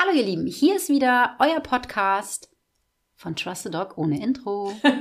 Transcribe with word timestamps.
Hallo 0.00 0.12
ihr 0.12 0.22
Lieben, 0.24 0.46
hier 0.46 0.76
ist 0.76 0.88
wieder 0.88 1.36
euer 1.40 1.60
Podcast 1.60 2.50
von 3.16 3.34
Trust 3.34 3.64
the 3.64 3.70
Dog 3.70 3.98
ohne 3.98 4.22
Intro. 4.22 4.72
ja, 4.82 4.92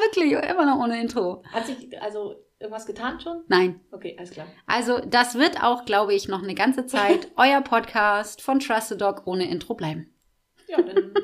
wirklich, 0.00 0.32
immer 0.32 0.66
noch 0.66 0.78
ohne 0.82 1.00
Intro. 1.00 1.42
Hat 1.52 1.66
sich 1.66 2.00
also 2.02 2.34
irgendwas 2.58 2.84
getan 2.86 3.18
schon? 3.20 3.44
Nein. 3.48 3.80
Okay, 3.92 4.14
alles 4.18 4.30
klar. 4.30 4.46
Also 4.66 4.98
das 4.98 5.36
wird 5.36 5.62
auch, 5.62 5.84
glaube 5.86 6.12
ich, 6.14 6.28
noch 6.28 6.42
eine 6.42 6.54
ganze 6.54 6.86
Zeit 6.86 7.32
euer 7.36 7.62
Podcast 7.62 8.42
von 8.42 8.60
Trust 8.60 8.88
the 8.88 8.98
Dog 8.98 9.22
ohne 9.26 9.48
Intro 9.48 9.74
bleiben. 9.74 10.12
Ja, 10.68 10.82
dann, 10.82 11.14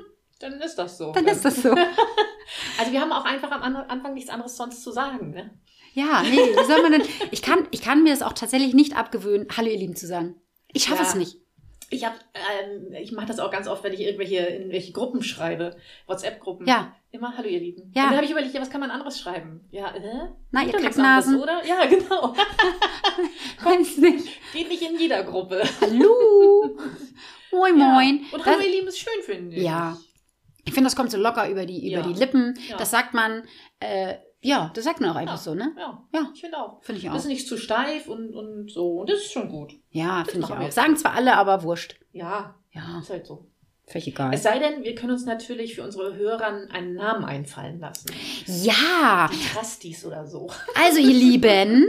dann 0.41 0.61
ist 0.61 0.77
das 0.77 0.97
so. 0.99 1.13
Dann 1.13 1.27
ist 1.27 1.45
das 1.45 1.57
so. 1.63 1.75
Also 2.79 2.93
wir 2.93 3.01
haben 3.01 3.11
auch 3.11 3.25
einfach 3.25 3.51
am 3.51 3.61
An- 3.63 3.75
Anfang 3.75 4.15
nichts 4.15 4.31
anderes 4.31 4.57
sonst 4.57 4.81
zu 4.85 4.93
sagen, 4.93 5.31
ne? 5.31 5.59
Ja, 5.95 6.23
nee, 6.23 6.37
wie 6.37 6.65
soll 6.65 6.81
man 6.81 6.93
denn? 6.93 7.03
Ich 7.33 7.43
kann, 7.43 7.67
ich 7.73 7.83
kann 7.83 8.05
mir 8.05 8.11
das 8.11 8.23
auch 8.23 8.35
tatsächlich 8.35 8.73
nicht 8.73 8.97
abgewöhnen, 8.97 9.49
Hallo 9.57 9.67
ihr 9.69 9.79
Lieben 9.79 9.97
zu 9.97 10.07
sagen. 10.07 10.41
Ich 10.77 10.85
schaffe 10.85 11.03
Ja. 11.03 11.09
es 11.09 11.15
nicht. 11.15 11.37
Ich 11.89 12.05
hab, 12.05 12.15
ähm, 12.35 12.93
ich 12.93 13.13
mache 13.13 13.27
das 13.27 13.39
auch 13.39 13.51
ganz 13.51 13.69
oft, 13.69 13.83
wenn 13.85 13.93
ich 13.93 14.01
irgendwelche 14.01 14.39
in 14.39 14.71
welche 14.73 14.93
Gruppen 14.93 15.23
schreibe, 15.23 15.77
WhatsApp-Gruppen. 16.07 16.67
Ja. 16.67 16.95
Immer 17.13 17.37
Hallo 17.37 17.49
ihr 17.49 17.61
Lieben. 17.61 17.93
Ja. 17.95 18.03
Und 18.03 18.09
dann 18.09 18.17
habe 18.17 18.25
ich 18.25 18.33
überlegt, 18.33 18.53
ja, 18.55 18.61
was 18.61 18.71
kann 18.71 18.81
man 18.81 18.91
anderes 18.91 19.19
schreiben? 19.21 19.67
Ja, 19.71 19.93
hä? 19.95 20.29
Na, 20.51 20.65
Geht 20.65 20.75
ihr 20.75 20.81
nichts 20.81 20.99
anderes, 20.99 21.25
Kacknasen. 21.27 21.41
oder? 21.43 21.65
Ja, 21.65 21.87
genau. 21.89 22.35
Weiß 23.63 23.97
nicht. 23.99 24.29
Geht 24.53 24.69
nicht 24.69 24.83
in 24.83 24.99
jeder 24.99 25.23
Gruppe. 25.25 25.63
Hallo. 25.81 26.77
Moin, 27.53 27.75
moin. 27.79 28.21
Ja. 28.31 28.37
Und 28.37 28.41
Das- 28.41 28.47
Hallo 28.47 28.61
ihr 28.65 28.71
Lieben 28.71 28.89
ist 28.89 28.99
schön, 28.99 29.23
finde 29.25 29.57
ich. 29.57 29.63
Ja. 29.63 29.97
Ich 30.65 30.75
finde, 30.75 30.89
das 30.89 30.97
kommt 30.97 31.13
so 31.13 31.17
locker 31.19 31.49
über 31.49 31.65
die, 31.65 31.91
über 31.93 32.01
Ja. 32.03 32.07
die 32.07 32.15
Lippen. 32.19 32.59
Ja. 32.69 32.77
Das 32.77 32.91
sagt 32.91 33.15
man, 33.15 33.45
äh, 33.79 34.15
ja, 34.43 34.71
das 34.75 34.85
sagt 34.85 35.01
man 35.01 35.11
auch 35.11 35.17
einfach 35.17 35.35
Ja. 35.35 35.39
so, 35.39 35.55
ne? 35.55 35.75
Ja, 35.79 36.03
Ja. 36.13 36.31
ich 36.35 36.41
finde 36.41 36.59
auch. 36.59 36.83
Finde 36.83 36.99
ich 37.01 37.05
Das 37.07 37.13
auch. 37.15 37.19
ist 37.19 37.27
nicht 37.27 37.49
zu 37.49 37.57
steif 37.57 38.07
und, 38.09 38.35
und 38.35 38.71
so. 38.71 39.01
Und 39.01 39.11
das 39.11 39.19
ist 39.19 39.33
schon 39.33 39.49
gut. 39.49 39.75
Ja, 39.91 40.25
finde 40.25 40.47
ich 40.47 40.53
auch. 40.53 40.71
Sagen 40.71 40.97
zwar 40.97 41.15
alle, 41.15 41.37
aber 41.37 41.63
wurscht. 41.63 41.97
Ja, 42.13 42.55
Ja, 42.73 42.99
ist 43.01 43.11
halt 43.11 43.27
so. 43.27 43.47
völlig 43.89 44.09
egal. 44.09 44.35
Es 44.35 44.43
sei 44.43 44.59
denn, 44.59 44.83
wir 44.85 44.95
können 44.95 45.13
uns 45.13 45.25
natürlich 45.25 45.75
für 45.77 45.83
unsere 45.85 46.15
Hörer 46.17 46.47
einen 46.71 46.95
Namen 46.95 47.25
einfallen 47.25 47.79
lassen. 47.81 48.09
Ja, 48.47 49.31
Die 49.33 49.55
Trusties 49.55 50.05
oder 50.05 50.27
so. 50.27 50.49
also 50.75 50.99
ihr 50.99 51.15
Lieben, 51.15 51.87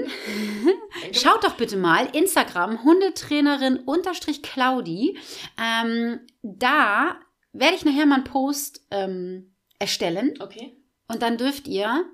schaut 1.13 1.43
doch 1.43 1.55
bitte 1.55 1.75
mal 1.77 2.07
Instagram 2.13 2.83
Hundetrainerin 2.83 3.77
unterstrich 3.77 4.41
Claudi. 4.43 5.17
Ähm, 5.61 6.19
da 6.43 7.17
werde 7.53 7.75
ich 7.75 7.85
nachher 7.85 8.05
mal 8.05 8.15
einen 8.15 8.23
Post 8.23 8.85
ähm, 8.91 9.53
erstellen 9.79 10.33
Okay. 10.39 10.77
und 11.07 11.21
dann 11.21 11.37
dürft 11.37 11.67
ihr 11.67 12.05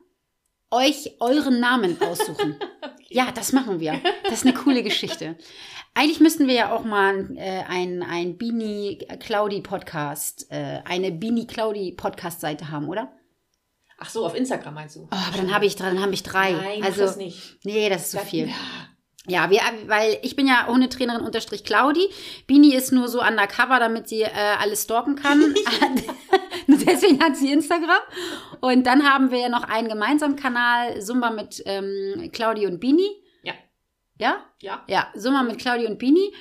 euch 0.73 1.15
euren 1.19 1.59
Namen 1.59 2.01
aussuchen. 2.01 2.57
Ja, 3.09 3.31
das 3.31 3.51
machen 3.53 3.79
wir. 3.79 4.01
Das 4.23 4.33
ist 4.33 4.45
eine 4.45 4.53
coole 4.55 4.83
Geschichte. 4.83 5.37
Eigentlich 5.93 6.19
müssten 6.19 6.47
wir 6.47 6.55
ja 6.55 6.73
auch 6.75 6.83
mal 6.83 7.29
äh, 7.37 7.61
ein, 7.67 8.01
ein 8.01 8.37
Bini 8.37 8.97
Claudi 9.19 9.61
Podcast, 9.61 10.47
äh, 10.49 10.81
eine 10.85 11.11
Bini 11.11 11.45
Claudi 11.45 11.91
Podcast 11.91 12.41
Seite 12.41 12.71
haben, 12.71 12.89
oder? 12.89 13.11
Ach 13.99 14.09
so, 14.09 14.25
auf 14.25 14.35
Instagram 14.35 14.73
meinst 14.73 14.95
du? 14.95 15.03
Oh, 15.03 15.07
aber 15.15 15.37
dann 15.37 15.53
habe 15.53 15.65
ich, 15.67 15.75
dann 15.75 16.01
habe 16.01 16.13
ich 16.13 16.23
drei. 16.23 16.53
Nein, 16.53 16.83
also, 16.83 17.01
das 17.01 17.15
nicht. 17.17 17.59
nee, 17.63 17.87
das 17.89 18.05
ist 18.05 18.11
zu 18.11 18.17
Sag- 18.17 18.25
viel. 18.27 18.47
Ja. 18.47 18.55
Ja, 19.27 19.49
wir, 19.49 19.61
weil 19.87 20.17
ich 20.21 20.35
bin 20.35 20.47
ja 20.47 20.67
Hundetrainerin 20.67 21.21
unterstrich 21.21 21.63
Claudi. 21.63 22.09
Bini 22.45 22.75
ist 22.75 22.91
nur 22.91 23.07
so 23.07 23.21
undercover, 23.21 23.79
damit 23.79 24.09
sie 24.09 24.21
äh, 24.21 24.31
alles 24.59 24.83
stalken 24.83 25.15
kann. 25.15 25.55
Deswegen 26.67 27.23
hat 27.23 27.37
sie 27.37 27.51
Instagram. 27.51 28.01
Und 28.59 28.85
dann 28.85 29.09
haben 29.09 29.31
wir 29.31 29.39
ja 29.39 29.49
noch 29.49 29.63
einen 29.63 29.87
gemeinsamen 29.87 30.35
Kanal, 30.35 31.01
Zumba 31.01 31.29
mit 31.29 31.63
ähm, 31.65 32.31
Claudi 32.33 32.67
und 32.67 32.79
Bini. 32.79 33.09
Ja. 33.43 33.53
Ja? 34.17 34.45
Ja. 34.61 34.83
Ja, 34.87 35.07
Zumba 35.17 35.43
mit 35.43 35.59
Claudi 35.59 35.85
und 35.85 35.99
Bini. 35.99 36.33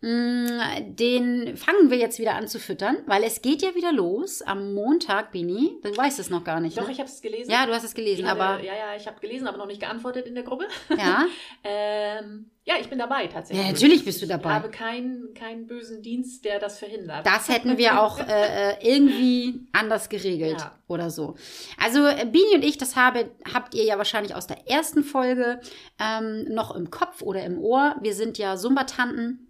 Mm, 0.00 0.94
Den 0.94 1.56
fangen 1.56 1.90
wir 1.90 1.98
jetzt 1.98 2.20
wieder 2.20 2.36
an 2.36 2.46
zu 2.46 2.60
füttern, 2.60 2.98
weil 3.06 3.24
es 3.24 3.42
geht 3.42 3.62
ja 3.62 3.74
wieder 3.74 3.92
los 3.92 4.42
am 4.42 4.72
Montag, 4.72 5.32
Bini. 5.32 5.76
Du 5.82 5.96
weißt 5.96 6.20
es 6.20 6.30
noch 6.30 6.44
gar 6.44 6.60
nicht. 6.60 6.78
Doch, 6.78 6.86
ne? 6.86 6.92
ich 6.92 7.00
habe 7.00 7.08
es 7.08 7.20
gelesen. 7.20 7.50
Ja, 7.50 7.66
du 7.66 7.72
hast 7.74 7.82
es 7.82 7.94
gelesen, 7.94 8.28
hatte- 8.30 8.40
aber 8.40 8.62
Ja, 8.62 8.74
ja, 8.74 8.96
ich 8.96 9.08
habe 9.08 9.18
gelesen, 9.20 9.48
aber 9.48 9.58
noch 9.58 9.66
nicht 9.66 9.80
geantwortet 9.80 10.26
in 10.26 10.36
der 10.36 10.44
Gruppe. 10.44 10.68
ja. 10.96 11.26
ähm, 11.64 12.50
ja, 12.64 12.74
ich 12.80 12.88
bin 12.90 12.98
dabei 12.98 13.26
tatsächlich. 13.28 13.64
Ja, 13.66 13.72
natürlich 13.72 14.04
bist 14.04 14.20
du 14.22 14.26
dabei. 14.26 14.50
Ich 14.50 14.54
habe 14.56 14.70
keinen, 14.70 15.32
keinen 15.34 15.66
bösen 15.66 16.02
Dienst, 16.02 16.44
der 16.44 16.60
das 16.60 16.78
verhindert. 16.78 17.26
Das 17.26 17.48
hätten 17.48 17.76
wir 17.78 18.00
auch 18.00 18.18
äh, 18.28 18.72
äh, 18.72 18.76
irgendwie 18.82 19.66
anders 19.72 20.08
geregelt 20.10 20.60
Ja. 20.60 20.78
oder 20.86 21.10
so. 21.10 21.34
Also 21.82 22.06
äh, 22.06 22.24
Bini 22.30 22.54
und 22.54 22.64
ich, 22.64 22.76
das 22.78 22.94
habe, 22.94 23.30
habt 23.52 23.74
ihr 23.74 23.84
ja 23.84 23.96
wahrscheinlich 23.98 24.34
aus 24.36 24.46
der 24.46 24.68
ersten 24.70 25.02
Folge 25.02 25.60
ähm, 25.98 26.44
noch 26.54 26.76
im 26.76 26.90
Kopf 26.90 27.22
oder 27.22 27.42
im 27.42 27.58
Ohr. 27.58 27.96
Wir 28.02 28.14
sind 28.14 28.36
ja 28.38 28.56
Sumba-Tanten 28.58 29.46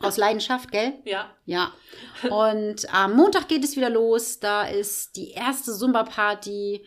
aus 0.00 0.16
Leidenschaft, 0.16 0.70
gell? 0.72 0.94
ja. 1.04 1.34
Ja. 1.46 1.72
Und 2.30 2.92
am 2.94 3.16
Montag 3.16 3.48
geht 3.48 3.64
es 3.64 3.76
wieder 3.76 3.90
los. 3.90 4.38
Da 4.40 4.64
ist 4.68 5.16
die 5.16 5.30
erste 5.30 5.72
Sumba-Party 5.72 6.84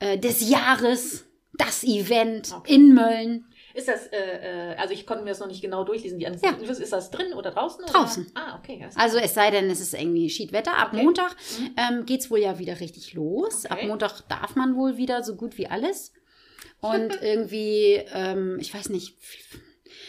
äh, 0.00 0.18
des 0.18 0.48
Jahres. 0.48 1.24
Das 1.58 1.84
Event 1.84 2.50
Okay. 2.56 2.74
in 2.76 2.94
Mölln. 2.94 3.44
Ist 3.74 3.86
das, 3.86 4.06
äh, 4.06 4.72
äh, 4.72 4.76
also 4.76 4.94
ich 4.94 5.06
konnte 5.06 5.22
mir 5.22 5.30
das 5.30 5.38
noch 5.40 5.46
nicht 5.48 5.60
genau 5.60 5.84
durchlesen, 5.84 6.18
die 6.18 6.24
Ja. 6.24 6.30
Ist 6.30 6.92
das 6.92 7.10
drin 7.10 7.34
oder 7.34 7.50
draußen? 7.50 7.84
Draußen. 7.86 8.26
Oder? 8.26 8.40
Ah, 8.40 8.58
okay. 8.58 8.86
Also 8.94 9.18
es 9.18 9.34
sei 9.34 9.50
denn, 9.50 9.68
es 9.70 9.80
ist 9.80 9.92
irgendwie 9.92 10.30
Schiedwetter. 10.30 10.76
Ab 10.78 10.92
Okay. 10.94 11.02
Montag 11.04 11.36
Mhm. 11.58 11.70
ähm, 11.76 12.06
geht's 12.06 12.30
wohl 12.30 12.38
ja 12.40 12.58
wieder 12.58 12.80
richtig 12.80 13.12
los. 13.12 13.66
Okay. 13.66 13.82
Ab 13.82 13.84
Montag 13.86 14.22
darf 14.28 14.56
man 14.56 14.76
wohl 14.76 14.96
wieder 14.96 15.22
so 15.22 15.36
gut 15.36 15.58
wie 15.58 15.66
alles. 15.68 16.12
Und 16.80 17.10
irgendwie, 17.22 18.02
ähm, 18.14 18.56
ich 18.60 18.72
weiß 18.74 18.88
nicht, 18.88 19.14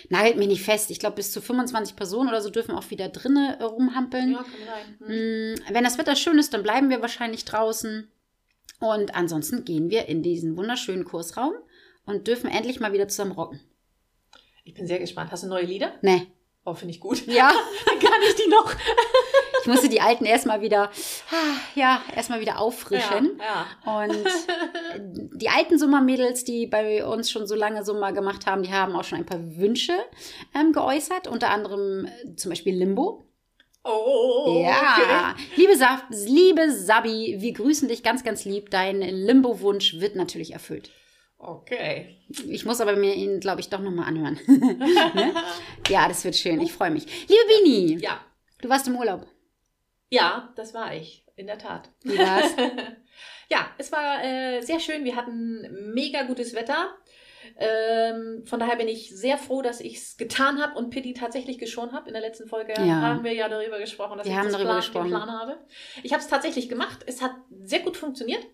nagelt 0.10 0.38
mich 0.38 0.48
nicht 0.48 0.64
fest. 0.64 0.92
Ich 0.92 1.00
glaube, 1.00 1.16
bis 1.18 1.32
zu 1.32 1.42
25 1.42 1.96
Personen 1.96 2.30
oder 2.30 2.42
so 2.42 2.50
dürfen 2.50 2.76
auch 2.76 2.90
wieder 2.90 3.10
drinnen 3.10 3.56
äh, 3.60 3.64
rumhampeln. 3.64 4.32
Ja, 4.34 4.46
sein. 4.66 5.08
Hm. 5.08 5.54
Mm, 5.54 5.74
Wenn 5.74 5.84
das 5.84 5.98
Wetter 5.98 6.16
schön 6.16 6.38
ist, 6.40 6.54
dann 6.54 6.64
bleiben 6.64 6.90
wir 6.90 7.02
wahrscheinlich 7.02 7.46
draußen. 7.46 8.10
Und 8.80 9.16
ansonsten 9.16 9.64
gehen 9.66 9.90
wir 9.90 10.08
in 10.08 10.24
diesen 10.24 10.58
wunderschönen 10.58 11.06
Kursraum 11.06 11.54
und 12.06 12.28
dürfen 12.28 12.50
endlich 12.50 12.80
mal 12.80 12.92
wieder 12.94 13.08
zusammen 13.08 13.32
rocken. 13.32 13.62
Ich 14.66 14.74
bin 14.74 14.88
sehr 14.88 15.00
gespannt. 15.00 15.32
Hast 15.32 15.44
du 15.44 15.48
neue 15.48 15.66
Lieder? 15.66 15.94
Ne. 16.02 16.28
Oh, 16.66 16.74
finde 16.74 16.94
ich 16.94 17.00
gut. 17.00 17.26
Ja, 17.28 17.50
Kann 17.86 18.22
ich 18.28 18.36
die 18.36 18.50
noch? 18.50 18.74
Ich 19.64 19.68
musste 19.68 19.90
die 19.90 20.02
alten 20.02 20.26
erstmal 20.26 20.62
wieder, 20.62 20.92
ja, 21.76 22.02
erstmal 22.16 22.42
wieder 22.42 22.60
auffrischen. 22.60 23.40
Ja, 23.40 23.66
ja. 23.86 24.04
Und 24.04 24.26
die 25.34 25.50
alten 25.50 25.80
Sommermädels, 25.80 26.44
die 26.44 26.68
bei 26.68 27.06
uns 27.06 27.32
schon 27.32 27.48
so 27.48 27.56
lange 27.56 27.84
Sommer 27.84 28.12
gemacht 28.14 28.46
haben, 28.46 28.64
die 28.64 28.72
haben 28.72 28.96
auch 28.96 29.04
schon 29.06 29.20
ein 29.20 29.26
paar 29.26 29.40
Wünsche 29.58 29.94
ähm, 30.54 30.74
geäußert. 30.74 31.28
Unter 31.28 31.50
anderem 31.50 32.06
äh, 32.06 32.36
zum 32.36 32.50
Beispiel 32.50 32.76
Limbo. 32.76 33.26
Oh, 33.86 34.62
ja, 34.66 35.36
liebe, 35.58 35.76
Sa 35.76 36.02
liebe 36.10 36.72
Sabi, 36.72 37.36
wir 37.40 37.52
grüßen 37.54 37.88
dich 37.90 38.02
ganz, 38.04 38.24
ganz 38.24 38.46
lieb. 38.46 38.70
Dein 38.70 39.02
Limbo-Wunsch 39.02 40.00
wird 40.00 40.16
natürlich 40.16 40.54
erfüllt. 40.54 40.90
Okay. 41.38 42.16
Ich 42.48 42.64
muss 42.66 42.80
aber 42.80 42.96
mir 42.96 43.14
ihn, 43.16 43.42
glaube 43.42 43.60
ich, 43.60 43.70
doch 43.70 43.82
nochmal 43.82 44.08
anhören. 44.08 44.40
ne? 44.48 45.34
Ja, 45.90 46.08
das 46.08 46.24
wird 46.24 46.38
schön. 46.38 46.62
Ich 46.62 46.72
freue 46.72 46.92
mich. 46.92 47.06
Liebe 47.28 47.42
Bini, 47.48 48.02
Ja. 48.02 48.22
du 48.62 48.70
warst 48.70 48.88
im 48.88 48.96
Urlaub. 48.96 49.26
Ja, 50.14 50.54
das 50.56 50.74
war 50.76 50.94
ich. 50.94 51.26
In 51.36 51.48
der 51.48 51.58
Tat. 51.58 51.90
Wie 52.04 52.18
war's? 52.20 52.54
ja, 53.50 53.66
es 53.80 53.92
war 53.92 54.24
äh, 54.24 54.62
sehr 54.62 54.80
schön. 54.80 55.04
Wir 55.04 55.16
hatten 55.16 55.92
mega 55.96 56.22
gutes 56.24 56.54
Wetter. 56.54 56.96
Ähm, 57.58 58.44
von 58.46 58.60
daher 58.60 58.76
bin 58.76 58.88
ich 58.88 59.10
sehr 59.10 59.40
froh, 59.40 59.64
dass 59.64 59.82
ich 59.82 59.98
es 59.98 60.18
getan 60.18 60.62
habe 60.62 60.78
und 60.78 60.92
Pitti 60.92 61.14
tatsächlich 61.16 61.58
geschoren 61.58 61.92
habe. 61.94 62.08
In 62.08 62.14
der 62.14 62.22
letzten 62.22 62.48
Folge 62.48 62.74
Ja. 62.74 63.02
haben 63.02 63.24
wir 63.24 63.34
ja 63.34 63.50
darüber 63.50 63.80
gesprochen, 63.80 64.20
dass 64.20 64.28
Wir 64.28 64.34
ich 64.34 64.38
haben 64.38 64.46
das 64.46 64.54
darüber 64.54 64.70
Plan, 64.70 64.82
gesprochen. 64.82 65.10
Plan 65.10 65.32
habe. 65.32 65.58
Ich 66.04 66.14
habe 66.14 66.22
es 66.22 66.30
tatsächlich 66.30 66.70
gemacht. 66.70 67.00
Es 67.08 67.22
hat 67.24 67.32
sehr 67.64 67.80
gut 67.80 67.98
funktioniert. 67.98 68.46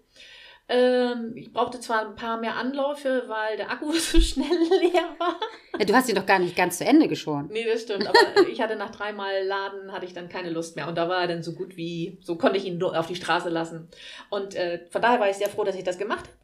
Ähm, 0.72 1.34
ich 1.36 1.52
brauchte 1.52 1.80
zwar 1.80 2.08
ein 2.08 2.16
paar 2.16 2.40
mehr 2.40 2.56
Anläufe, 2.56 3.24
weil 3.28 3.58
der 3.58 3.72
Akku 3.72 3.92
so 3.94 4.22
schnell 4.22 4.48
leer 4.80 5.16
war. 5.18 5.40
Ja, 5.80 5.86
du 5.86 5.96
hast 5.96 6.08
ihn 6.10 6.16
doch 6.16 6.28
gar 6.28 6.38
nicht 6.38 6.56
ganz 6.56 6.78
zu 6.78 6.86
Ende 6.86 7.08
geschoren. 7.08 7.50
Nee, 7.52 7.66
das 7.66 7.82
stimmt. 7.82 8.08
Aber 8.08 8.48
ich 8.52 8.62
hatte 8.62 8.76
nach 8.76 8.92
dreimal 8.92 9.44
Laden 9.44 9.92
hatte 9.92 10.06
ich 10.06 10.14
dann 10.14 10.30
keine 10.30 10.52
Lust 10.52 10.76
mehr. 10.76 10.88
Und 10.88 10.96
da 10.96 11.10
war 11.10 11.22
er 11.22 11.28
dann 11.28 11.42
so 11.42 11.54
gut 11.54 11.76
wie, 11.76 12.20
so 12.22 12.36
konnte 12.36 12.58
ich 12.58 12.66
ihn 12.66 12.82
auf 12.84 13.08
die 13.08 13.16
Straße 13.16 13.50
lassen. 13.50 13.90
Und 14.30 14.54
äh, 14.54 14.86
von 14.92 15.02
daher 15.02 15.20
war 15.20 15.30
ich 15.30 15.38
sehr 15.38 15.50
froh, 15.50 15.64
dass 15.64 15.76
ich 15.76 15.84
das 15.84 15.98
gemacht 15.98 16.26
habe. 16.26 16.38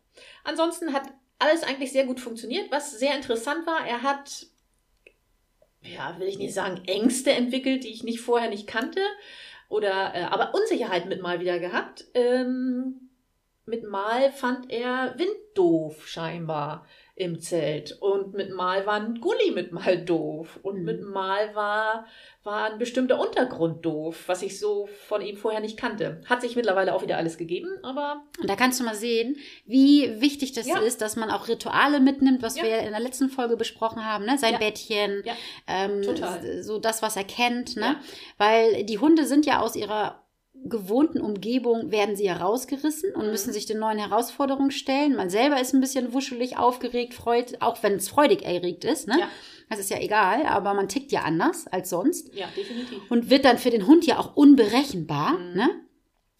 Ansonsten 0.44 0.92
hat 0.92 1.04
alles 1.38 1.62
eigentlich 1.62 1.92
sehr 1.92 2.06
gut 2.06 2.20
funktioniert. 2.20 2.72
Was 2.72 2.98
sehr 2.98 3.16
interessant 3.16 3.68
war, 3.68 3.86
er 3.86 4.02
hat, 4.02 4.48
ja, 5.84 6.18
will 6.20 6.28
ich 6.28 6.40
nicht 6.40 6.54
sagen, 6.54 6.82
Ängste 6.88 7.32
entwickelt, 7.32 7.84
die 7.84 7.90
ich 7.92 8.04
nicht 8.04 8.22
vorher 8.22 8.50
nicht 8.50 8.66
kannte. 8.66 9.02
Oder, 9.70 10.16
äh, 10.16 10.24
aber 10.24 10.56
Unsicherheit 10.56 11.06
mit 11.06 11.22
mal 11.22 11.40
wieder 11.40 11.60
gehabt. 11.60 12.06
Ähm, 12.16 13.05
mit 13.66 13.84
mal 13.90 14.32
fand 14.32 14.72
er 14.72 15.16
Wind 15.18 15.36
doof, 15.56 16.08
scheinbar. 16.08 16.86
im 17.18 17.40
Zelt. 17.40 17.94
Und 18.02 18.34
mit 18.34 18.52
Mal 18.54 18.86
war 18.86 18.96
ein 18.96 19.22
Gully 19.22 19.52
mit 19.52 19.72
Mal 19.72 20.04
doof. 20.04 20.60
Und 20.64 20.80
Mhm. 20.80 20.84
mit 20.84 21.02
Mal 21.02 21.56
war, 21.56 22.08
war 22.44 22.66
ein 22.74 22.78
bestimmter 22.78 23.18
Untergrund 23.22 23.86
doof, 23.86 24.24
was 24.28 24.42
ich 24.42 24.60
so 24.60 24.90
von 25.08 25.22
ihm 25.22 25.38
vorher 25.38 25.62
nicht 25.62 25.78
kannte. 25.78 26.20
Hat 26.26 26.42
sich 26.42 26.58
mittlerweile 26.58 26.94
auch 26.94 27.02
wieder 27.04 27.16
alles 27.16 27.38
gegeben, 27.38 27.70
aber 27.84 28.26
Und 28.42 28.50
da 28.50 28.58
kannst 28.58 28.82
du 28.82 28.84
mal 28.84 28.96
sehen, 28.96 29.38
wie 29.66 30.20
wichtig 30.20 30.52
das 30.52 30.68
Ja. 30.68 30.80
ist, 30.80 31.00
dass 31.02 31.16
man 31.16 31.32
auch 31.32 31.48
Rituale 31.48 32.02
mitnimmt, 32.02 32.42
was 32.44 32.58
Ja. 32.58 32.64
wir 32.64 32.80
in 32.80 32.92
der 32.92 33.00
letzten 33.00 33.30
Folge 33.30 33.56
besprochen 33.56 34.04
haben, 34.06 34.26
ne? 34.26 34.38
Sein 34.38 34.52
Ja. 34.52 34.60
Bettchen, 34.60 35.24
ähm, 35.68 36.04
so 36.64 36.80
das, 36.80 37.02
was 37.02 37.16
er 37.16 37.24
kennt, 37.24 37.78
ne? 37.78 37.96
Weil 38.38 38.84
die 38.84 39.00
Hunde 39.00 39.26
sind 39.26 39.46
ja 39.46 39.62
aus 39.62 39.78
ihrer 39.78 40.22
gewohnten 40.70 41.22
Umgebung 41.22 41.92
werden 41.92 42.16
sie 42.16 42.30
herausgerissen 42.30 43.14
und 43.14 43.26
Mhm. 43.26 43.32
müssen 43.32 43.54
sich 43.54 43.66
den 43.66 43.80
neuen 43.80 44.00
Herausforderungen 44.00 44.72
stellen. 44.72 45.16
Man 45.16 45.30
selber 45.30 45.60
ist 45.62 45.74
ein 45.74 45.82
bisschen 45.82 46.14
wuschelig, 46.14 46.58
aufgeregt, 46.58 47.14
freut, 47.14 47.62
auch 47.62 47.82
wenn 47.84 47.94
es 47.94 48.10
freudig 48.10 48.44
erregt 48.44 48.84
ist. 48.86 49.08
Ne? 49.08 49.18
Ja. 49.20 49.28
Das 49.70 49.80
ist 49.80 49.90
ja 49.90 50.00
egal, 50.00 50.46
aber 50.46 50.74
man 50.74 50.88
tickt 50.90 51.12
ja 51.12 51.22
anders 51.22 51.68
als 51.68 51.90
sonst 51.90 52.34
ja, 52.36 52.46
definitiv. 52.56 53.00
und 53.10 53.30
wird 53.30 53.46
dann 53.46 53.58
für 53.58 53.70
den 53.72 53.88
Hund 53.88 54.06
ja 54.06 54.20
auch 54.20 54.36
unberechenbar. 54.36 55.38
Mhm. 55.38 55.54
Ne? 55.56 55.70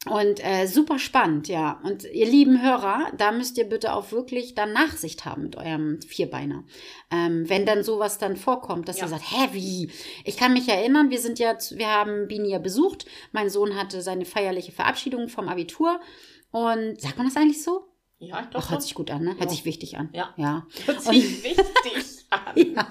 Und 0.10 0.40
äh, 0.46 0.68
super 0.68 1.00
spannend, 1.00 1.48
ja. 1.48 1.80
Und 1.84 2.04
ihr 2.04 2.28
lieben 2.28 2.62
Hörer, 2.62 3.12
da 3.18 3.32
müsst 3.32 3.58
ihr 3.58 3.66
bitte 3.68 3.94
auch 3.94 4.12
wirklich 4.12 4.54
dann 4.54 4.72
Nachsicht 4.74 5.26
haben 5.26 5.44
mit 5.44 5.56
eurem 5.56 6.00
Vierbeiner. 6.02 6.64
Ähm, 7.12 7.50
wenn 7.50 7.66
dann 7.66 7.84
sowas 7.84 8.18
dann 8.20 8.36
vorkommt, 8.36 8.88
dass 8.88 8.98
Ja. 9.00 9.06
ihr 9.06 9.10
sagt, 9.10 9.24
hä, 9.32 9.50
wie? 9.54 9.90
Ich 10.24 10.38
kann 10.38 10.54
mich 10.54 10.70
erinnern, 10.70 11.10
wir 11.10 11.20
sind 11.20 11.40
ja, 11.40 11.58
wir 11.72 11.88
haben 11.88 12.28
Bini 12.28 12.50
ja 12.50 12.60
besucht. 12.60 13.06
Mein 13.32 13.50
Sohn 13.50 13.76
hatte 13.76 14.02
seine 14.02 14.26
feierliche 14.26 14.72
Verabschiedung 14.72 15.28
vom 15.28 15.50
Abitur. 15.50 16.00
Und 16.52 17.02
sagt 17.02 17.18
man 17.18 17.26
das 17.28 17.36
eigentlich 17.36 17.64
so? 17.64 17.88
Ja, 18.20 18.40
ich 18.42 18.50
glaube 18.50 18.66
Ach, 18.68 18.72
hört 18.72 18.82
sich 18.84 18.94
gut 18.94 19.12
an, 19.12 19.24
ne? 19.24 19.32
Hört 19.32 19.44
Ja. 19.46 19.50
sich 19.50 19.66
wichtig 19.66 19.98
an. 19.98 20.10
Ja. 20.14 20.34
Ja. 20.38 20.66
Hört 20.86 21.02
sich 21.02 21.44
wichtig. 21.44 22.15
Ja. 22.56 22.88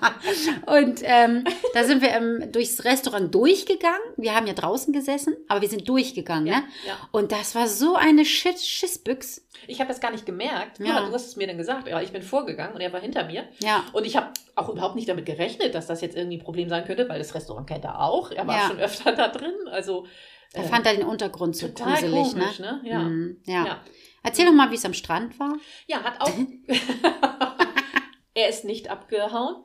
Und 0.66 1.00
ähm, 1.02 1.44
da 1.74 1.84
sind 1.84 2.02
wir 2.02 2.10
ähm, 2.10 2.52
durchs 2.52 2.84
Restaurant 2.84 3.34
durchgegangen. 3.34 4.00
Wir 4.16 4.34
haben 4.34 4.46
ja 4.46 4.52
draußen 4.52 4.92
gesessen, 4.92 5.36
aber 5.48 5.62
wir 5.62 5.68
sind 5.68 5.88
durchgegangen, 5.88 6.46
Ja, 6.46 6.60
ne? 6.60 6.64
ja. 6.86 6.96
Und 7.12 7.32
das 7.32 7.54
war 7.54 7.66
so 7.66 7.94
eine 7.96 8.24
Shit 8.24 8.60
Schissbüchs. 8.60 9.46
Ich 9.66 9.80
habe 9.80 9.88
das 9.88 10.00
gar 10.00 10.10
nicht 10.10 10.26
gemerkt. 10.26 10.78
Ja. 10.78 10.86
Ja. 10.86 11.06
Du 11.06 11.12
hast 11.12 11.26
es 11.26 11.36
mir 11.36 11.46
dann 11.46 11.58
gesagt. 11.58 11.88
Ja, 11.88 12.00
ich 12.00 12.12
bin 12.12 12.22
vorgegangen 12.22 12.74
und 12.74 12.80
er 12.80 12.92
war 12.92 13.00
hinter 13.00 13.24
mir. 13.24 13.44
Ja. 13.60 13.84
Und 13.92 14.06
ich 14.06 14.16
habe 14.16 14.28
auch 14.54 14.68
überhaupt 14.68 14.94
nicht 14.96 15.08
damit 15.08 15.26
gerechnet, 15.26 15.74
dass 15.74 15.86
das 15.86 16.00
jetzt 16.00 16.16
irgendwie 16.16 16.36
ein 16.38 16.44
Problem 16.44 16.68
sein 16.68 16.84
könnte, 16.84 17.08
weil 17.08 17.18
das 17.18 17.34
Restaurant 17.34 17.66
kennt 17.66 17.84
er 17.84 18.00
auch. 18.00 18.30
Er 18.30 18.46
war 18.46 18.68
schon 18.68 18.78
öfter 18.78 19.12
da 19.12 19.28
drin. 19.28 19.54
Also 19.70 20.06
Er 20.52 20.64
äh, 20.64 20.68
fand 20.68 20.86
da 20.86 20.92
den 20.92 21.04
Untergrund 21.04 21.56
so 21.56 21.68
total 21.68 22.00
gruselig, 22.02 22.32
komisch, 22.32 22.58
ne? 22.58 22.80
ne? 22.82 22.90
Ja. 22.90 22.98
Mhm, 23.00 23.36
ja. 23.44 23.66
ja. 23.66 23.80
Erzähl 24.22 24.46
doch 24.46 24.52
mal, 24.52 24.70
wie 24.70 24.76
es 24.76 24.84
am 24.84 24.94
Strand 24.94 25.38
war. 25.38 25.54
Ja, 25.86 26.02
hat 26.02 26.20
auch. 26.20 26.30
er 28.34 28.48
ist 28.48 28.64
nicht 28.64 28.90
abgehauen. 28.90 29.56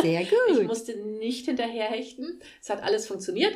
Sehr 0.00 0.20
Ich 0.22 0.30
gut. 0.30 0.64
musste 0.66 0.96
nicht 0.96 1.46
hinterherhechten. 1.46 2.40
Es 2.62 2.70
hat 2.70 2.82
alles 2.82 3.06
funktioniert. 3.06 3.54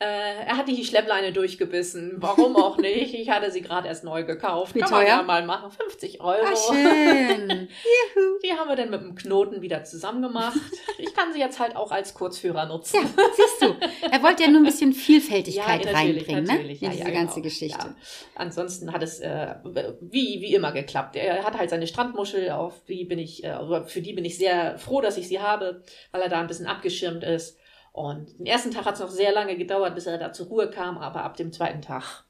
Äh, 0.00 0.46
er 0.46 0.56
hat 0.56 0.66
die 0.66 0.84
Schleppleine 0.84 1.32
durchgebissen. 1.32 2.14
Warum 2.16 2.56
auch 2.56 2.78
nicht? 2.78 3.14
Ich 3.14 3.30
hatte 3.30 3.52
sie 3.52 3.60
gerade 3.60 3.86
erst 3.86 4.02
neu 4.02 4.24
gekauft. 4.24 4.74
Wie 4.74 4.80
Kann 4.80 4.90
teuer? 4.90 4.98
man 4.98 5.06
ja 5.06 5.22
mal 5.22 5.46
machen. 5.46 5.70
50 5.70 6.20
Euro. 6.20 6.44
Ah, 6.44 6.56
schön. 6.56 7.68
Die 8.44 8.52
haben 8.52 8.68
wir 8.68 8.74
dann 8.74 8.90
mit 8.90 9.00
dem 9.00 9.14
Knoten 9.14 9.62
wieder 9.62 9.84
zusammen 9.84 10.20
gemacht. 10.20 10.58
Ich 10.98 11.14
kann 11.14 11.32
sie 11.32 11.38
jetzt 11.38 11.60
halt 11.60 11.76
auch 11.76 11.92
als 11.92 12.12
Kurzführer 12.12 12.66
nutzen. 12.66 13.02
Ja, 13.02 13.24
siehst 13.36 13.62
du. 13.62 13.76
Er 14.10 14.22
wollte 14.22 14.42
ja 14.42 14.50
nur 14.50 14.62
ein 14.62 14.64
bisschen 14.64 14.92
Vielfältigkeit 14.92 15.86
reinbringen, 15.86 16.44
ne? 16.44 16.54
Ja, 16.72 16.88
In 16.88 16.90
diese 16.90 17.04
ja, 17.04 17.10
ganze 17.10 17.34
genau. 17.34 17.44
Geschichte. 17.44 17.86
Ja. 17.86 17.94
Ansonsten 18.34 18.92
hat 18.92 19.02
es 19.02 19.20
äh, 19.20 19.54
wie, 20.00 20.40
wie 20.40 20.54
immer 20.54 20.72
geklappt. 20.72 21.14
Er 21.14 21.44
hat 21.44 21.56
halt 21.56 21.70
seine 21.70 21.86
Strandmuschel, 21.86 22.50
auf 22.50 22.82
die 22.88 23.04
bin 23.04 23.20
ich, 23.20 23.44
äh, 23.44 23.84
für 23.86 24.00
die 24.00 24.12
bin 24.12 24.24
ich 24.24 24.38
sehr 24.38 24.76
froh, 24.78 25.00
dass 25.00 25.16
ich 25.16 25.28
sie 25.28 25.38
habe, 25.38 25.82
weil 26.10 26.20
er 26.20 26.28
da 26.28 26.40
ein 26.40 26.48
bisschen 26.48 26.66
abgeschirmt 26.66 27.22
ist. 27.22 27.58
Und 27.94 28.40
den 28.40 28.46
ersten 28.46 28.72
Tag 28.72 28.86
hat 28.86 28.94
es 28.94 29.00
noch 29.00 29.08
sehr 29.08 29.30
lange 29.30 29.56
gedauert, 29.56 29.94
bis 29.94 30.06
er 30.06 30.18
da 30.18 30.32
zur 30.32 30.46
Ruhe 30.48 30.68
kam, 30.68 30.98
aber 30.98 31.22
ab 31.22 31.36
dem 31.36 31.52
zweiten 31.52 31.80
Tag 31.80 32.24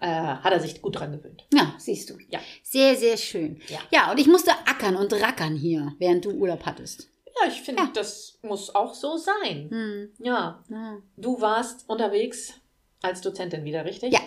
äh, 0.00 0.08
hat 0.08 0.52
er 0.52 0.58
sich 0.58 0.82
gut 0.82 0.98
dran 0.98 1.12
gewöhnt. 1.12 1.46
Ja, 1.54 1.72
siehst 1.78 2.10
du. 2.10 2.14
Ja. 2.30 2.40
Sehr, 2.64 2.96
sehr 2.96 3.16
schön. 3.16 3.60
Ja. 3.68 3.78
ja, 3.92 4.10
und 4.10 4.18
ich 4.18 4.26
musste 4.26 4.50
ackern 4.66 4.96
und 4.96 5.12
rackern 5.12 5.54
hier, 5.54 5.92
während 6.00 6.24
du 6.24 6.32
Urlaub 6.32 6.66
hattest. 6.66 7.08
Ja, 7.40 7.46
ich 7.48 7.62
finde, 7.62 7.82
Ja. 7.84 7.90
das 7.94 8.40
muss 8.42 8.74
auch 8.74 8.92
so 8.92 9.16
sein. 9.16 9.70
Hm. 9.70 10.10
Ja, 10.18 10.64
Ja. 10.68 10.98
du 11.16 11.40
warst 11.40 11.88
unterwegs 11.88 12.54
als 13.02 13.20
Dozentin 13.20 13.62
wieder, 13.64 13.84
richtig? 13.84 14.12
Ja. 14.12 14.20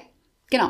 Genau. 0.50 0.70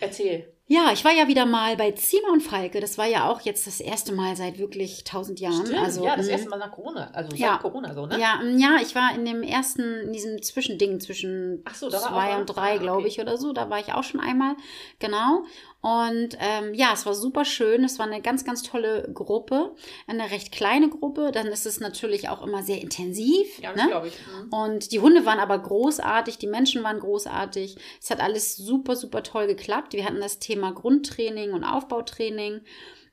Erzähl. 0.00 0.52
Ja, 0.70 0.92
ich 0.92 1.02
war 1.02 1.12
ja 1.12 1.28
wieder 1.28 1.46
mal 1.46 1.76
bei 1.76 1.92
Zima 1.92 2.28
und 2.30 2.42
Falke. 2.42 2.80
Das 2.80 2.98
war 2.98 3.06
ja 3.06 3.30
auch 3.30 3.40
jetzt 3.40 3.66
das 3.66 3.80
erste 3.80 4.12
Mal 4.12 4.36
seit 4.36 4.58
wirklich 4.58 5.02
tausend 5.02 5.40
Jahren. 5.40 5.64
Stimmt, 5.64 5.78
also, 5.78 6.04
ja, 6.04 6.14
das 6.14 6.26
mh. 6.26 6.32
erste 6.32 6.48
Mal 6.50 6.58
nach 6.58 6.72
Corona. 6.72 7.10
Also 7.14 7.30
seit 7.30 7.40
Ja. 7.40 7.56
Corona 7.56 7.94
so, 7.94 8.04
ne? 8.04 8.20
Ja, 8.20 8.42
ja, 8.42 8.76
ich 8.82 8.94
war 8.94 9.14
in 9.14 9.24
dem 9.24 9.42
ersten, 9.42 9.82
in 10.00 10.12
diesem 10.12 10.42
Zwischending 10.42 11.00
zwischen 11.00 11.64
so, 11.72 11.88
zwei 11.88 12.36
und 12.36 12.44
drei, 12.46 12.74
ah, 12.74 12.76
glaube 12.76 12.98
okay. 12.98 13.08
ich, 13.08 13.18
oder 13.18 13.38
so. 13.38 13.54
Da 13.54 13.70
war 13.70 13.80
ich 13.80 13.94
auch 13.94 14.04
schon 14.04 14.20
einmal. 14.20 14.56
Genau. 14.98 15.44
Und 15.80 16.36
ähm, 16.40 16.74
ja, 16.74 16.90
es 16.92 17.06
war 17.06 17.14
super 17.14 17.44
schön. 17.44 17.84
Es 17.84 17.98
war 18.00 18.06
eine 18.06 18.20
ganz, 18.20 18.44
ganz 18.44 18.62
tolle 18.62 19.08
Gruppe. 19.14 19.76
Eine 20.08 20.30
recht 20.30 20.50
kleine 20.50 20.88
Gruppe. 20.88 21.30
Dann 21.32 21.46
ist 21.46 21.66
es 21.66 21.78
natürlich 21.78 22.28
auch 22.28 22.44
immer 22.44 22.64
sehr 22.64 22.80
intensiv. 22.80 23.60
Ja, 23.60 23.74
ne? 23.74 23.86
glaube 23.88 24.08
ich. 24.08 24.14
Mhm. 24.14 24.52
Und 24.52 24.92
die 24.92 24.98
Hunde 24.98 25.24
waren 25.24 25.38
aber 25.38 25.58
großartig, 25.58 26.38
die 26.38 26.48
Menschen 26.48 26.82
waren 26.82 26.98
großartig. 26.98 27.76
Es 28.02 28.10
hat 28.10 28.20
alles 28.20 28.56
super, 28.56 28.96
super 28.96 29.22
toll 29.22 29.46
geklappt. 29.46 29.92
Wir 29.92 30.04
hatten 30.04 30.20
das 30.20 30.40
Thema 30.40 30.72
Grundtraining 30.72 31.52
und 31.52 31.62
Aufbautraining. 31.62 32.62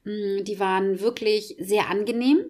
Mm, 0.04 0.44
Die 0.44 0.60
waren 0.60 1.00
wirklich 1.02 1.56
sehr 1.60 1.90
angenehm. 1.90 2.46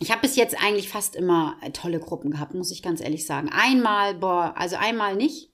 Ich 0.00 0.10
habe 0.10 0.20
bis 0.20 0.36
jetzt 0.36 0.56
eigentlich 0.62 0.88
fast 0.88 1.16
immer 1.16 1.56
äh, 1.60 1.70
tolle 1.70 1.98
Gruppen 1.98 2.30
gehabt, 2.30 2.54
muss 2.54 2.70
ich 2.70 2.82
ganz 2.82 3.00
ehrlich 3.00 3.26
sagen. 3.26 3.50
Einmal, 3.50 4.14
boah, 4.14 4.54
also 4.56 4.76
einmal 4.76 5.16
nicht. 5.16 5.50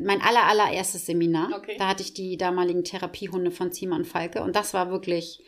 Mein 0.00 0.20
aller, 0.20 0.44
allererstes 0.44 1.06
Seminar. 1.06 1.50
Okay. 1.56 1.76
Da 1.78 1.88
hatte 1.88 2.02
ich 2.02 2.14
die 2.14 2.36
damaligen 2.36 2.84
Therapiehunde 2.84 3.50
von 3.50 3.72
Zima 3.72 3.96
und 3.96 4.06
Falke. 4.06 4.42
Und 4.42 4.56
das 4.56 4.74
war 4.74 4.90
wirklich, 4.90 5.42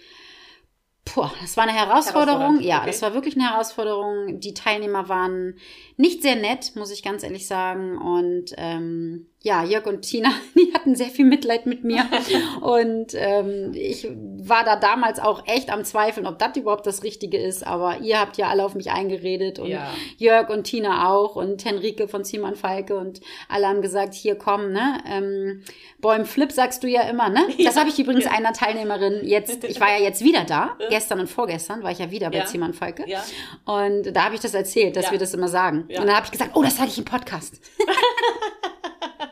Puh, 1.08 1.26
das 1.40 1.56
war 1.56 1.64
eine 1.64 1.72
Herausforderung. 1.72 2.60
Ja, 2.60 2.78
okay. 2.78 2.88
das 2.88 3.02
war 3.02 3.14
wirklich 3.14 3.34
eine 3.34 3.50
Herausforderung. 3.50 4.40
Die 4.40 4.52
Teilnehmer 4.52 5.08
waren 5.08 5.54
nicht 5.96 6.22
sehr 6.22 6.36
nett, 6.36 6.72
muss 6.76 6.90
ich 6.90 7.02
ganz 7.02 7.22
ehrlich 7.22 7.46
sagen. 7.46 7.96
Und 7.96 8.52
ähm, 8.56 9.26
ja, 9.40 9.62
Jörg 9.64 9.86
und 9.86 10.02
Tina, 10.02 10.30
die 10.56 10.72
hatten 10.74 10.96
sehr 10.96 11.06
viel 11.08 11.24
Mitleid 11.24 11.66
mit 11.66 11.84
mir. 11.84 12.04
und 12.60 13.12
ähm, 13.14 13.72
ich 13.74 14.08
war 14.40 14.64
da 14.64 14.76
damals 14.76 15.20
auch 15.20 15.46
echt 15.46 15.70
am 15.70 15.84
Zweifeln, 15.84 16.26
ob 16.26 16.38
das 16.38 16.56
überhaupt 16.56 16.86
das 16.86 17.02
Richtige 17.04 17.38
ist. 17.38 17.64
Aber 17.66 17.98
ihr 17.98 18.18
habt 18.20 18.36
ja 18.36 18.48
alle 18.48 18.64
auf 18.64 18.74
mich 18.74 18.90
eingeredet 18.90 19.58
und 19.60 19.68
Ja. 19.68 19.90
Jörg 20.16 20.48
und 20.50 20.64
Tina 20.64 21.08
auch 21.10 21.36
und 21.36 21.64
Henrike 21.64 22.08
von 22.08 22.24
Ziemann 22.24 22.56
Falke 22.56 22.96
und 22.96 23.20
alle 23.48 23.68
haben 23.68 23.80
gesagt, 23.82 24.14
hier 24.14 24.34
komm, 24.34 24.72
ne? 24.72 24.98
Ähm, 25.08 25.62
Bäum 26.00 26.24
Flip 26.24 26.50
sagst 26.50 26.82
du 26.82 26.88
ja 26.88 27.02
immer, 27.02 27.28
ne? 27.28 27.46
Das 27.64 27.74
Ja. 27.74 27.80
habe 27.80 27.90
ich 27.90 27.98
übrigens 27.98 28.26
einer 28.26 28.52
Teilnehmerin 28.52 29.20
jetzt, 29.24 29.62
ich 29.64 29.80
war 29.80 29.90
ja 29.96 30.02
jetzt 30.02 30.22
wieder 30.24 30.44
da, 30.44 30.76
gestern 30.90 31.20
und 31.20 31.28
vorgestern 31.28 31.82
war 31.82 31.90
ich 31.92 31.98
ja 31.98 32.10
wieder 32.10 32.30
bei 32.30 32.38
Ja. 32.38 32.44
Ziemann 32.46 32.74
Falke. 32.74 33.04
Ja. 33.06 33.22
Und 33.64 34.14
da 34.16 34.24
habe 34.24 34.34
ich 34.34 34.40
das 34.40 34.54
erzählt, 34.54 34.96
dass 34.96 35.10
wir 35.12 35.18
das 35.18 35.32
immer 35.34 35.48
sagen. 35.48 35.84
Ja. 35.88 36.00
Und 36.00 36.06
dann 36.08 36.16
habe 36.16 36.26
ich 36.26 36.32
gesagt, 36.32 36.52
oh, 36.54 36.62
das 36.62 36.76
sage 36.76 36.88
ich 36.88 36.98
im 36.98 37.04
Podcast. 37.04 37.60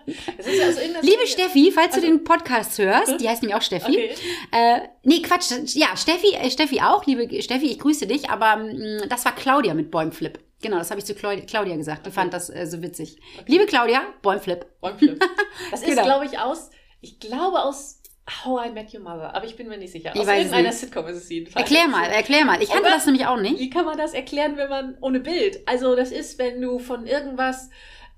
Irgendeiner 0.07 1.03
Liebe 1.03 1.27
Steffi, 1.27 1.71
falls 1.73 1.95
Also- 1.95 2.01
du 2.03 2.07
den 2.13 2.25
Podcast 2.25 2.79
hörst, 2.79 3.21
die 3.21 3.29
heißt 3.29 3.43
nämlich 3.43 3.57
auch 3.57 3.63
Steffi. 3.63 3.91
Okay. 3.93 4.15
Äh, 4.53 4.81
nee, 5.03 5.21
Quatsch. 5.23 5.51
Ja, 5.75 5.97
Steffi, 5.97 6.35
äh, 6.35 6.51
Steffi 6.51 6.81
auch, 6.81 7.05
liebe 7.07 7.43
Steffi, 7.43 7.67
ich 7.67 7.79
grüße 7.79 8.07
dich, 8.07 8.31
aber 8.31 8.57
mh, 8.57 9.07
das 9.09 9.25
war 9.25 9.35
Claudia 9.35 9.75
mit 9.75 9.91
Bäumflip. 9.91 10.39
Genau, 10.63 10.79
das 10.79 10.91
habe 10.91 11.01
ich 11.01 11.05
zu 11.07 11.15
Claudia, 11.15 11.77
gesagt. 11.77 12.07
Die 12.07 12.11
Okay. 12.11 12.15
fand 12.15 12.33
das 12.35 12.49
äh, 12.51 12.67
so 12.67 12.81
witzig. 12.83 13.19
Liebe 13.47 13.67
Claudia, 13.67 14.01
Bäumflip. 14.23 14.65
Bäumflip. 14.81 15.23
Das 15.71 15.83
ist, 15.83 15.89
Genau. 15.89 16.05
glaube 16.05 16.25
ich, 16.27 16.39
aus, 16.39 16.71
ich 17.01 17.21
glaube 17.21 17.61
aus 17.63 18.01
How 18.45 18.67
I 18.67 18.71
Met 18.71 18.93
Your 18.93 19.01
Mother, 19.01 19.35
aber 19.37 19.45
ich 19.47 19.55
bin 19.55 19.69
mir 19.69 19.77
nicht 19.79 19.93
sicher. 19.93 20.11
Ich 20.15 20.21
aus 20.21 20.27
irgendeiner. 20.27 20.73
Sitcom 20.73 21.07
ist 21.07 21.17
es 21.19 21.29
jedenfalls. 21.29 21.63
Erklär 21.71 21.87
mal, 21.89 22.07
erklär 22.09 22.45
mal. 22.45 22.61
Ich 22.61 22.71
kannte 22.71 22.89
das 22.91 23.07
nämlich 23.07 23.25
auch 23.27 23.39
nicht. 23.39 23.61
Wie 23.61 23.71
kann 23.71 23.85
man 23.85 23.97
das 23.99 24.15
erklären, 24.15 24.57
wenn 24.57 24.69
man 24.69 24.97
ohne 25.01 25.21
Bild? 25.21 25.61
Also 25.69 25.95
das 25.95 26.11
ist, 26.11 26.37
wenn 26.39 26.61
du 26.61 26.79
von 26.81 27.07
irgendwas, 27.07 27.69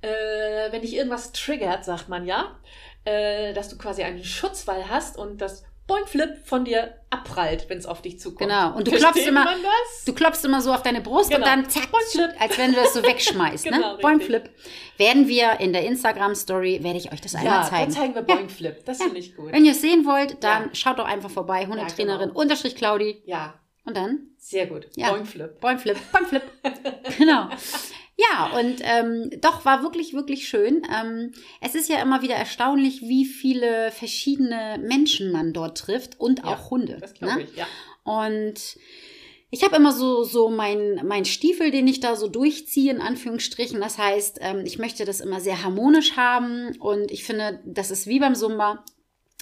äh, 0.03 0.71
wenn 0.73 0.83
dich 0.83 0.95
irgendwas 0.95 1.33
triggert, 1.33 1.85
sagt 1.85 2.09
man 2.09 2.25
ja, 2.27 2.57
äh, 3.05 3.53
dass 3.55 3.69
du 3.69 3.79
quasi 3.79 4.03
einen 4.03 4.23
Schutzwall 4.25 4.89
hast 4.89 5.17
und 5.17 5.41
das 5.41 5.65
Boingflip 5.87 6.45
von 6.45 6.67
dir 6.67 6.95
abprallt, 7.09 7.71
wenn 7.71 7.79
es 7.79 7.87
auf 7.87 8.03
dich 8.03 8.21
zukommt. 8.21 8.51
Genau. 8.51 8.75
Und 8.77 8.87
du 8.87 8.91
Versteht 8.91 9.13
klopfst 9.13 9.27
immer-? 9.29 9.47
Du 10.05 10.13
klopfst 10.13 10.45
immer 10.45 10.61
so 10.61 10.71
auf 10.75 10.83
deine 10.83 11.01
Brust 11.01 11.31
und 11.31 11.37
Genau. 11.37 11.47
dann 11.47 11.71
zack, 11.71 11.89
als 12.39 12.59
wenn 12.59 12.73
du 12.75 12.77
das 12.77 12.93
so 12.93 13.03
wegschmeißt. 13.03 13.65
Genau, 13.71 13.95
ne? 13.95 13.99
Bäumflip. 14.03 14.51
Werden 14.99 15.29
wir 15.29 15.61
in 15.61 15.73
der 15.73 15.85
Instagram-Story, 15.87 16.81
werde 16.83 16.99
ich 16.99 17.11
euch 17.11 17.23
das 17.23 17.35
einmal 17.35 17.63
ja, 17.63 17.71
zeigen. 17.71 17.91
da 17.95 18.01
zeigen 18.01 18.15
wir 18.15 18.21
Boingflip. 18.23 18.85
Das 18.85 18.99
finde 19.03 19.19
ich 19.19 19.35
gut. 19.35 19.51
Wenn 19.51 19.65
ihr 19.65 19.73
es 19.73 19.81
sehen 19.81 20.05
wollt, 20.05 20.45
dann 20.45 20.65
Ja. 20.65 20.75
schaut 20.75 20.99
doch 20.99 21.07
einfach 21.07 21.31
vorbei. 21.31 21.67
Hundetrainerin 21.67 22.29
genau. 22.29 22.39
unterstrich 22.41 22.77
Claudi. 22.77 23.23
Ja, 23.25 23.55
Und 23.87 23.97
dann 23.97 24.27
sehr 24.37 24.67
gut. 24.67 24.89
Ja. 24.95 25.11
Boingflip. 25.11 25.59
Bäumflip, 25.59 25.97
Bäumflip. 26.13 26.43
genau. 27.17 27.49
Ja, 28.19 28.59
und 28.59 28.81
ähm, 28.83 29.31
doch 29.41 29.65
war 29.65 29.85
wirklich, 29.85 30.13
wirklich 30.13 30.49
schön. 30.49 30.83
Ähm, 30.93 31.33
es 31.61 31.77
ist 31.77 31.89
ja 31.89 32.03
immer 32.03 32.21
wieder 32.21 32.35
erstaunlich, 32.35 33.03
wie 33.03 33.25
viele 33.25 33.93
verschiedene 33.93 34.79
Menschen 34.83 35.31
man 35.31 35.53
dort 35.53 35.79
trifft 35.79 36.19
und 36.19 36.41
Ja, 36.41 36.47
auch 36.47 36.71
Hunde. 36.71 36.99
Das 37.01 37.15
glaube 37.15 37.37
ne? 37.37 37.43
ich, 37.43 37.57
ja. 37.57 37.67
Und 38.03 38.77
ich 39.51 39.63
habe 39.63 39.77
immer 39.77 39.93
so, 39.93 40.25
so 40.25 40.51
mein, 40.51 41.01
mein 41.07 41.25
Stiefel, 41.25 41.71
den 41.71 41.87
ich 41.87 42.01
da 42.01 42.17
so 42.17 42.27
durchziehe, 42.27 42.93
in 42.93 43.01
Anführungsstrichen. 43.01 43.81
Das 43.81 43.99
heißt, 43.99 44.39
ähm, 44.41 44.63
ich 44.65 44.79
möchte 44.79 45.05
das 45.05 45.21
immer 45.21 45.41
sehr 45.41 45.63
harmonisch 45.63 46.17
haben 46.17 46.77
und 46.81 47.13
ich 47.13 47.23
finde, 47.23 47.61
das 47.65 47.93
ist 47.93 48.09
wie 48.09 48.19
beim 48.19 48.35
Zumba. 48.35 48.85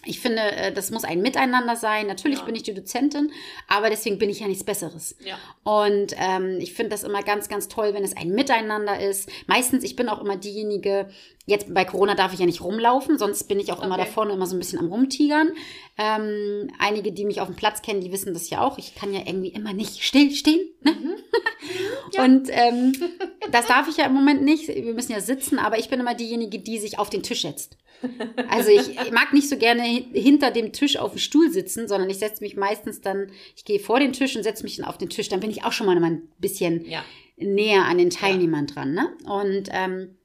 Ich 0.07 0.21
finde, 0.21 0.43
äh, 0.43 0.73
das 0.73 0.91
muss 0.91 1.05
ein 1.05 1.21
Miteinander 1.21 1.77
sein. 1.77 2.07
Natürlich 2.07 2.39
ja. 2.39 2.45
bin 2.45 2.55
ich 2.55 2.63
die 2.63 2.75
Dozentin, 2.75 3.33
aber 3.69 3.91
deswegen 3.91 4.19
bin 4.19 4.31
ich 4.31 4.41
ja 4.41 4.49
nichts 4.49 4.65
Besseres. 4.65 5.17
Ja. 5.25 5.39
Und 5.65 6.15
ähm, 6.19 6.59
ich 6.61 6.75
finde 6.75 6.91
das 6.91 7.05
immer 7.05 7.23
ganz, 7.23 7.49
ganz 7.49 7.69
toll, 7.69 7.95
wenn 7.95 8.05
es 8.05 8.17
ein 8.17 8.31
Miteinander 8.31 9.01
ist. 9.01 9.29
Meistens, 9.47 9.85
ich 9.85 9.97
bin 9.97 10.09
auch 10.09 10.21
immer 10.21 10.37
diejenige, 10.37 11.09
Jetzt 11.49 11.73
bei 11.73 11.85
Corona 11.85 12.17
darf 12.17 12.33
ich 12.33 12.41
ja 12.41 12.47
nicht 12.47 12.61
rumlaufen, 12.61 13.19
sonst 13.19 13.45
bin 13.45 13.61
ich 13.61 13.71
auch 13.73 13.79
okay. 13.79 13.87
immer 13.87 13.97
da 13.97 14.05
vorne 14.05 14.33
immer 14.33 14.47
so 14.47 14.57
ein 14.57 14.59
bisschen 14.59 14.81
am 14.81 14.89
Rumtigern. 14.89 15.53
Ähm, 15.97 16.71
einige, 16.81 17.13
die 17.13 17.25
mich 17.25 17.41
auf 17.41 17.47
dem 17.47 17.55
Platz 17.55 17.83
kennen, 17.83 18.01
die 18.01 18.11
wissen 18.11 18.35
das 18.35 18.51
ja 18.51 18.61
auch. 18.63 18.79
Ich 18.79 18.97
kann 18.97 19.15
ja 19.15 19.21
irgendwie 19.25 19.51
immer 19.51 19.73
nicht 19.73 20.03
still 20.03 20.33
stehen. 20.33 20.69
Ne? 20.83 20.93
Mhm. 20.93 21.15
Ja. 22.13 22.25
Und 22.25 22.49
ähm, 22.53 22.93
das 23.51 23.67
darf 23.67 23.89
ich 23.89 23.97
ja 23.97 24.07
im 24.07 24.15
Moment 24.15 24.41
nicht. 24.43 24.69
Wir 24.69 24.95
müssen 24.95 25.11
ja 25.11 25.21
sitzen, 25.21 25.59
aber 25.59 25.77
ich 25.79 25.89
bin 25.89 25.99
immer 25.99 26.15
diejenige, 26.15 26.61
die 26.61 26.79
sich 26.79 27.01
auf 27.01 27.11
den 27.11 27.25
Tisch 27.25 27.43
setzt. 27.43 27.77
Also 28.49 28.71
ich 28.71 29.11
mag 29.11 29.33
nicht 29.33 29.49
so 29.49 29.57
gerne 29.57 29.83
hinter 29.83 30.51
dem 30.53 30.73
Tisch 30.73 30.97
auf 30.99 31.13
dem 31.13 31.19
Stuhl 31.19 31.51
sitzen, 31.51 31.89
sondern 31.89 32.09
ich 32.09 32.19
setze 32.19 32.45
mich 32.45 32.57
meistens 32.57 33.01
dann, 33.01 33.33
ich 33.57 33.65
gehe 33.65 33.81
vor 33.81 33.99
den 33.99 34.13
Tisch 34.13 34.37
und 34.37 34.43
setze 34.43 34.63
mich 34.63 34.77
dann 34.77 34.87
auf 34.87 34.99
den 34.99 35.09
Tisch. 35.09 35.29
Dann 35.29 35.41
bin 35.41 35.51
ich 35.51 35.65
auch 35.65 35.73
schon 35.73 35.87
mal 35.87 36.03
ein 36.03 36.29
bisschen 36.39 36.85
ja. 36.85 37.05
näher 37.37 37.85
an 37.85 37.99
den 37.99 38.11
Teilnehmern 38.11 38.67
ja. 38.69 38.75
dran. 38.75 38.95
Ne? 38.95 39.17
Und 39.25 39.69
ähm, 39.73 40.16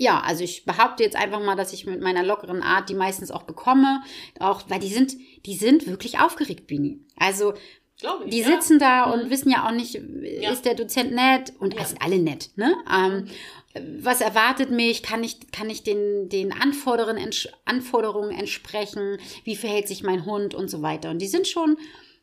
ja, 0.00 0.18
also 0.20 0.42
ich 0.42 0.64
behaupte 0.64 1.02
jetzt 1.02 1.14
einfach 1.14 1.40
mal, 1.40 1.56
dass 1.56 1.74
ich 1.74 1.84
mit 1.84 2.00
meiner 2.00 2.22
lockeren 2.22 2.62
Art 2.62 2.88
die 2.88 2.94
meistens 2.94 3.30
auch 3.30 3.42
bekomme. 3.42 4.02
Auch, 4.38 4.62
weil 4.68 4.80
die 4.80 4.88
sind, 4.88 5.14
die 5.44 5.54
sind 5.54 5.86
wirklich 5.86 6.18
aufgeregt, 6.18 6.66
Bini. 6.66 7.00
Also, 7.18 7.52
ich, 7.96 8.30
die 8.30 8.42
sitzen 8.42 8.78
ja. 8.80 9.04
da 9.04 9.12
und 9.12 9.26
mhm. 9.26 9.30
wissen 9.30 9.50
ja 9.50 9.68
auch 9.68 9.72
nicht, 9.72 9.96
ist 9.96 10.64
der 10.64 10.74
Dozent 10.74 11.12
nett? 11.12 11.52
Und 11.58 11.74
ja. 11.74 11.84
sind 11.84 12.00
alle 12.00 12.18
nett, 12.18 12.48
ne? 12.56 12.76
Ähm, 12.90 13.26
was 14.02 14.22
erwartet 14.22 14.70
mich? 14.70 15.02
Kann 15.02 15.22
ich, 15.22 15.50
kann 15.52 15.68
ich 15.68 15.82
den, 15.82 16.30
den 16.30 16.50
Anforderungen, 16.54 17.30
Anforderungen 17.66 18.30
entsprechen? 18.30 19.18
Wie 19.44 19.54
verhält 19.54 19.86
sich 19.86 20.02
mein 20.02 20.24
Hund 20.24 20.54
und 20.54 20.70
so 20.70 20.80
weiter? 20.80 21.10
Und 21.10 21.18
die 21.18 21.28
sind 21.28 21.46
schon, 21.46 21.76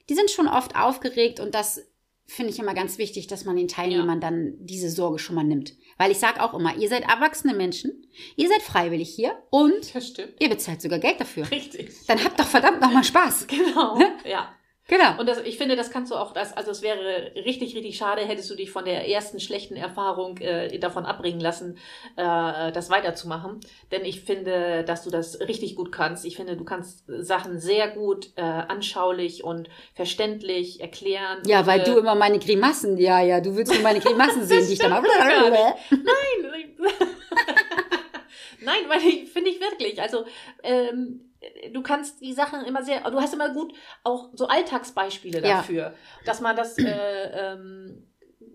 die 0.10 0.16
sind 0.16 0.32
schon 0.32 0.48
oft 0.48 0.76
aufgeregt 0.76 1.40
und 1.40 1.54
das 1.54 1.86
finde 2.26 2.52
ich 2.52 2.60
immer 2.60 2.74
ganz 2.74 2.98
wichtig, 2.98 3.28
dass 3.28 3.46
man 3.46 3.56
den 3.56 3.68
Teilnehmern 3.68 4.20
ja. 4.20 4.30
dann 4.30 4.56
diese 4.60 4.90
Sorge 4.90 5.20
schon 5.20 5.36
mal 5.36 5.44
nimmt. 5.44 5.76
Weil 5.98 6.12
ich 6.12 6.20
sage 6.20 6.42
auch 6.42 6.54
immer, 6.54 6.76
ihr 6.76 6.90
seid 6.90 7.04
erwachsene 7.04 7.54
Menschen, 7.54 8.08
ihr 8.36 8.50
seid 8.50 8.62
freiwillig 8.62 9.10
hier 9.10 9.42
und 9.50 9.94
ihr 10.40 10.50
bezahlt 10.50 10.82
sogar 10.82 11.00
Geld 11.00 11.20
dafür. 11.20 11.50
Richtig. 11.50 11.92
Dann 12.08 12.24
habt 12.24 12.40
doch 12.40 12.48
verdammt 12.48 12.82
nochmal 12.82 13.04
Spaß. 13.04 13.48
Genau. 13.48 13.98
Ne? 13.98 14.12
Ja. 14.26 14.54
Genau. 14.88 15.20
Und 15.20 15.28
das, 15.28 15.40
ich 15.42 15.58
finde, 15.58 15.76
das 15.76 15.92
kannst 15.92 16.12
du 16.12 16.16
auch, 16.16 16.32
das, 16.32 16.56
also 16.56 16.72
es 16.72 16.82
wäre 16.82 17.32
richtig, 17.36 17.76
richtig 17.76 17.98
schade, 17.98 18.22
hättest 18.22 18.50
du 18.50 18.56
dich 18.56 18.72
von 18.72 18.86
der 18.86 19.10
ersten 19.10 19.40
schlechten 19.40 19.76
Erfahrung 19.76 20.38
äh, 20.38 20.80
davon 20.80 21.06
abbringen 21.06 21.42
lassen, 21.42 21.78
äh, 22.16 22.72
das 22.72 22.90
weiterzumachen. 22.90 23.60
Denn 23.92 24.06
ich 24.06 24.22
finde, 24.22 24.86
dass 24.86 25.04
du 25.04 25.10
das 25.10 25.42
richtig 25.42 25.76
gut 25.76 25.92
kannst. 25.92 26.26
Ich 26.26 26.38
finde, 26.38 26.56
du 26.56 26.64
kannst 26.64 27.04
Sachen 27.08 27.60
sehr 27.60 27.90
gut 27.90 28.32
äh, 28.38 28.42
anschaulich 28.42 29.44
und 29.44 29.70
verständlich 29.94 30.80
erklären. 30.80 31.40
Ja, 31.46 31.68
weil 31.68 31.84
du 31.84 31.98
immer 31.98 32.16
meine 32.16 32.40
Grimassen, 32.40 32.98
ja, 32.98 33.22
ja, 33.22 33.42
du 33.42 33.56
willst 33.58 33.74
nur 33.74 33.82
meine 33.82 34.00
Grimassen 34.00 34.44
sehen, 34.48 34.66
die 34.66 34.74
ich 34.74 34.80
dann 34.80 34.92
mal. 34.92 35.02
Nein! 35.02 36.78
Nein, 38.62 38.84
weil 38.88 39.00
ich 39.00 39.30
finde 39.32 39.50
ich 39.50 39.60
wirklich. 39.60 40.02
Also 40.02 40.26
ähm, 40.64 41.27
du 41.74 41.82
kannst 41.82 42.22
die 42.22 42.34
Sachen 42.34 42.66
immer 42.66 42.84
sehr, 42.84 43.10
du 43.10 43.20
hast 43.20 43.34
immer 43.34 43.54
gut 43.54 43.74
auch 44.04 44.30
so 44.34 44.48
Alltagsbeispiele 44.48 45.42
dafür, 45.42 45.82
ja. 45.82 45.94
dass 46.26 46.42
man 46.42 46.56
das 46.56 46.78
äh, 46.78 47.54
ähm, 47.54 48.08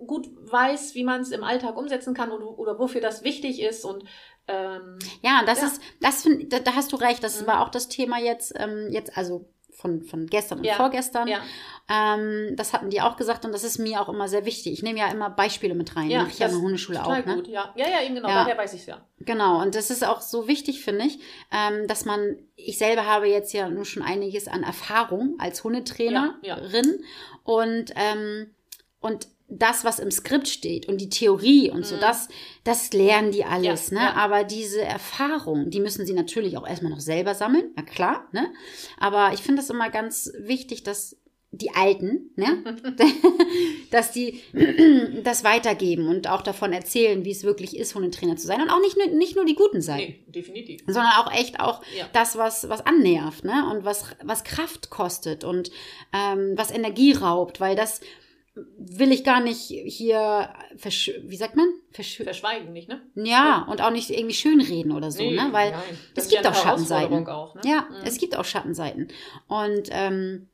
gut 0.06 0.28
weiß, 0.50 0.94
wie 0.94 1.04
man 1.04 1.20
es 1.20 1.30
im 1.30 1.44
Alltag 1.44 1.76
umsetzen 1.76 2.14
kann 2.14 2.32
oder, 2.32 2.58
oder 2.58 2.78
wofür 2.78 3.00
das 3.00 3.22
wichtig 3.22 3.62
ist 3.62 3.84
und 3.84 4.04
ähm, 4.48 4.98
ja, 5.22 5.42
das 5.46 5.60
ja. 5.60 5.66
ist, 5.68 5.82
das 6.00 6.22
find, 6.22 6.52
da, 6.52 6.58
da, 6.58 6.74
hast 6.74 6.92
du 6.92 6.96
recht. 6.96 7.22
Das 7.22 7.42
mhm. 7.42 7.46
war 7.46 7.62
auch 7.62 7.68
das 7.68 7.88
Thema 7.88 8.18
jetzt, 8.18 8.52
ähm, 8.56 8.88
jetzt 8.90 9.16
also 9.16 9.48
von, 9.72 10.02
von 10.02 10.26
gestern 10.26 10.58
und 10.58 10.64
ja. 10.64 10.74
vorgestern. 10.74 11.26
Ja. 11.28 11.40
Ähm, 11.90 12.54
das 12.56 12.72
hatten 12.72 12.90
die 12.90 13.00
auch 13.00 13.16
gesagt 13.16 13.44
und 13.44 13.52
das 13.52 13.64
ist 13.64 13.78
mir 13.78 14.00
auch 14.00 14.08
immer 14.08 14.28
sehr 14.28 14.44
wichtig. 14.44 14.72
Ich 14.72 14.82
nehme 14.82 14.98
ja 14.98 15.08
immer 15.08 15.30
Beispiele 15.30 15.74
mit 15.74 15.96
rein. 15.96 16.10
Ja, 16.10 16.20
Mache 16.20 16.30
ich 16.32 16.38
ja 16.38 16.46
in 16.46 16.52
der 16.52 16.62
Hundeschule 16.62 17.04
auch. 17.04 17.08
Ne? 17.08 17.34
Gut, 17.34 17.48
ja. 17.48 17.72
ja, 17.76 17.88
ja, 17.88 18.02
eben 18.02 18.14
genau. 18.14 18.28
Ja. 18.28 18.44
Daher 18.44 18.58
weiß 18.58 18.74
ich 18.74 18.80
es 18.80 18.86
ja. 18.86 19.04
Genau. 19.20 19.60
Und 19.60 19.74
das 19.74 19.90
ist 19.90 20.04
auch 20.06 20.20
so 20.20 20.46
wichtig, 20.46 20.82
finde 20.84 21.06
ich, 21.06 21.18
ähm, 21.50 21.86
dass 21.88 22.04
man, 22.04 22.36
ich 22.56 22.78
selber 22.78 23.06
habe 23.06 23.28
jetzt 23.28 23.52
ja 23.52 23.68
nur 23.68 23.84
schon 23.84 24.02
einiges 24.02 24.46
an 24.46 24.62
Erfahrung 24.62 25.36
als 25.38 25.64
Hundetrainerin 25.64 27.04
und, 27.44 27.92
ähm, 27.96 28.54
und 29.00 29.26
das, 29.59 29.85
was 29.85 29.99
im 29.99 30.11
Skript 30.11 30.49
steht 30.49 30.87
und 30.87 31.00
die 31.00 31.09
Theorie 31.09 31.71
und 31.71 31.87
so, 31.87 31.97
mhm. 31.97 32.00
das, 32.00 32.28
das 32.64 32.92
lernen 32.92 33.32
die 33.32 33.44
alles, 33.44 33.90
ja, 33.90 33.99
ne? 33.99 34.04
Ja. 34.06 34.14
Aber 34.14 34.44
diese 34.44 34.80
Erfahrung, 34.80 35.71
die 35.71 35.80
müssen 35.80 36.06
sie 36.06 36.14
natürlich 36.14 36.56
auch 36.56 36.66
erstmal 36.66 36.92
noch 36.92 37.00
selber 37.00 37.35
sammeln, 37.35 37.71
na 37.76 37.82
klar, 37.82 38.28
ne? 38.32 38.50
Aber 38.99 39.32
ich 39.35 39.40
finde 39.40 39.62
es 39.62 39.71
immer 39.71 39.90
ganz 39.90 40.32
wichtig, 40.38 40.82
dass 40.82 41.16
die 41.54 41.71
Alten, 41.75 42.30
ne? 42.35 42.64
dass 43.90 44.11
die 44.11 44.40
das 45.23 45.44
weitergeben 45.44 46.09
und 46.09 46.26
auch 46.28 46.40
davon 46.40 46.73
erzählen, 46.73 47.26
wie 47.26 47.30
es 47.30 47.44
wirklich 47.44 47.76
ist, 47.76 47.94
Hundetrainer 47.94 48.37
zu 48.37 48.47
sein. 48.47 48.62
Und 48.62 48.71
auch 48.71 48.80
nicht 48.80 48.97
nur, 48.97 49.06
nicht 49.09 49.37
nur 49.37 49.44
die 49.44 49.54
guten 49.54 49.82
sein. 49.82 49.99
Nee, 49.99 50.25
definitiv. 50.28 50.80
Sondern 50.87 51.12
auch 51.18 51.30
echt 51.30 51.61
auch 51.61 51.82
ja. 51.97 52.09
das, 52.14 52.38
was, 52.38 52.71
was 52.71 52.87
annervt, 52.87 53.44
ne? 53.44 53.71
Und 53.71 53.85
was, 53.85 54.06
was 54.25 54.44
Kraft 54.44 54.88
kostet 54.88 55.44
und 55.44 55.71
ähm, 56.14 56.54
was 56.56 56.71
Energie 56.71 57.12
raubt, 57.12 57.61
weil 57.61 57.76
das 57.76 58.00
will 58.54 59.12
ich 59.12 59.25
gar 59.25 59.40
nicht 59.40 59.61
hier, 59.61 60.52
wie 60.75 61.37
sagt 61.37 61.56
man? 61.56 61.68
Versch 61.90 62.23
Verschweigen 62.23 62.73
nicht, 62.73 62.88
ne? 62.88 63.00
Ja, 63.14 63.66
und 63.71 63.80
auch 63.80 63.90
nicht 63.90 64.11
irgendwie 64.11 64.35
schönreden 64.35 64.92
oder 64.92 65.11
so, 65.11 65.23
nee, 65.23 65.37
ne? 65.37 65.49
Weil 65.52 65.75
es 66.14 66.28
gibt 66.28 66.47
auch 66.47 66.54
Schattenseiten. 66.54 67.26
Auch, 67.28 67.54
ne? 67.54 67.62
Ja, 67.64 67.88
mhm. 67.88 68.04
es 68.04 68.18
gibt 68.18 68.37
auch 68.37 68.44
Schattenseiten. 68.44 69.09
Und 69.49 69.88
ähm, 69.90 70.49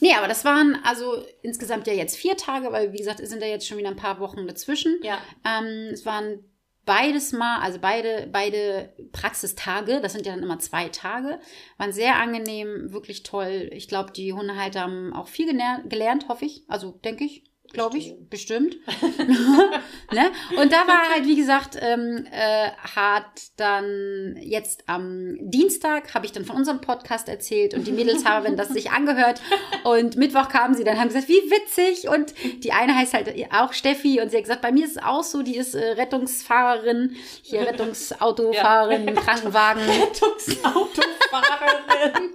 nee, 0.00 0.14
aber 0.14 0.26
das 0.26 0.44
waren 0.46 0.78
also 0.84 1.22
insgesamt 1.42 1.86
ja 1.86 1.92
jetzt 1.92 2.16
vier 2.16 2.36
Tage, 2.36 2.72
weil 2.72 2.92
wie 2.94 2.98
gesagt, 2.98 3.20
es 3.20 3.28
sind 3.28 3.42
ja 3.42 3.48
jetzt 3.48 3.66
schon 3.66 3.76
wieder 3.76 3.90
ein 3.90 3.96
paar 3.96 4.20
Wochen 4.20 4.46
dazwischen. 4.46 4.98
Ja. 5.02 5.18
Ähm, 5.44 5.90
es 5.92 6.06
waren 6.06 6.44
beides 6.88 7.32
mal, 7.32 7.60
also 7.60 7.78
beide, 7.78 8.26
beide 8.32 8.94
Praxistage, 9.12 10.00
das 10.00 10.14
sind 10.14 10.24
ja 10.24 10.32
dann 10.32 10.42
immer 10.42 10.58
zwei 10.58 10.88
Tage, 10.88 11.38
waren 11.76 11.92
sehr 11.92 12.16
angenehm, 12.16 12.90
wirklich 12.92 13.24
toll. 13.24 13.68
Ich 13.72 13.88
glaube, 13.88 14.12
die 14.12 14.32
Hundehalter 14.32 14.80
haben 14.80 15.12
auch 15.12 15.28
viel 15.28 15.46
gelernt, 15.46 16.28
hoffe 16.28 16.46
ich. 16.46 16.64
Also 16.66 16.92
denke 17.04 17.24
ich 17.24 17.44
glaube 17.72 17.98
ich, 17.98 18.14
bestimmt. 18.30 18.76
ne? 20.12 20.30
Und 20.56 20.72
da 20.72 20.86
war 20.86 21.10
halt, 21.12 21.26
wie 21.26 21.36
gesagt, 21.36 21.76
ähm, 21.80 22.26
äh, 22.30 22.70
hat 22.94 23.26
dann 23.56 24.36
jetzt 24.40 24.84
am 24.86 25.36
Dienstag, 25.40 26.14
habe 26.14 26.26
ich 26.26 26.32
dann 26.32 26.44
von 26.44 26.56
unserem 26.56 26.80
Podcast 26.80 27.28
erzählt 27.28 27.74
und 27.74 27.86
die 27.86 27.92
Mädels 27.92 28.24
haben 28.24 28.56
das 28.60 28.68
sich 28.68 28.90
angehört 28.90 29.40
und 29.84 30.16
Mittwoch 30.16 30.48
kamen 30.48 30.74
sie 30.74 30.84
dann, 30.84 30.98
haben 30.98 31.08
gesagt, 31.08 31.28
wie 31.28 31.50
witzig 31.50 32.08
und 32.08 32.34
die 32.64 32.72
eine 32.72 32.96
heißt 32.96 33.14
halt 33.14 33.34
auch 33.52 33.72
Steffi 33.72 34.20
und 34.20 34.30
sie 34.30 34.36
hat 34.36 34.44
gesagt, 34.44 34.62
bei 34.62 34.72
mir 34.72 34.84
ist 34.84 34.96
es 34.96 35.02
auch 35.02 35.22
so, 35.22 35.42
die 35.42 35.56
ist 35.56 35.74
äh, 35.74 35.92
Rettungsfahrerin, 35.92 37.16
hier 37.42 37.60
Rettungsautofahrerin, 37.60 39.08
ja. 39.08 39.14
Krankenwagen. 39.14 39.82
Rettungsautofahrerin. 39.82 42.30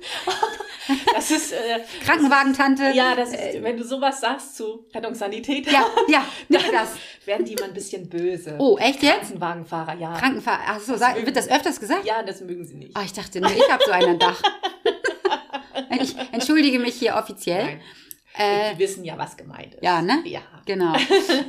Das 1.14 1.32
ist 1.32 1.54
äh, 1.54 1.80
Krankenwagentante. 2.04 2.92
Ja, 2.94 3.16
das 3.16 3.32
ist, 3.32 3.62
wenn 3.62 3.78
du 3.78 3.84
sowas 3.84 4.20
sagst 4.20 4.56
zu 4.56 4.86
Rettungssanitäter. 4.94 5.72
Ja, 5.72 5.86
ja, 6.08 6.26
dann 6.50 6.62
das. 6.72 6.96
werden 7.26 7.46
die 7.46 7.56
mal 7.56 7.66
ein 7.66 7.74
bisschen 7.74 8.10
böse. 8.10 8.56
Oh, 8.60 8.78
echt 8.78 9.02
jetzt? 9.04 9.28
Krankenwagenfahrer, 9.28 9.96
ja. 9.96 10.14
Krankenfahrer, 10.14 10.62
ach 10.68 10.80
so, 10.80 10.98
das 10.98 11.16
wird 11.16 11.36
das 11.36 11.50
öfters 11.50 11.80
gesagt? 11.80 12.06
Ja, 12.06 12.24
das 12.24 12.42
mögen 12.42 12.66
sie 12.66 12.76
nicht. 12.76 12.98
Oh, 12.98 13.02
ich 13.04 13.14
dachte, 13.14 13.40
ich 13.40 13.72
habe 13.72 13.84
so 13.86 13.92
einen 13.92 14.20
Dach. 14.20 14.42
ich 16.02 16.16
entschuldige 16.32 16.80
mich 16.80 16.96
hier 16.96 17.16
offiziell. 17.16 17.66
Nein. 17.66 17.82
Äh, 18.36 18.74
die 18.74 18.80
wissen 18.80 19.04
ja, 19.04 19.18
was 19.18 19.38
gemeint 19.38 19.76
ist. 19.76 19.84
Ja, 19.84 20.02
ne? 20.02 20.24
Ja. 20.26 20.42
Genau. 20.66 20.94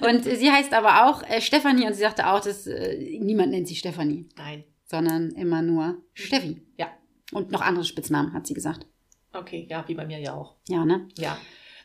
Und 0.06 0.24
sie 0.24 0.50
heißt 0.50 0.74
aber 0.74 1.06
auch 1.06 1.22
äh, 1.22 1.40
Stefanie 1.40 1.86
und 1.86 1.94
sie 1.94 2.00
sagte 2.00 2.28
auch, 2.28 2.40
dass 2.40 2.66
äh, 2.66 3.18
niemand 3.20 3.52
nennt 3.52 3.68
sie 3.68 3.76
Stefanie. 3.76 4.28
Nein. 4.36 4.64
Sondern 4.84 5.30
immer 5.30 5.62
nur 5.62 6.02
Steffi. 6.12 6.62
Ja. 6.76 6.88
Und 7.32 7.50
noch 7.50 7.62
andere 7.62 7.84
Spitznamen, 7.84 8.34
hat 8.34 8.46
sie 8.46 8.54
gesagt. 8.54 8.86
Okay, 9.34 9.66
ja, 9.68 9.84
wie 9.86 9.94
bei 9.94 10.06
mir 10.06 10.18
ja 10.18 10.34
auch. 10.34 10.54
Ja, 10.68 10.84
ne? 10.84 11.08
Ja. 11.18 11.36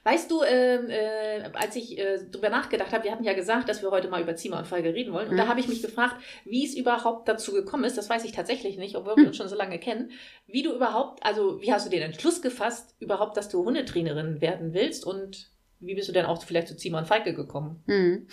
Weißt 0.04 0.32
du, 0.32 0.44
ähm, 0.44 0.90
äh, 0.90 1.50
als 1.54 1.76
ich 1.76 2.00
äh, 2.00 2.20
drüber 2.32 2.50
nachgedacht 2.50 2.94
habe, 2.94 3.04
wir 3.04 3.12
hatten 3.12 3.26
ja 3.26 3.34
gesagt, 3.34 3.68
dass 3.68 3.82
wir 3.82 3.92
heute 3.92 4.08
mal 4.08 4.22
über 4.22 4.36
Zimmer 4.36 4.60
und 4.60 4.68
Folge 4.68 4.94
reden 4.94 5.14
wollen. 5.14 5.28
Und 5.28 5.34
mhm. 5.34 5.38
da 5.38 5.48
habe 5.48 5.60
ich 5.60 5.68
mich 5.68 5.82
gefragt, 5.82 6.16
wie 6.46 6.66
es 6.66 6.76
überhaupt 6.76 7.28
dazu 7.28 7.52
gekommen 7.52 7.84
ist. 7.84 7.98
Das 7.98 8.10
weiß 8.10 8.24
ich 8.24 8.32
tatsächlich 8.32 8.78
nicht, 8.78 8.96
obwohl 8.96 9.18
wir 9.18 9.24
mhm. 9.24 9.28
uns 9.28 9.38
schon 9.38 9.50
so 9.50 9.56
lange 9.56 9.78
kennen. 9.78 10.12
Wie 10.48 10.64
du 10.64 10.74
überhaupt, 10.74 11.24
also 11.26 11.62
wie 11.62 11.74
hast 11.74 11.86
du 11.86 11.90
den 11.90 12.02
Entschluss 12.02 12.42
gefasst, 12.42 12.96
überhaupt, 13.00 13.36
dass 13.36 13.50
du 13.50 13.66
Hundetrainerin 13.66 14.40
werden 14.40 14.74
willst? 14.74 15.06
Und 15.06 15.52
wie 15.80 15.96
bist 15.96 16.08
du 16.08 16.14
denn 16.14 16.26
auch 16.26 16.42
vielleicht 16.44 16.70
zu 16.70 16.78
Zimmer 16.78 17.00
und 17.00 17.08
Falke 17.08 17.34
gekommen? 17.34 17.84
Mhm. 17.86 18.28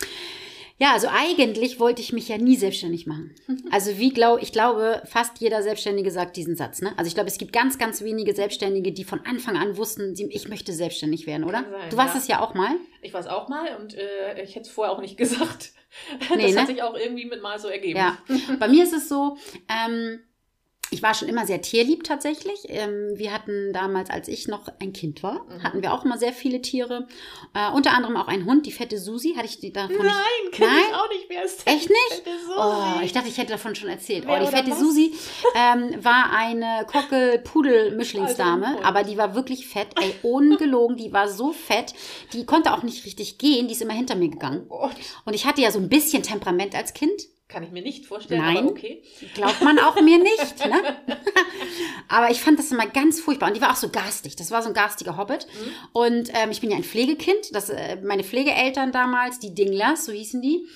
Ja, 0.78 0.92
also 0.92 1.08
eigentlich 1.10 1.80
wollte 1.80 2.02
ich 2.02 2.12
mich 2.12 2.28
ja 2.28 2.36
nie 2.36 2.56
selbstständig 2.56 3.06
machen. 3.06 3.34
Also 3.72 3.98
wie 3.98 4.10
glaube 4.10 4.40
ich 4.42 4.52
glaube, 4.52 5.02
fast 5.06 5.40
jeder 5.40 5.62
Selbstständige 5.62 6.10
sagt 6.10 6.36
diesen 6.36 6.56
Satz. 6.56 6.80
Ne? 6.80 6.92
Also 6.96 7.08
ich 7.08 7.14
glaube, 7.14 7.28
es 7.28 7.36
gibt 7.36 7.52
ganz, 7.52 7.78
ganz 7.78 8.00
wenige 8.02 8.32
Selbstständige, 8.34 8.92
die 8.92 9.04
von 9.04 9.20
Anfang 9.26 9.56
an 9.56 9.76
wussten, 9.76 10.14
ich 10.30 10.48
möchte 10.48 10.72
selbstständig 10.72 11.26
werden, 11.26 11.44
oder? 11.44 11.64
Sein, 11.68 11.90
du 11.90 11.96
warst 11.96 12.14
ja. 12.14 12.20
es 12.20 12.28
ja 12.28 12.40
auch 12.40 12.54
mal. 12.54 12.76
Ich 13.02 13.12
war 13.12 13.20
es 13.20 13.26
auch 13.26 13.48
mal 13.48 13.76
und 13.76 13.94
äh, 13.94 14.42
ich 14.42 14.54
hätte 14.54 14.66
es 14.66 14.68
vorher 14.68 14.94
auch 14.94 15.00
nicht 15.00 15.16
gesagt. 15.18 15.72
Nee, 16.36 16.44
das 16.44 16.54
ne? 16.54 16.60
hat 16.60 16.66
sich 16.68 16.82
auch 16.82 16.94
irgendwie 16.94 17.24
mit 17.24 17.42
mal 17.42 17.58
so 17.58 17.68
ergeben. 17.68 17.98
Ja, 17.98 18.18
bei 18.58 18.68
mir 18.68 18.84
ist 18.84 18.92
es 18.92 19.08
so, 19.08 19.36
ähm, 19.68 20.20
ich 20.90 21.02
war 21.02 21.14
schon 21.14 21.28
immer 21.28 21.46
sehr 21.46 21.60
tierlieb 21.60 22.04
tatsächlich. 22.04 22.60
Ähm, 22.68 23.12
wir 23.14 23.32
hatten 23.32 23.72
damals, 23.72 24.08
als 24.08 24.28
ich 24.28 24.46
noch 24.46 24.68
ein 24.78 24.92
Kind 24.92 25.22
war, 25.22 25.44
mhm. 25.44 25.62
hatten 25.62 25.82
wir 25.82 25.92
auch 25.92 26.04
immer 26.04 26.16
sehr 26.16 26.32
viele 26.32 26.62
Tiere. 26.62 27.08
Äh, 27.54 27.72
unter 27.72 27.92
anderem 27.92 28.16
auch 28.16 28.28
einen 28.28 28.46
Hund, 28.46 28.66
die 28.66 28.72
fette 28.72 28.98
Susi. 28.98 29.34
Hatte 29.34 29.46
ich 29.46 29.58
die 29.58 29.72
davon 29.72 29.96
Nein, 29.96 30.14
nicht? 30.48 30.60
Nein, 30.60 30.68
ich 30.88 30.94
auch 30.94 31.08
nicht 31.08 31.28
mehr. 31.28 31.42
Echt 31.42 31.90
nicht? 31.90 32.22
Oh, 32.56 33.00
ich 33.02 33.12
dachte, 33.12 33.28
ich 33.28 33.36
hätte 33.36 33.52
davon 33.52 33.74
schon 33.74 33.88
erzählt. 33.88 34.26
Wer 34.26 34.40
oh, 34.40 34.44
die 34.44 34.50
fette 34.50 34.70
was? 34.70 34.78
Susi 34.78 35.12
ähm, 35.56 36.04
war 36.04 36.30
eine 36.32 36.86
Kockel-Pudel-Mischlingsdame, 36.86 38.66
also 38.66 38.82
aber 38.82 39.02
die 39.02 39.18
war 39.18 39.34
wirklich 39.34 39.66
fett. 39.66 39.88
Ey, 40.00 40.14
ungelogen, 40.22 40.96
die 40.96 41.12
war 41.12 41.28
so 41.28 41.52
fett. 41.52 41.94
Die 42.32 42.46
konnte 42.46 42.72
auch 42.72 42.84
nicht 42.84 43.04
richtig 43.04 43.38
gehen. 43.38 43.66
Die 43.66 43.74
ist 43.74 43.82
immer 43.82 43.94
hinter 43.94 44.14
mir 44.14 44.28
gegangen. 44.28 44.66
Oh 44.68 44.88
Und 45.24 45.34
ich 45.34 45.46
hatte 45.46 45.60
ja 45.60 45.72
so 45.72 45.80
ein 45.80 45.88
bisschen 45.88 46.22
Temperament 46.22 46.74
als 46.76 46.94
Kind. 46.94 47.26
Kann 47.48 47.62
ich 47.62 47.70
mir 47.70 47.82
nicht 47.82 48.06
vorstellen, 48.06 48.40
Nein, 48.40 48.56
aber 48.56 48.70
okay. 48.70 49.02
Glaubt 49.34 49.62
man 49.62 49.78
auch 49.78 49.94
mir 50.00 50.18
nicht, 50.18 50.66
ne? 50.66 50.96
aber 52.08 52.30
ich 52.32 52.40
fand 52.40 52.58
das 52.58 52.72
immer 52.72 52.86
ganz 52.86 53.20
furchtbar. 53.20 53.48
Und 53.48 53.56
die 53.56 53.60
war 53.60 53.70
auch 53.70 53.76
so 53.76 53.88
garstig. 53.88 54.34
Das 54.34 54.50
war 54.50 54.62
so 54.62 54.68
ein 54.68 54.74
garstiger 54.74 55.16
Hobbit. 55.16 55.46
Mhm. 55.46 55.72
Und 55.92 56.30
ähm, 56.34 56.50
ich 56.50 56.60
bin 56.60 56.72
ja 56.72 56.76
ein 56.76 56.82
Pflegekind. 56.82 57.54
Das, 57.54 57.70
äh, 57.70 57.98
meine 58.02 58.24
Pflegeeltern 58.24 58.90
damals, 58.90 59.38
die 59.38 59.54
Dinglers, 59.54 60.06
so 60.06 60.12
hießen 60.12 60.42
die, 60.42 60.66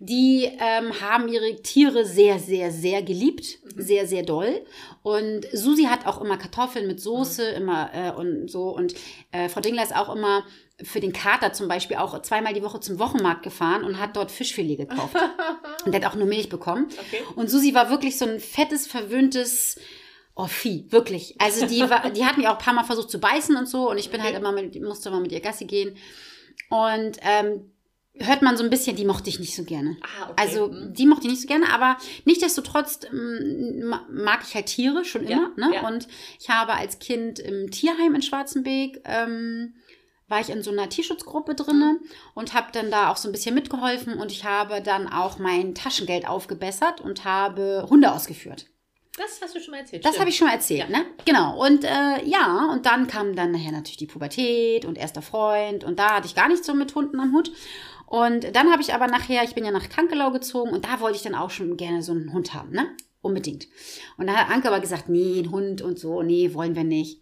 die 0.00 0.44
ähm, 0.44 1.00
haben 1.00 1.28
ihre 1.28 1.56
Tiere 1.62 2.04
sehr, 2.04 2.38
sehr, 2.38 2.70
sehr 2.70 3.02
geliebt. 3.02 3.58
Mhm. 3.64 3.82
Sehr, 3.82 4.06
sehr 4.06 4.22
doll. 4.22 4.64
Und 5.02 5.46
Susi 5.52 5.84
hat 5.84 6.06
auch 6.06 6.20
immer 6.20 6.36
Kartoffeln 6.36 6.86
mit 6.86 7.00
Soße, 7.00 7.50
mhm. 7.50 7.62
immer 7.62 7.90
äh, 7.92 8.12
und 8.12 8.48
so. 8.48 8.68
Und 8.68 8.94
äh, 9.32 9.48
Frau 9.48 9.60
Dingler 9.60 9.82
ist 9.82 9.94
auch 9.94 10.14
immer 10.14 10.44
für 10.80 11.00
den 11.00 11.12
Kater 11.12 11.52
zum 11.52 11.66
Beispiel 11.66 11.96
auch 11.96 12.22
zweimal 12.22 12.54
die 12.54 12.62
Woche 12.62 12.78
zum 12.78 13.00
Wochenmarkt 13.00 13.42
gefahren 13.42 13.82
und 13.82 13.98
hat 13.98 14.16
dort 14.16 14.30
Fischfilet 14.30 14.76
gekauft. 14.76 15.16
und 15.84 15.92
der 15.92 16.00
hat 16.02 16.12
auch 16.12 16.16
nur 16.16 16.28
Milch 16.28 16.48
bekommen. 16.48 16.86
Okay. 16.90 17.22
Und 17.34 17.50
Susi 17.50 17.74
war 17.74 17.90
wirklich 17.90 18.16
so 18.16 18.24
ein 18.24 18.38
fettes, 18.38 18.86
verwöhntes 18.86 19.80
Oh, 20.40 20.46
Vieh, 20.46 20.86
wirklich. 20.90 21.34
Also 21.40 21.66
die 21.66 21.80
war, 21.80 22.10
die 22.10 22.24
hat 22.24 22.36
mich 22.36 22.46
auch 22.46 22.52
ein 22.52 22.64
paar 22.64 22.72
Mal 22.72 22.84
versucht 22.84 23.10
zu 23.10 23.18
beißen 23.18 23.56
und 23.56 23.66
so 23.66 23.90
und 23.90 23.98
ich 23.98 24.08
bin 24.08 24.22
halt 24.22 24.36
okay. 24.36 24.44
halt 24.44 24.54
immer 24.54 24.62
mit, 24.62 24.80
musste 24.80 25.10
mal 25.10 25.20
mit 25.20 25.32
ihr 25.32 25.40
Gassi 25.40 25.64
gehen. 25.64 25.96
Und 26.70 27.18
ähm, 27.22 27.72
hört 28.20 28.42
man 28.42 28.56
so 28.56 28.64
ein 28.64 28.70
bisschen, 28.70 28.96
die 28.96 29.04
mochte 29.04 29.30
ich 29.30 29.40
nicht 29.40 29.54
so 29.54 29.64
gerne. 29.64 29.96
Ah, 30.02 30.30
okay. 30.30 30.34
Also 30.36 30.68
mhm. 30.68 30.92
die 30.94 31.06
mochte 31.06 31.26
ich 31.26 31.32
nicht 31.32 31.42
so 31.42 31.48
gerne, 31.48 31.72
aber 31.72 31.96
nichtsdestotrotz 32.24 33.00
ähm, 33.12 33.94
mag 34.10 34.40
ich 34.46 34.54
halt 34.54 34.66
Tiere 34.66 35.04
schon 35.04 35.24
immer. 35.24 35.52
Ja, 35.56 35.68
ne? 35.68 35.74
Ja. 35.74 35.86
Und 35.86 36.08
ich 36.38 36.50
habe 36.50 36.74
als 36.74 36.98
Kind 36.98 37.38
im 37.38 37.70
Tierheim 37.70 38.14
in 38.14 38.22
Schwarzenbeek 38.22 39.02
ähm, 39.04 39.74
war 40.28 40.40
ich 40.40 40.50
in 40.50 40.62
so 40.62 40.70
einer 40.70 40.88
Tierschutzgruppe 40.88 41.54
drinne 41.54 41.98
und 42.34 42.54
habe 42.54 42.68
dann 42.72 42.90
da 42.90 43.10
auch 43.10 43.16
so 43.16 43.28
ein 43.28 43.32
bisschen 43.32 43.54
mitgeholfen 43.54 44.14
und 44.14 44.30
ich 44.30 44.44
habe 44.44 44.82
dann 44.82 45.08
auch 45.08 45.38
mein 45.38 45.74
Taschengeld 45.74 46.28
aufgebessert 46.28 47.00
und 47.00 47.24
habe 47.24 47.86
Hunde 47.88 48.12
ausgeführt. 48.12 48.66
Das 49.18 49.40
hast 49.42 49.54
du 49.54 49.60
schon 49.60 49.72
mal 49.72 49.78
erzählt. 49.78 50.04
Das 50.04 50.18
habe 50.20 50.30
ich 50.30 50.36
schon 50.36 50.46
mal 50.46 50.54
erzählt, 50.54 50.88
ja. 50.90 50.98
ne? 50.98 51.06
Genau. 51.24 51.60
Und 51.64 51.82
äh, 51.84 52.24
ja, 52.24 52.68
und 52.72 52.86
dann 52.86 53.08
kam 53.08 53.34
dann 53.34 53.50
nachher 53.50 53.72
natürlich 53.72 53.96
die 53.96 54.06
Pubertät 54.06 54.84
und 54.84 54.96
erster 54.96 55.22
Freund 55.22 55.82
und 55.82 55.98
da 55.98 56.16
hatte 56.16 56.26
ich 56.26 56.36
gar 56.36 56.48
nichts 56.48 56.66
so 56.66 56.74
mit 56.74 56.94
Hunden 56.94 57.18
am 57.18 57.32
Hut. 57.32 57.50
Und 58.08 58.56
dann 58.56 58.72
habe 58.72 58.80
ich 58.80 58.94
aber 58.94 59.06
nachher, 59.06 59.44
ich 59.44 59.54
bin 59.54 59.66
ja 59.66 59.70
nach 59.70 59.90
Kankelau 59.90 60.30
gezogen 60.30 60.70
und 60.70 60.86
da 60.86 61.00
wollte 61.00 61.16
ich 61.16 61.22
dann 61.22 61.34
auch 61.34 61.50
schon 61.50 61.76
gerne 61.76 62.02
so 62.02 62.12
einen 62.12 62.32
Hund 62.32 62.54
haben, 62.54 62.70
ne? 62.70 62.88
Unbedingt. 63.20 63.68
Und 64.16 64.28
da 64.28 64.34
hat 64.34 64.50
Anke 64.50 64.68
aber 64.68 64.80
gesagt, 64.80 65.10
nee, 65.10 65.40
ein 65.40 65.50
Hund 65.50 65.82
und 65.82 65.98
so, 65.98 66.22
nee, 66.22 66.54
wollen 66.54 66.74
wir 66.74 66.84
nicht. 66.84 67.20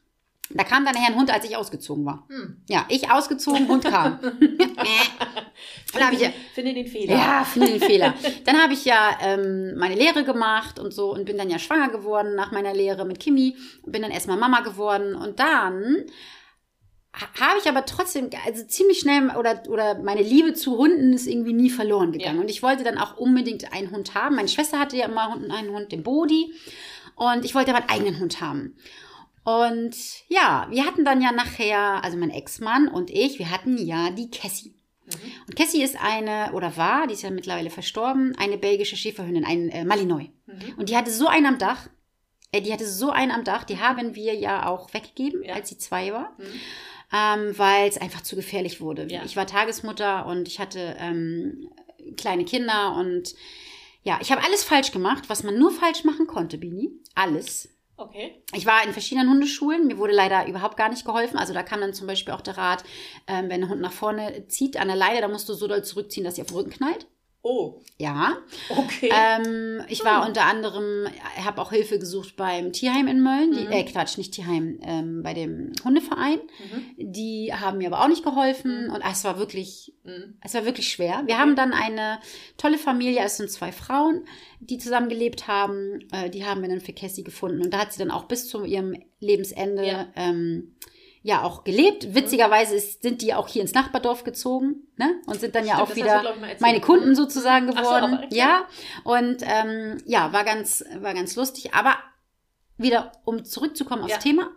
Da 0.50 0.62
kam 0.62 0.85
dann 0.85 0.95
nachher 0.95 1.09
ein 1.09 1.16
Hund, 1.16 1.33
als 1.33 1.45
ich 1.45 1.57
ausgezogen 1.57 2.05
war. 2.07 2.25
Hm. 2.28 2.62
Ja, 2.69 2.85
ich 2.88 3.11
ausgezogen, 3.11 3.66
Hund 3.66 3.83
kam. 3.83 4.21
dann 5.99 6.12
ich 6.12 6.21
ja, 6.21 6.31
finde 6.55 6.75
den 6.75 6.87
Fehler. 6.87 7.16
Ja, 7.16 7.45
finde 7.45 7.69
den 7.69 7.81
Fehler. 7.81 8.14
Dann 8.45 8.62
habe 8.62 8.73
ich 8.73 8.85
ja 8.85 9.19
ähm, 9.23 9.75
meine 9.76 9.97
Lehre 9.97 10.23
gemacht 10.23 10.78
und 10.78 10.95
so 10.95 11.12
und 11.12 11.25
bin 11.25 11.37
dann 11.37 11.50
ja 11.50 11.59
schwanger 11.59 11.88
geworden 11.88 12.37
nach 12.37 12.52
meiner 12.52 12.75
Lehre 12.75 13.05
mit 13.05 13.19
Kimi. 13.19 13.57
Bin 13.85 14.02
dann 14.02 14.12
erstmal 14.12 14.37
Mama 14.37 14.61
geworden 14.61 15.16
und 15.16 15.40
dann 15.40 16.05
habe 17.40 17.58
ich 17.62 17.68
aber 17.68 17.87
trotzdem, 17.87 18.30
also 18.44 18.64
ziemlich 18.64 18.99
schnell, 18.99 19.30
oder, 19.37 19.62
oder 19.68 19.99
meine 20.02 20.23
Liebe 20.23 20.54
zu 20.54 20.76
Hunden 20.76 21.12
ist 21.12 21.26
irgendwie 21.26 21.52
nie 21.52 21.70
verloren 21.70 22.12
gegangen. 22.12 22.37
Ja. 22.37 22.42
Und 22.42 22.50
ich 22.50 22.62
wollte 22.62 22.85
dann 22.85 22.99
auch 22.99 23.16
unbedingt 23.16 23.73
einen 23.73 23.90
Hund 23.90 24.14
haben. 24.14 24.37
Meine 24.37 24.49
Schwester 24.49 24.78
hatte 24.78 24.96
ja 24.96 25.06
immer 25.06 25.32
einen 25.32 25.70
Hund, 25.70 25.92
den 25.92 26.02
Bodi. 26.02 26.52
Und 27.14 27.44
ich 27.44 27.54
wollte 27.54 27.70
aber 27.70 27.80
einen 27.80 27.88
eigenen 27.88 28.20
Hund 28.20 28.40
haben. 28.40 28.76
Und 29.45 29.95
ja, 30.28 30.67
wir 30.71 30.84
hatten 30.84 31.04
dann 31.04 31.23
ja 31.23 31.32
nachher, 31.32 32.04
also 32.04 32.19
mein 32.19 32.30
Ex-Mann 32.30 32.88
und 32.88 33.10
ich, 33.10 33.38
wir 33.38 33.50
hatten 33.50 33.78
ja 33.78 34.10
die 34.10 34.28
Cassie. 34.28 34.75
Mhm. 35.06 35.32
Und 35.47 35.56
Cassie 35.56 35.84
ist 35.84 35.97
eine, 36.00 36.52
oder 36.52 36.76
war, 36.76 37.06
die 37.06 37.14
ist 37.14 37.23
ja 37.23 37.30
mittlerweile 37.30 37.71
verstorben, 37.71 38.34
eine 38.38 38.58
belgische 38.58 38.97
Schäferhündin, 38.97 39.45
ein 39.45 39.69
äh, 39.69 39.84
Malinois. 39.84 40.30
Mhm. 40.47 40.75
Und 40.76 40.88
die 40.88 40.97
hatte 40.97 41.12
so 41.12 41.28
einen 41.28 41.47
am 41.47 41.58
Dach. 41.58 41.88
Äh, 42.50 42.60
die 42.60 42.73
hatte 42.73 42.86
so 42.86 43.10
einen 43.10 43.30
am 43.30 43.45
Dach, 43.45 43.62
die 43.62 43.78
haben 43.78 44.17
wir 44.17 44.34
ja 44.34 44.67
auch 44.67 44.93
weggegeben, 44.93 45.45
ja. 45.45 45.54
als 45.54 45.69
sie 45.69 45.78
zwei 45.78 46.12
war. 46.12 46.32
Mhm. 46.38 46.45
Ähm, 47.12 47.56
weil 47.56 47.88
es 47.88 47.99
einfach 47.99 48.23
zu 48.23 48.34
gefährlich 48.34 48.80
wurde. 48.80 49.06
Ja. 49.10 49.23
Ich 49.25 49.36
war 49.36 49.47
Tagesmutter 49.47 50.26
und 50.26 50.49
ich 50.49 50.58
hatte 50.58 50.97
ähm, 50.99 51.71
kleine 52.16 52.45
Kinder 52.45 52.97
und 52.97 53.34
ja, 54.02 54.19
ich 54.21 54.30
habe 54.30 54.45
alles 54.45 54.64
falsch 54.64 54.92
gemacht, 54.92 55.25
was 55.28 55.42
man 55.42 55.58
nur 55.58 55.71
falsch 55.71 56.04
machen 56.04 56.26
konnte, 56.26 56.58
Bini. 56.58 56.90
Alles. 57.14 57.69
Okay. 57.97 58.42
Ich 58.54 58.66
war 58.66 58.84
in 58.84 58.92
verschiedenen 58.92 59.30
Hundeschulen. 59.30 59.86
Mir 59.86 59.99
wurde 59.99 60.12
leider 60.12 60.47
überhaupt 60.47 60.76
gar 60.76 60.90
nicht 60.90 61.04
geholfen. 61.04 61.38
Also 61.38 61.54
da 61.54 61.62
kam 61.62 61.80
dann 61.80 61.95
zum 61.95 62.06
Beispiel 62.06 62.34
auch 62.34 62.42
der 62.42 62.58
Rat, 62.58 62.84
ähm, 63.26 63.49
wenn 63.49 63.62
ein 63.62 63.69
Hund 63.69 63.80
nach 63.80 63.92
vorne 63.92 64.47
zieht 64.49 64.76
an 64.76 64.88
der 64.88 64.97
Leine, 64.97 65.21
dann 65.21 65.32
musst 65.32 65.49
du 65.49 65.54
so 65.54 65.66
doll 65.66 65.82
zurückziehen, 65.82 66.25
dass 66.25 66.36
sie 66.36 66.42
auf 66.42 66.49
den 66.49 66.56
Rücken 66.56 66.71
knallt. 66.71 67.06
Oh. 67.49 67.80
Ja. 67.97 68.39
Okay. 68.69 69.09
Ähm, 69.13 69.80
ich 69.87 70.04
war 70.04 70.23
hm. 70.23 70.28
unter 70.28 70.47
anderem, 70.47 71.06
habe 71.37 71.63
auch 71.63 71.71
Hilfe 71.71 72.00
gesucht 72.00 72.35
beim 72.35 72.73
Tierheim 72.73 73.06
in 73.06 73.23
Mölln. 73.23 73.52
Die, 73.52 73.67
mhm. 73.67 73.71
Äh, 73.71 73.85
Quatsch, 73.85 74.19
nicht 74.19 74.35
Tierheim, 74.35 74.80
ähm, 74.82 75.23
bei 75.23 75.32
dem 75.32 75.71
Hundeverein. 75.85 76.41
Mhm. 76.41 77.13
Die 77.13 77.52
haben 77.54 77.78
mir 77.78 77.87
aber 77.87 78.02
auch 78.02 78.09
nicht 78.09 78.25
geholfen. 78.25 78.89
Mhm. 78.89 78.95
Und 78.95 79.00
es 79.09 79.23
war 79.23 79.39
wirklich, 79.39 79.95
mhm. 80.02 80.35
es 80.43 80.54
war 80.54 80.65
wirklich 80.65 80.89
schwer. 80.89 81.23
Wir 81.26 81.39
haben 81.39 81.54
dann 81.54 81.73
eine 81.73 82.19
tolle 82.56 82.78
Familie, 82.78 83.23
es 83.25 83.37
sind 83.37 83.49
zwei 83.49 83.71
Frauen, 83.71 84.25
die 84.59 84.78
zusammen 84.78 85.09
gelebt 85.09 85.47
haben. 85.47 86.00
Äh, 86.11 86.30
die 86.30 86.45
haben 86.45 86.63
wir 86.63 86.69
dann 86.69 86.80
für 86.80 86.95
Cassie 86.95 87.23
gefunden. 87.23 87.63
Und 87.63 87.73
da 87.73 87.78
hat 87.78 87.93
sie 87.93 88.00
dann 88.00 88.11
auch 88.11 88.25
bis 88.25 88.49
zu 88.49 88.65
ihrem 88.65 88.97
Lebensende 89.21 89.87
ja. 89.87 90.09
ähm, 90.17 90.75
ja 91.26 91.43
auch 91.43 91.65
gelebt. 91.65 92.15
Witzigerweise 92.15 92.76
ist, 92.76 93.02
sind 93.02 93.21
die 93.21 93.34
auch 93.34 93.49
hier 93.49 93.60
ins 93.60 93.75
Nachbardorf 93.75 94.23
gezogen 94.23 94.86
ne? 94.97 95.21
und 95.26 95.41
sind 95.41 95.56
dann 95.56 95.65
Stimmt, 95.65 95.78
ja 95.78 95.84
auch 95.84 95.97
wieder 95.97 96.23
du, 96.23 96.56
meine 96.60 96.80
Kunden 96.80 97.17
sozusagen 97.17 97.67
geworden. 97.67 98.21
So, 98.30 98.36
ja, 98.36 98.69
und 99.02 99.39
ähm, 99.43 99.99
ja, 100.06 100.32
war 100.32 100.45
ganz, 100.45 100.84
war 101.00 101.15
ganz 101.15 101.34
lustig. 101.34 101.75
Aber 101.75 101.97
wieder, 102.78 103.10
um 103.25 103.45
zurückzukommen 103.45 104.02
aufs 104.02 104.12
ja. 104.12 104.19
Thema. 104.19 104.52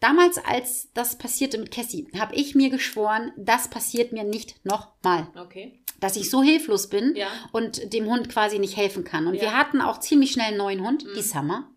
Damals, 0.00 0.38
als 0.44 0.92
das 0.94 1.16
passierte 1.16 1.58
mit 1.58 1.70
Cassie, 1.70 2.08
habe 2.18 2.34
ich 2.34 2.56
mir 2.56 2.70
geschworen, 2.70 3.30
das 3.36 3.68
passiert 3.68 4.12
mir 4.12 4.24
nicht 4.24 4.64
nochmal. 4.64 5.28
Okay. 5.36 5.80
Dass 6.00 6.16
ich 6.16 6.28
so 6.28 6.42
hilflos 6.42 6.88
bin 6.88 7.14
ja. 7.14 7.28
und 7.52 7.92
dem 7.92 8.06
Hund 8.06 8.28
quasi 8.28 8.58
nicht 8.58 8.76
helfen 8.76 9.04
kann. 9.04 9.28
Und 9.28 9.34
ja. 9.34 9.42
wir 9.42 9.56
hatten 9.56 9.80
auch 9.80 10.00
ziemlich 10.00 10.32
schnell 10.32 10.48
einen 10.48 10.56
neuen 10.56 10.84
Hund, 10.84 11.04
mhm. 11.04 11.14
die 11.14 11.22
Summer. 11.22 11.70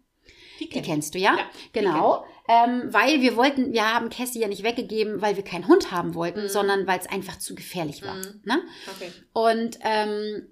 Die, 0.60 0.70
die 0.70 0.82
kennst 0.82 1.14
du 1.14 1.20
ja, 1.20 1.36
ja 1.36 1.44
genau. 1.72 2.26
Ähm, 2.48 2.94
weil 2.94 3.22
wir 3.22 3.38
wollten, 3.38 3.72
wir 3.72 3.94
haben 3.94 4.10
Cassie 4.10 4.40
ja 4.40 4.48
nicht 4.48 4.64
weggegeben, 4.64 5.22
weil 5.22 5.38
wir 5.38 5.44
keinen 5.44 5.68
Hund 5.68 5.92
haben 5.92 6.14
wollten, 6.14 6.44
mhm. 6.44 6.50
sondern 6.50 6.88
weil 6.88 7.00
es 7.00 7.08
einfach 7.08 7.40
zu 7.40 7.56
gefährlich 7.56 8.02
war. 8.04 8.16
Mhm. 8.16 8.42
Ne? 8.44 8.62
Okay. 8.96 9.12
Und 9.32 9.80
ähm, 9.82 10.48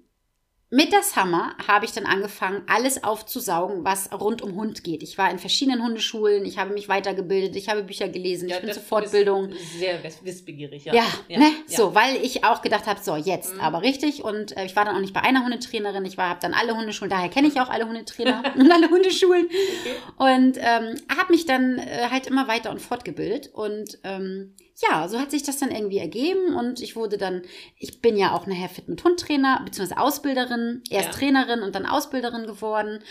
mit 0.74 0.90
der 0.90 1.02
Summer 1.02 1.54
habe 1.68 1.84
ich 1.84 1.92
dann 1.92 2.06
angefangen, 2.06 2.62
alles 2.66 3.04
aufzusaugen, 3.04 3.84
was 3.84 4.10
rund 4.10 4.40
um 4.40 4.54
Hund 4.54 4.82
geht. 4.82 5.02
Ich 5.02 5.18
war 5.18 5.30
in 5.30 5.38
verschiedenen 5.38 5.84
Hundeschulen, 5.84 6.46
ich 6.46 6.56
habe 6.56 6.72
mich 6.72 6.88
weitergebildet, 6.88 7.54
ich 7.56 7.68
habe 7.68 7.82
Bücher 7.82 8.08
gelesen, 8.08 8.48
ja, 8.48 8.56
ich 8.56 8.62
bin 8.62 8.72
zur 8.72 8.82
Fortbildung. 8.82 9.52
Sehr 9.78 9.98
wissbegierig, 10.22 10.86
ja. 10.86 10.94
Ja, 10.94 11.04
ja. 11.28 11.40
Ne? 11.40 11.50
Ja. 11.68 11.76
so, 11.76 11.94
weil 11.94 12.16
ich 12.16 12.44
auch 12.44 12.62
gedacht 12.62 12.86
habe, 12.86 12.98
so 13.02 13.16
jetzt, 13.16 13.52
mhm. 13.52 13.60
aber 13.60 13.82
richtig. 13.82 14.24
Und 14.24 14.56
äh, 14.56 14.64
ich 14.64 14.74
war 14.74 14.86
dann 14.86 14.96
auch 14.96 15.00
nicht 15.00 15.12
bei 15.12 15.20
einer 15.20 15.44
Hundetrainerin, 15.44 16.06
ich 16.06 16.16
war, 16.16 16.30
habe 16.30 16.40
dann 16.40 16.54
alle 16.54 16.74
Hundeschulen, 16.74 17.10
daher 17.10 17.28
kenne 17.28 17.48
ich 17.48 17.60
auch 17.60 17.68
alle 17.68 17.86
Hundetrainer 17.86 18.42
und 18.56 18.72
alle 18.72 18.88
Hundeschulen. 18.88 19.44
Okay. 19.44 19.94
Und 20.16 20.56
ähm, 20.56 20.96
habe 21.14 21.32
mich 21.32 21.44
dann 21.44 21.76
äh, 21.80 22.08
halt 22.10 22.26
immer 22.26 22.48
weiter 22.48 22.70
und 22.70 22.80
fortgebildet. 22.80 23.50
Und 23.52 23.98
ähm, 24.04 24.54
ja, 24.90 25.06
so 25.08 25.18
hat 25.18 25.30
sich 25.30 25.42
das 25.42 25.58
dann 25.58 25.70
irgendwie 25.70 25.98
ergeben 25.98 26.54
und 26.56 26.80
ich 26.80 26.96
wurde 26.96 27.16
dann, 27.18 27.42
ich 27.78 28.00
bin 28.00 28.16
ja 28.16 28.34
auch 28.34 28.46
nachher 28.46 28.68
Fit 28.68 28.88
mit 28.88 29.02
Hund 29.04 29.20
Trainer, 29.20 29.60
beziehungsweise 29.64 30.00
Ausbilderin, 30.00 30.82
erst 30.90 31.08
Ja. 31.08 31.12
Trainerin 31.14 31.60
und 31.62 31.74
dann 31.74 31.86
Ausbilderin 31.86 32.46
geworden. 32.46 33.02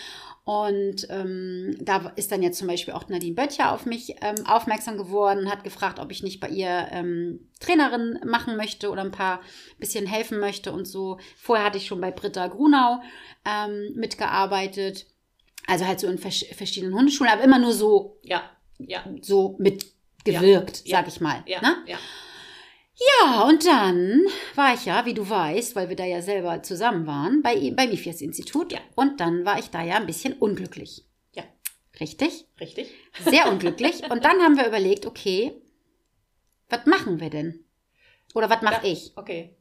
Und 0.43 1.07
ähm, 1.09 1.77
da 1.79 2.11
ist 2.15 2.31
dann 2.31 2.41
jetzt 2.41 2.57
zum 2.57 2.67
Beispiel 2.67 2.95
auch 2.95 3.07
Nadine 3.07 3.35
Böttcher 3.35 3.71
auf 3.71 3.85
mich 3.85 4.15
ähm, 4.21 4.43
aufmerksam 4.47 4.97
geworden 4.97 5.41
und 5.41 5.51
hat 5.51 5.63
gefragt, 5.63 5.99
ob 5.99 6.11
ich 6.11 6.23
nicht 6.23 6.39
bei 6.39 6.49
ihr 6.49 6.87
ähm, 6.91 7.47
Trainerin 7.59 8.19
machen 8.25 8.57
möchte 8.57 8.89
oder 8.89 9.03
ein 9.03 9.11
paar 9.11 9.41
bisschen 9.77 10.07
helfen 10.07 10.39
möchte 10.39 10.71
und 10.71 10.87
so. 10.87 11.19
Vorher 11.37 11.65
hatte 11.67 11.77
ich 11.77 11.85
schon 11.85 12.01
bei 12.01 12.09
Britta 12.09 12.47
Grunau 12.47 13.01
ähm, 13.45 13.93
mitgearbeitet. 13.95 15.05
Also 15.67 15.85
halt 15.85 15.99
so 15.99 16.07
in 16.07 16.17
vers 16.17 16.43
verschiedenen 16.55 16.95
Hundeschulen, 16.95 17.31
aber 17.31 17.43
immer 17.43 17.59
nur 17.59 17.71
so, 17.73 18.17
Ja, 18.23 18.41
ja, 18.79 19.05
so 19.21 19.57
mitgewirkt, 20.25 20.87
Ja, 20.87 20.97
sag 20.99 21.07
ich 21.07 21.21
mal. 21.21 21.43
ja, 21.47 21.61
Ne? 21.61 21.77
ja. 21.87 21.97
Ja, 23.23 23.43
und 23.43 23.65
dann 23.65 24.21
war 24.53 24.75
ich 24.75 24.85
ja, 24.85 25.05
wie 25.05 25.13
du 25.15 25.27
weißt, 25.27 25.75
weil 25.75 25.89
wir 25.89 25.95
da 25.95 26.05
ja 26.05 26.21
selber 26.21 26.61
zusammen 26.61 27.07
waren, 27.07 27.41
bei, 27.41 27.55
beim 27.71 27.89
IFIAS-Institut. 27.91 28.73
Ja. 28.73 28.79
Und 28.95 29.19
dann 29.19 29.43
war 29.43 29.57
ich 29.57 29.69
da 29.71 29.81
ja 29.81 29.95
ein 29.95 30.05
bisschen 30.05 30.33
unglücklich. 30.33 31.05
Ja. 31.33 31.43
Richtig? 31.99 32.45
Richtig. 32.59 32.91
Sehr 33.25 33.49
unglücklich. 33.51 34.03
und 34.11 34.23
dann 34.23 34.39
haben 34.41 34.55
wir 34.57 34.67
überlegt, 34.67 35.07
okay, 35.07 35.53
was 36.69 36.85
machen 36.85 37.19
wir 37.19 37.31
denn? 37.31 37.65
Oder 38.35 38.49
was 38.51 38.61
mache 38.61 38.85
ich? 38.87 39.13
Okay. 39.15 39.57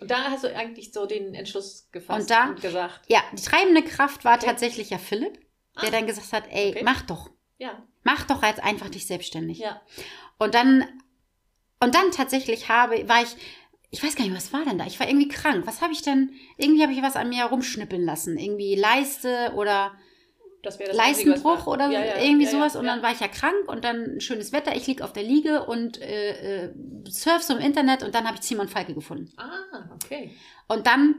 Und 0.00 0.10
da 0.10 0.24
hast 0.30 0.42
du 0.44 0.54
eigentlich 0.56 0.92
so 0.92 1.06
den 1.06 1.34
Entschluss 1.34 1.88
gefasst 1.92 2.22
Und 2.22 2.30
da- 2.30 2.52
gesagt, 2.60 3.02
Ja, 3.08 3.20
die 3.32 3.42
treibende 3.42 3.82
Kraft 3.84 4.24
war 4.24 4.36
Okay. 4.36 4.46
tatsächlich 4.46 4.90
ja 4.90 4.98
Philipp, 4.98 5.38
der 5.80 5.88
Ah. 5.88 5.90
dann 5.92 6.06
gesagt 6.06 6.32
hat, 6.32 6.44
ey, 6.50 6.70
Okay. 6.70 6.82
mach 6.82 7.02
doch. 7.02 7.30
ja, 7.58 7.86
Mach 8.02 8.24
doch 8.24 8.42
jetzt 8.42 8.62
einfach 8.62 8.88
dich 8.88 9.06
selbstständig. 9.06 9.58
ja, 9.58 9.80
Und 10.38 10.54
dann, 10.54 10.84
und 11.80 11.94
dann 11.94 12.10
tatsächlich 12.12 12.68
habe, 12.68 13.08
war 13.08 13.22
ich, 13.22 13.36
ich 13.90 14.02
weiß 14.02 14.14
gar 14.16 14.24
nicht, 14.24 14.36
was 14.36 14.52
war 14.52 14.64
denn 14.64 14.78
da? 14.78 14.86
Ich 14.86 15.00
war 15.00 15.08
irgendwie 15.08 15.28
krank. 15.28 15.66
Was 15.66 15.80
habe 15.82 15.92
ich 15.92 16.02
denn? 16.02 16.32
Irgendwie 16.56 16.82
habe 16.82 16.92
ich 16.92 17.02
was 17.02 17.16
an 17.16 17.28
mir 17.28 17.44
rumschnippeln 17.44 18.04
lassen. 18.04 18.38
Irgendwie 18.38 18.76
Leiste 18.76 19.52
oder 19.56 19.92
das 20.62 20.78
das 20.78 20.88
Einzige, 20.98 21.30
Leistenbruch 21.30 21.66
war. 21.66 21.68
oder 21.68 21.90
Ja, 21.90 22.04
ja, 22.04 22.22
irgendwie 22.22 22.44
ja, 22.44 22.50
sowas. 22.50 22.76
Und 22.76 22.84
dann 22.84 23.02
war 23.02 23.12
ich 23.12 23.20
ja 23.20 23.28
krank 23.28 23.66
und 23.66 23.84
dann 23.84 24.20
schönes 24.20 24.52
Wetter. 24.52 24.76
Ich 24.76 24.86
lieg 24.86 25.02
auf 25.02 25.12
der 25.12 25.22
Liege 25.22 25.64
und 25.64 26.00
äh, 26.00 26.66
äh, 26.66 26.74
surf 27.08 27.42
so 27.42 27.56
im 27.56 27.60
Internet 27.60 28.02
und 28.02 28.14
dann 28.14 28.26
habe 28.26 28.36
ich 28.36 28.42
Simon 28.42 28.68
Falke 28.68 28.94
gefunden. 28.94 29.32
Ah, 29.36 29.90
okay. 29.94 30.36
Und 30.68 30.86
dann 30.86 31.16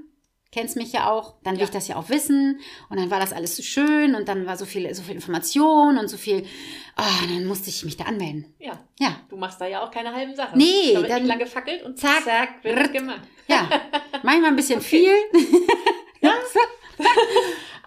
kennst 0.51 0.75
mich 0.75 0.91
ja 0.93 1.09
auch, 1.09 1.35
dann 1.43 1.53
will 1.53 1.59
Ja. 1.61 1.65
ich 1.65 1.71
das 1.71 1.87
ja 1.87 1.95
auch 1.95 2.09
wissen 2.09 2.59
und 2.89 2.99
dann 2.99 3.09
war 3.09 3.19
das 3.19 3.31
alles 3.33 3.55
so 3.55 3.63
schön 3.63 4.15
und 4.15 4.27
dann 4.27 4.45
war 4.45 4.57
so 4.57 4.65
viel, 4.65 4.93
so 4.93 5.01
viel 5.01 5.15
Information 5.15 5.97
und 5.97 6.07
so 6.09 6.17
viel, 6.17 6.45
ah, 6.97 7.07
dann 7.27 7.45
musste 7.45 7.69
ich 7.69 7.83
mich 7.85 7.95
da 7.97 8.03
anmelden. 8.05 8.53
Ja, 8.59 8.79
Ja, 8.99 9.15
du 9.29 9.37
machst 9.37 9.61
da 9.61 9.65
ja 9.67 9.81
auch 9.83 9.91
keine 9.91 10.13
halben 10.13 10.35
Sachen. 10.35 10.57
Nee, 10.57 10.93
da 10.93 11.01
wird 11.03 11.23
lange 11.25 11.43
gefackelt 11.45 11.83
und 11.83 11.97
Zack, 11.97 12.23
zack, 12.25 12.63
wird 12.63 12.91
gemacht. 12.93 13.21
ja, 13.47 13.69
manchmal 14.23 14.49
ein 14.51 14.55
bisschen 14.55 14.81
viel. 14.81 15.13
ja. 16.21 16.33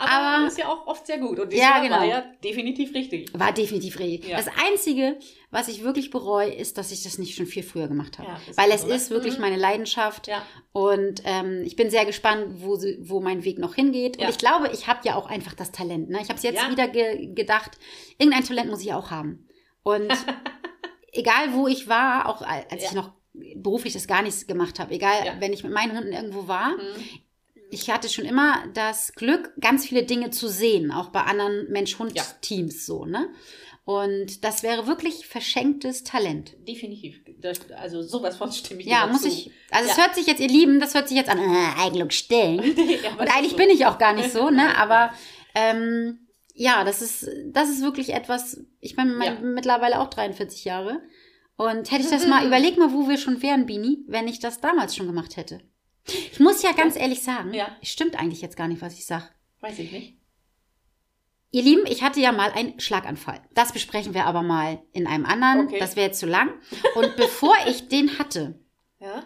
Aber, 0.09 0.37
Aber- 0.38 0.47
ist 0.47 0.59
ja 0.59 0.69
auch 0.69 0.87
oft 0.87 1.07
sehr 1.07 1.19
gut. 1.19 1.38
Und 1.38 1.53
Ja, 1.53 1.81
genau. 1.83 1.97
war 1.99 2.05
ja 2.05 2.23
definitiv 2.43 2.95
richtig. 2.95 3.31
War 3.33 3.53
definitiv 3.53 3.99
richtig. 3.99 4.29
Ja. 4.31 4.37
Das 4.37 4.47
Einzige, 4.67 5.19
was 5.51 5.69
ich 5.69 5.83
wirklich 5.85 6.11
bereue, 6.11 6.53
ist, 6.53 6.79
dass 6.79 6.93
ich 6.93 7.03
das 7.03 7.19
nicht 7.19 7.35
schon 7.37 7.47
viel 7.47 7.62
früher 7.62 7.88
gemacht 7.88 8.19
habe. 8.19 8.29
Ja, 8.29 8.38
Weil 8.57 8.71
es 8.73 8.85
oder? 8.85 8.95
ist 8.95 9.11
wirklich 9.11 9.35
Mhm. 9.35 9.40
meine 9.40 9.57
Leidenschaft. 9.57 10.27
Ja, 10.29 10.43
Und 10.73 11.23
ähm, 11.25 11.62
ich 11.64 11.77
bin 11.77 11.90
sehr 11.90 12.05
gespannt, 12.05 12.47
wo, 12.62 12.79
wo 13.01 13.21
mein 13.21 13.45
Weg 13.45 13.59
noch 13.59 13.75
hingeht. 13.75 14.19
Und 14.19 14.29
ich 14.29 14.38
glaube, 14.38 14.71
ich 14.73 14.87
habe 14.88 15.01
ja 15.05 15.17
auch 15.17 15.29
einfach 15.29 15.55
das 15.55 15.73
Talent. 15.73 16.11
Ne? 16.11 16.19
Ich 16.23 16.29
habe 16.29 16.37
es 16.37 16.43
jetzt 16.43 16.71
wieder 16.71 16.88
ge 16.88 17.33
gedacht, 17.35 17.73
irgendein 18.19 18.45
Talent 18.45 18.71
muss 18.71 18.83
ich 18.83 18.93
auch 18.93 19.11
haben. 19.11 19.47
Und 19.83 20.11
egal 21.12 21.53
wo 21.53 21.67
ich 21.69 21.88
war, 21.88 22.29
auch 22.29 22.43
als 22.43 22.83
ich 22.85 22.93
noch 22.93 23.12
beruflich 23.57 23.93
das 23.93 24.07
gar 24.07 24.23
nichts 24.23 24.47
gemacht 24.47 24.79
habe, 24.79 24.95
egal 24.95 25.37
wenn 25.40 25.53
ich 25.53 25.64
mit 25.64 25.73
meinen 25.73 25.97
Hunden 25.97 26.12
irgendwo 26.12 26.47
war, 26.49 26.71
Mhm. 26.71 26.83
Ich 27.70 27.90
hatte 27.90 28.09
schon 28.09 28.24
immer 28.24 28.64
das 28.74 29.12
Glück, 29.14 29.53
ganz 29.61 29.87
viele 29.87 30.05
Dinge 30.05 30.31
zu 30.31 30.48
sehen, 30.48 30.90
auch 30.92 31.09
bei 31.11 31.22
anderen 31.22 31.64
Ja. 31.66 31.70
Mensch-Hund-Teams 31.72 32.87
so, 32.87 33.05
ne? 33.05 33.29
Und 33.87 34.44
das 34.44 34.62
wäre 34.62 34.87
wirklich 34.87 35.27
verschenktes 35.27 36.05
Talent. 36.05 36.55
definitiv. 36.66 37.20
Das, 37.40 37.61
also 37.72 38.00
sowas 38.03 38.37
von 38.38 38.50
stimme 38.50 38.81
ich 38.81 38.87
Ja, 38.87 39.07
muss 39.07 39.27
ich. 39.27 39.50
Also 39.70 39.90
es 39.90 39.96
Ja. 39.96 40.05
hört 40.05 40.14
sich 40.14 40.27
jetzt, 40.27 40.40
ihr 40.40 40.48
Lieben, 40.48 40.81
das 40.81 40.94
hört 40.94 41.07
sich 41.09 41.18
jetzt 41.18 41.29
an, 41.29 41.38
äh, 41.38 41.81
Eigenlob 41.83 42.12
stellen. 42.12 42.61
Ja, 43.03 43.11
Und 43.18 43.29
eigentlich 43.37 43.50
so. 43.50 43.57
bin 43.59 43.68
ich 43.68 43.85
auch 43.85 43.98
gar 43.98 44.14
nicht 44.14 44.33
so, 44.33 44.48
ne? 44.48 44.74
Aber 44.79 45.12
ähm, 45.55 46.20
ja, 46.55 46.83
das 46.85 47.03
ist, 47.03 47.29
das 47.48 47.68
ist 47.68 47.83
wirklich 47.83 48.14
etwas. 48.14 48.59
Ich 48.81 48.96
bin 48.96 49.20
Ja. 49.22 49.35
mittlerweile 49.40 50.00
auch 50.00 50.09
43 50.09 50.64
Jahre. 50.64 51.03
Und 51.57 51.90
hätte 51.90 52.05
ich 52.05 52.11
das 52.11 52.27
mal, 52.27 52.42
überleg 52.46 52.79
mal, 52.79 52.92
wo 52.92 53.07
wir 53.09 53.18
schon 53.18 53.42
wären, 53.42 53.66
Bini, 53.66 54.03
wenn 54.09 54.29
ich 54.29 54.40
das 54.40 54.61
damals 54.62 54.96
schon 54.96 55.07
gemacht 55.07 55.37
hätte. 55.37 55.61
Ich 56.07 56.38
muss 56.40 56.62
ja 56.62 56.73
ganz 56.73 56.97
ehrlich 56.97 57.23
sagen, 57.23 57.53
Ja. 57.55 57.75
stimmt 57.83 58.19
eigentlich 58.19 58.43
jetzt 58.43 58.57
gar 58.57 58.69
nicht, 58.69 58.83
was 58.83 58.95
ich 58.95 59.07
sage. 59.07 59.25
Weiß 59.61 59.79
ich 59.79 59.90
nicht. 59.93 60.19
Ihr 61.51 61.62
Lieben, 61.62 61.87
ich 61.87 62.03
hatte 62.03 62.21
ja 62.21 62.33
mal 62.33 62.51
einen 62.53 62.81
Schlaganfall. 62.81 63.40
Das 63.55 63.73
besprechen 63.73 64.12
wir 64.12 64.27
aber 64.27 64.43
mal 64.43 64.83
in 64.93 65.07
einem 65.07 65.25
anderen. 65.25 65.69
Okay. 65.69 65.79
Das 65.79 65.95
wäre 65.97 66.09
jetzt 66.09 66.19
zu 66.19 66.27
lang. 66.27 66.51
Und 66.97 67.17
bevor 67.17 67.55
ich 67.69 67.88
den 67.88 68.19
hatte, 68.19 68.59
Ja? 68.99 69.23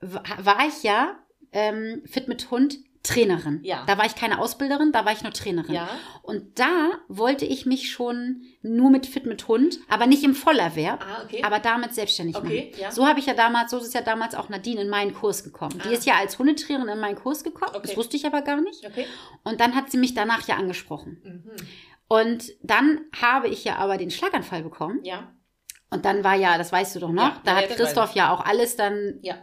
wa- 0.00 0.22
war 0.38 0.66
ich 0.66 0.82
ja 0.82 1.18
ähm, 1.52 2.02
Fit 2.06 2.26
mit 2.28 2.50
Hund 2.50 2.78
Trainerin. 3.02 3.60
Ja. 3.64 3.84
Da 3.86 3.98
war 3.98 4.06
ich 4.06 4.14
keine 4.14 4.38
Ausbilderin, 4.38 4.92
da 4.92 5.04
war 5.04 5.12
ich 5.12 5.22
nur 5.24 5.32
Trainerin. 5.32 5.74
Ja. 5.74 5.88
Und 6.22 6.58
da 6.60 6.90
wollte 7.08 7.44
ich 7.44 7.66
mich 7.66 7.90
schon 7.90 8.42
nur 8.62 8.90
mit 8.90 9.06
Fit 9.06 9.26
mit 9.26 9.48
Hund, 9.48 9.78
aber 9.88 10.06
nicht 10.06 10.22
im 10.22 10.34
Vollerwerb, 10.34 11.04
Ah, 11.04 11.22
okay. 11.24 11.42
aber 11.42 11.58
damit 11.58 11.94
selbstständig 11.94 12.36
Okay, 12.36 12.70
machen. 12.70 12.80
ja. 12.82 12.90
So 12.92 13.06
habe 13.06 13.18
ich 13.18 13.26
ja 13.26 13.34
damals, 13.34 13.72
so 13.72 13.78
ist 13.78 13.92
ja 13.94 14.02
damals 14.02 14.34
auch 14.36 14.48
Nadine 14.48 14.82
in 14.82 14.88
meinen 14.88 15.14
Kurs 15.14 15.42
gekommen. 15.42 15.80
Die 15.84 15.88
Ah. 15.88 15.92
ist 15.92 16.06
ja 16.06 16.14
als 16.14 16.38
Hundetrainerin 16.38 16.88
in 16.94 17.00
meinen 17.00 17.16
Kurs 17.16 17.42
gekommen. 17.42 17.72
Okay. 17.74 17.88
Das 17.88 17.96
wusste 17.96 18.16
ich 18.16 18.24
aber 18.24 18.42
gar 18.42 18.60
nicht. 18.60 18.86
okay. 18.86 19.06
Und 19.42 19.60
dann 19.60 19.74
hat 19.74 19.90
sie 19.90 19.98
mich 19.98 20.14
danach 20.14 20.46
ja 20.46 20.56
angesprochen. 20.56 21.20
Mhm. 21.24 21.56
Und 22.08 22.44
dann 22.62 23.00
habe 23.20 23.48
ich 23.48 23.64
ja 23.64 23.76
aber 23.76 23.96
den 23.96 24.10
Schlaganfall 24.10 24.62
bekommen. 24.62 25.00
Ja. 25.02 25.32
Und 25.90 26.04
dann 26.04 26.22
war 26.24 26.36
ja, 26.36 26.56
das 26.56 26.70
weißt 26.72 26.94
du 26.96 27.00
doch 27.00 27.10
noch, 27.10 27.22
Ja, 27.22 27.40
da 27.44 27.60
ja, 27.60 27.68
hat 27.68 27.76
Christoph 27.76 28.14
ja 28.14 28.32
auch 28.32 28.44
alles 28.44 28.76
dann, 28.76 29.18
Ja. 29.22 29.34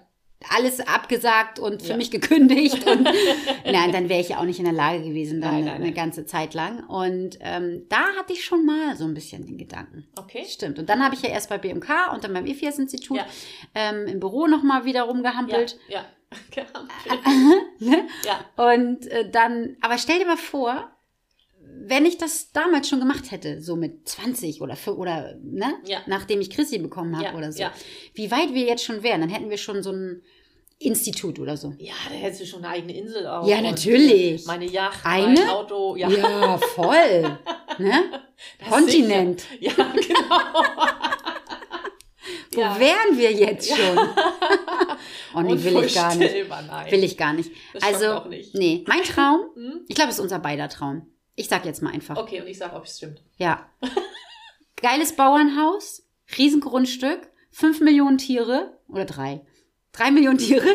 Alles 0.56 0.80
abgesagt 0.80 1.60
und 1.60 1.82
für 1.82 1.90
Ja. 1.90 1.98
mich 1.98 2.12
gekündigt. 2.12 2.86
Und 2.88 3.04
nein, 3.66 3.92
dann 3.92 4.08
wäre 4.08 4.22
ich 4.22 4.30
ja 4.30 4.38
auch 4.40 4.44
nicht 4.46 4.60
in 4.60 4.66
der 4.66 4.74
Lage 4.74 5.04
gewesen, 5.04 5.42
dann 5.42 5.52
Nein, 5.52 5.62
eine, 5.64 5.72
nein, 5.74 5.82
eine 5.84 5.92
ganze 5.94 6.26
Zeit 6.26 6.54
lang. 6.54 6.86
Und 6.86 7.38
ähm, 7.42 7.86
da 7.90 8.04
hatte 8.18 8.32
ich 8.34 8.46
schon 8.46 8.66
mal 8.66 8.96
so 8.96 9.04
ein 9.04 9.14
bisschen 9.14 9.46
den 9.46 9.58
Gedanken. 9.58 10.08
Okay. 10.18 10.46
Stimmt. 10.48 10.80
Und 10.80 10.90
dann 10.90 11.04
habe 11.04 11.14
ich 11.16 11.22
ja 11.22 11.30
erst 11.30 11.50
bei 11.50 11.58
BMK 11.58 12.14
und 12.14 12.24
dann 12.24 12.34
beim 12.34 12.46
IFIAS-Institut 12.46 13.18
Ja. 13.18 13.26
ähm, 13.76 14.08
im 14.08 14.20
Büro 14.22 14.48
nochmal 14.48 14.86
wieder 14.86 15.00
Ja. 15.00 15.04
rumgehampelt. 15.04 15.78
Ja. 15.90 16.06
Ne? 17.80 18.08
ja. 18.26 18.72
Und 18.74 19.08
äh, 19.08 19.30
dann, 19.30 19.78
aber 19.82 19.98
stell 19.98 20.20
dir 20.20 20.26
mal 20.26 20.38
vor, 20.38 20.90
wenn 21.62 22.06
ich 22.06 22.18
das 22.18 22.52
damals 22.52 22.88
schon 22.88 23.00
gemacht 23.00 23.32
hätte, 23.32 23.62
so 23.62 23.76
mit 23.76 24.08
20 24.08 24.62
oder 24.62 24.76
für, 24.76 24.96
oder 24.98 25.36
ne, 25.42 25.74
Ja. 25.86 26.00
nachdem 26.08 26.40
ich 26.42 26.50
Chrissy 26.50 26.78
bekommen 26.78 27.16
habe 27.16 27.26
Ja, 27.26 27.36
oder 27.36 27.52
so, 27.52 27.60
ja. 27.62 27.72
wie 28.14 28.30
weit 28.32 28.54
wir 28.54 28.64
jetzt 28.66 28.84
schon 28.84 29.02
wären, 29.04 29.22
dann 29.22 29.30
hätten 29.30 29.50
wir 29.50 29.58
schon 29.58 29.82
so 29.84 29.92
ein 29.92 30.22
Institut 30.82 31.40
oder 31.40 31.58
so. 31.58 31.74
Ja, 31.78 31.94
da 32.08 32.16
hättest 32.16 32.42
du 32.42 32.46
schon 32.46 32.64
eine 32.64 32.74
eigene 32.76 32.96
Insel 32.98 33.28
auch. 33.28 33.46
Ja, 33.48 33.60
natürlich. 33.62 34.46
Meine 34.46 34.66
Yacht, 34.66 35.00
Eine? 35.04 35.34
mein 35.40 35.50
Auto. 35.50 35.96
Ja. 35.98 36.10
Ja, 36.10 36.58
voll. 36.58 37.38
ne? 37.80 38.22
Das 38.60 38.70
Kontinent. 38.70 39.42
sicher. 39.42 39.76
Ja, 39.78 39.92
genau. 39.94 40.40
Wo 42.52 42.62
wären 42.80 43.18
wir 43.18 43.32
jetzt 43.32 43.70
schon? 43.70 43.98
oh 45.36 45.42
nee, 45.42 45.64
will 45.64 45.84
ich 45.84 45.94
gar 45.96 46.16
nicht. 46.16 46.34
Will 46.92 47.04
ich 47.04 47.18
gar 47.18 47.34
nicht. 47.34 47.52
Das 47.74 47.84
also, 47.84 48.28
nicht. 48.30 48.56
nee, 48.56 48.84
mein 48.88 49.04
Traum, 49.04 49.42
Hm? 49.56 49.82
ich 49.88 49.96
glaube, 49.96 50.10
es 50.12 50.16
ist 50.18 50.22
unser 50.22 50.40
beider 50.40 50.68
Traum. 50.70 51.08
Ich 51.40 51.48
sag 51.48 51.64
jetzt 51.64 51.82
mal 51.82 51.94
einfach. 51.94 52.18
Okay, 52.18 52.42
und 52.42 52.48
ich 52.48 52.58
sag, 52.58 52.74
ob 52.76 52.84
es 52.84 52.98
stimmt. 52.98 53.24
Ja. 53.38 53.66
Geiles 54.76 55.16
Bauernhaus, 55.16 56.06
Riesengrundstück, 56.38 57.30
fünf 57.50 57.80
Millionen 57.80 58.18
Tiere 58.18 58.78
oder 58.90 59.06
drei. 59.06 59.46
Drei 59.94 60.12
Millionen 60.12 60.38
Tiere. 60.38 60.68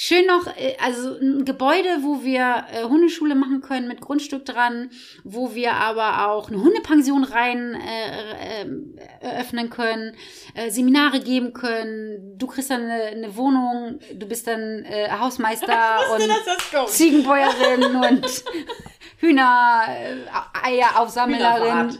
Schön 0.00 0.26
noch, 0.26 0.46
äh, 0.46 0.76
also 0.78 1.16
ein 1.18 1.46
Gebäude, 1.46 2.02
wo 2.02 2.22
wir 2.22 2.66
äh, 2.70 2.84
Hundeschule 2.84 3.34
machen 3.34 3.62
können 3.62 3.88
mit 3.88 4.02
Grundstück 4.02 4.44
dran, 4.44 4.90
wo 5.24 5.54
wir 5.54 5.72
aber 5.72 6.28
auch 6.28 6.50
eine 6.50 6.62
Hundepension 6.62 7.24
rein 7.24 7.74
äh, 7.74 8.62
äh, 8.62 8.66
eröffnen 9.20 9.70
können, 9.70 10.14
äh, 10.54 10.70
Seminare 10.70 11.20
geben 11.20 11.54
können. 11.54 12.36
Du 12.36 12.46
kriegst 12.46 12.70
dann 12.70 12.82
eine, 12.82 13.02
eine 13.04 13.36
Wohnung, 13.36 14.00
du 14.14 14.28
bist 14.28 14.46
dann 14.46 14.84
äh, 14.84 15.08
Hausmeister 15.10 16.00
und 16.14 16.28
das 16.28 16.70
kommt. 16.70 16.90
Ziegenbäuerin 16.90 17.96
und 17.96 18.26
Hühner, 19.20 19.84
äh, 19.88 20.16
Eieraufsammlerin, 20.66 21.98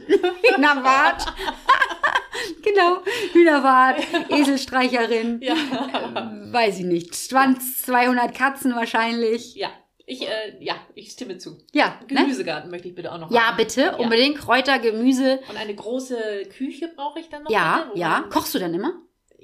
Hühnerwart. 0.55 1.27
genau, 2.63 2.99
Hühnerwart, 3.33 3.99
Eselstreicherin, 4.31 5.41
Ja. 5.43 5.55
weiß 6.53 6.79
ich 6.81 6.85
nicht, 6.85 7.15
20, 7.15 7.79
200 7.85 8.35
Katzen 8.35 8.75
wahrscheinlich. 8.75 9.55
ja. 9.55 9.69
Ich, 10.11 10.23
äh, 10.23 10.57
ja, 10.61 10.75
ich 10.95 11.11
stimme 11.11 11.37
zu. 11.37 11.59
Ja, 11.75 11.99
ne? 12.09 12.23
Gemüsegarten 12.23 12.71
möchte 12.71 12.89
ich 12.89 12.95
bitte 12.95 13.13
auch 13.13 13.19
noch 13.19 13.31
Ja, 13.31 13.49
haben. 13.49 13.59
bitte, 13.59 13.83
Ja. 13.83 13.97
unbedingt 13.97 14.39
Kräuter, 14.39 14.79
Gemüse. 14.79 15.39
Und 15.51 15.59
eine 15.59 15.75
große 15.75 16.45
Küche 16.57 16.89
brauche 16.97 17.21
ich 17.21 17.29
dann 17.29 17.43
noch. 17.43 17.51
Ja, 17.51 17.85
bitte, 17.89 17.99
ja. 18.01 18.25
Kochst 18.31 18.55
du 18.55 18.59
denn 18.59 18.73
immer? 18.73 18.95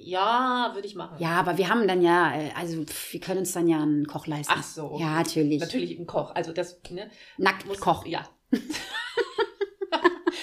Ja, 0.05 0.71
würde 0.75 0.87
ich 0.87 0.95
machen. 0.95 1.17
Ja, 1.19 1.31
aber 1.40 1.57
wir 1.57 1.69
haben 1.69 1.88
dann 1.88 2.03
ja, 2.03 2.35
äh, 2.35 2.51
also 2.55 2.85
pff, 2.85 3.14
wir 3.14 3.21
können 3.21 3.40
uns 3.40 3.53
dann 3.53 3.67
ja 3.69 3.81
einen 3.83 4.07
Koch 4.07 4.27
leisten. 4.27 4.53
Ach 4.55 4.62
so. 4.62 4.93
okay. 4.93 5.03
Ja, 5.03 5.14
natürlich. 5.14 5.61
Natürlich 5.61 5.99
ein 5.99 6.07
Koch. 6.07 6.35
Also 6.35 6.53
das, 6.53 6.79
ne? 6.90 7.11
Nackt 7.38 7.67
Muss, 7.67 7.81
Koch. 7.81 8.05
Ja. 8.07 8.29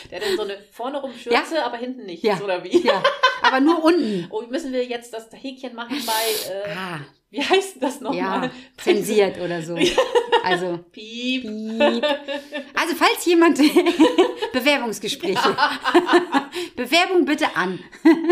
Der 0.10 0.20
hat 0.20 0.28
dann 0.28 0.36
so 0.36 0.44
eine 0.44 0.58
vorne 0.72 1.00
rum 1.00 1.12
Schürze, 1.14 1.64
aber 1.64 1.78
hinten 1.78 2.06
nicht. 2.06 2.24
Ja. 2.24 2.40
Oder 2.42 2.64
wie? 2.64 2.86
Ja, 2.86 3.02
aber 3.44 3.60
nur 3.60 3.84
unten. 3.84 4.28
Oh, 4.32 4.42
müssen 4.50 4.74
wir 4.74 4.86
jetzt 4.86 5.14
das 5.14 5.30
Häkchen 5.32 5.76
machen 5.76 5.96
bei, 6.06 6.52
äh, 6.52 6.76
Ah, 6.76 7.00
wie 7.32 7.42
heißt 7.42 7.76
denn 7.76 7.82
das 7.82 8.00
nochmal? 8.02 8.18
ja, 8.46 8.52
zensiert 8.78 9.40
oder 9.40 9.62
so. 9.62 9.76
Also, 10.44 10.80
Piep. 10.92 11.44
piep. 11.44 12.04
Also, 12.74 12.96
falls 12.96 13.24
jemand 13.28 13.60
Bewerbungsgespräche. 14.54 15.38
Bewerbung 16.76 17.26
bitte 17.26 17.56
an. 17.56 17.78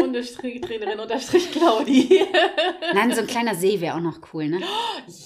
Unterstrich 0.02 0.62
Trainerin 0.62 1.00
unterstrich 1.00 1.52
Claudi. 1.52 2.26
Nein, 2.94 3.14
so 3.14 3.22
ein 3.22 3.28
kleiner 3.28 3.54
See 3.56 3.80
wäre 3.80 3.96
auch 3.96 4.00
noch 4.02 4.20
cool, 4.34 4.48
ne? 4.48 4.60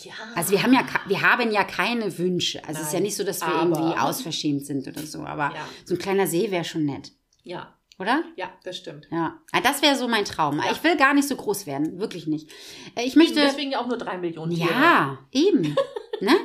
ja. 0.03 0.11
Also 0.35 0.51
wir 0.51 0.63
haben 0.63 0.73
ja, 0.73 0.85
wir 1.07 1.21
haben 1.21 1.51
ja 1.51 1.63
keine 1.63 2.17
Wünsche. 2.17 2.61
Also 2.67 2.81
es 2.81 2.87
ist 2.87 2.93
ja 2.93 2.99
Nein, 2.99 3.03
nicht 3.03 3.15
so, 3.15 3.23
dass 3.23 3.41
wir 3.41 3.47
aber- 3.47 3.79
irgendwie 3.79 3.97
ausverschämt 3.99 4.65
sind 4.65 4.87
oder 4.87 5.01
so. 5.03 5.19
Aber 5.23 5.53
Ja. 5.55 5.65
so 5.85 5.95
ein 5.95 5.99
kleiner 5.99 6.27
See 6.27 6.51
wäre 6.51 6.63
schon 6.65 6.85
nett, 6.85 7.11
Ja, 7.43 7.73
oder? 7.99 8.23
ja, 8.35 8.51
das 8.63 8.77
stimmt. 8.77 9.07
Ja, 9.11 9.39
Ah, 9.51 9.61
das 9.61 9.81
wäre 9.81 9.95
so 9.95 10.07
mein 10.07 10.25
Traum. 10.25 10.57
Ja. 10.57 10.71
Ich 10.71 10.83
will 10.83 10.97
gar 10.97 11.13
nicht 11.13 11.27
so 11.27 11.35
groß 11.35 11.65
werden, 11.67 11.99
wirklich 11.99 12.27
nicht. 12.27 12.49
Äh, 12.95 13.03
Ich 13.05 13.15
möchte, 13.15 13.35
Deswegen 13.35 13.71
ja 13.71 13.79
auch 13.79 13.87
nur 13.87 13.97
drei 13.97 14.17
Millionen 14.17 14.53
Tiere. 14.55 14.69
ja, 14.71 15.17
eben, 15.31 15.75
ne? 16.21 16.35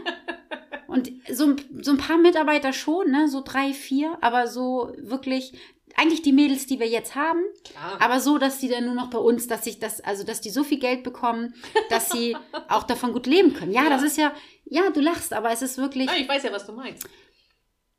Und 0.86 1.10
so, 1.30 1.44
ein- 1.46 1.82
so 1.82 1.90
ein 1.92 1.98
paar 1.98 2.16
Mitarbeiter 2.18 2.72
schon, 2.72 3.10
ne? 3.10 3.28
So 3.28 3.42
drei, 3.44 3.72
vier, 3.74 4.16
aber 4.22 4.46
so 4.46 4.92
wirklich, 4.98 5.52
eigentlich 5.96 6.22
die 6.22 6.32
Mädels, 6.32 6.66
die 6.66 6.78
wir 6.80 6.86
jetzt 6.88 7.14
haben, 7.14 7.40
Klar. 7.64 7.96
aber 8.00 8.20
so, 8.20 8.38
dass 8.38 8.58
die 8.58 8.68
dann 8.68 8.84
nur 8.86 8.94
noch 8.94 9.10
bei 9.10 9.18
uns, 9.18 9.48
dass 9.48 9.64
sich 9.64 9.78
das, 9.80 10.00
also 10.00 10.24
dass 10.24 10.40
die 10.40 10.50
so 10.50 10.62
viel 10.64 10.78
Geld 10.78 11.02
bekommen, 11.02 11.54
dass 11.90 12.10
sie 12.10 12.36
auch 12.68 12.84
davon 12.84 13.12
gut 13.12 13.26
leben 13.26 13.52
können. 13.54 13.72
Ja, 13.72 13.84
Ja. 13.84 13.90
das 13.90 14.02
ist 14.02 14.16
ja, 14.16 14.32
ja, 14.66 14.90
du 14.90 15.00
lachst, 15.00 15.32
aber 15.32 15.50
es 15.50 15.60
ist 15.62 15.76
wirklich, 15.78 16.06
Nein, 16.06 16.22
ich 16.22 16.28
weiß 16.28 16.42
ja, 16.44 16.52
was 16.52 16.64
du 16.66 16.72
meinst. 16.72 17.06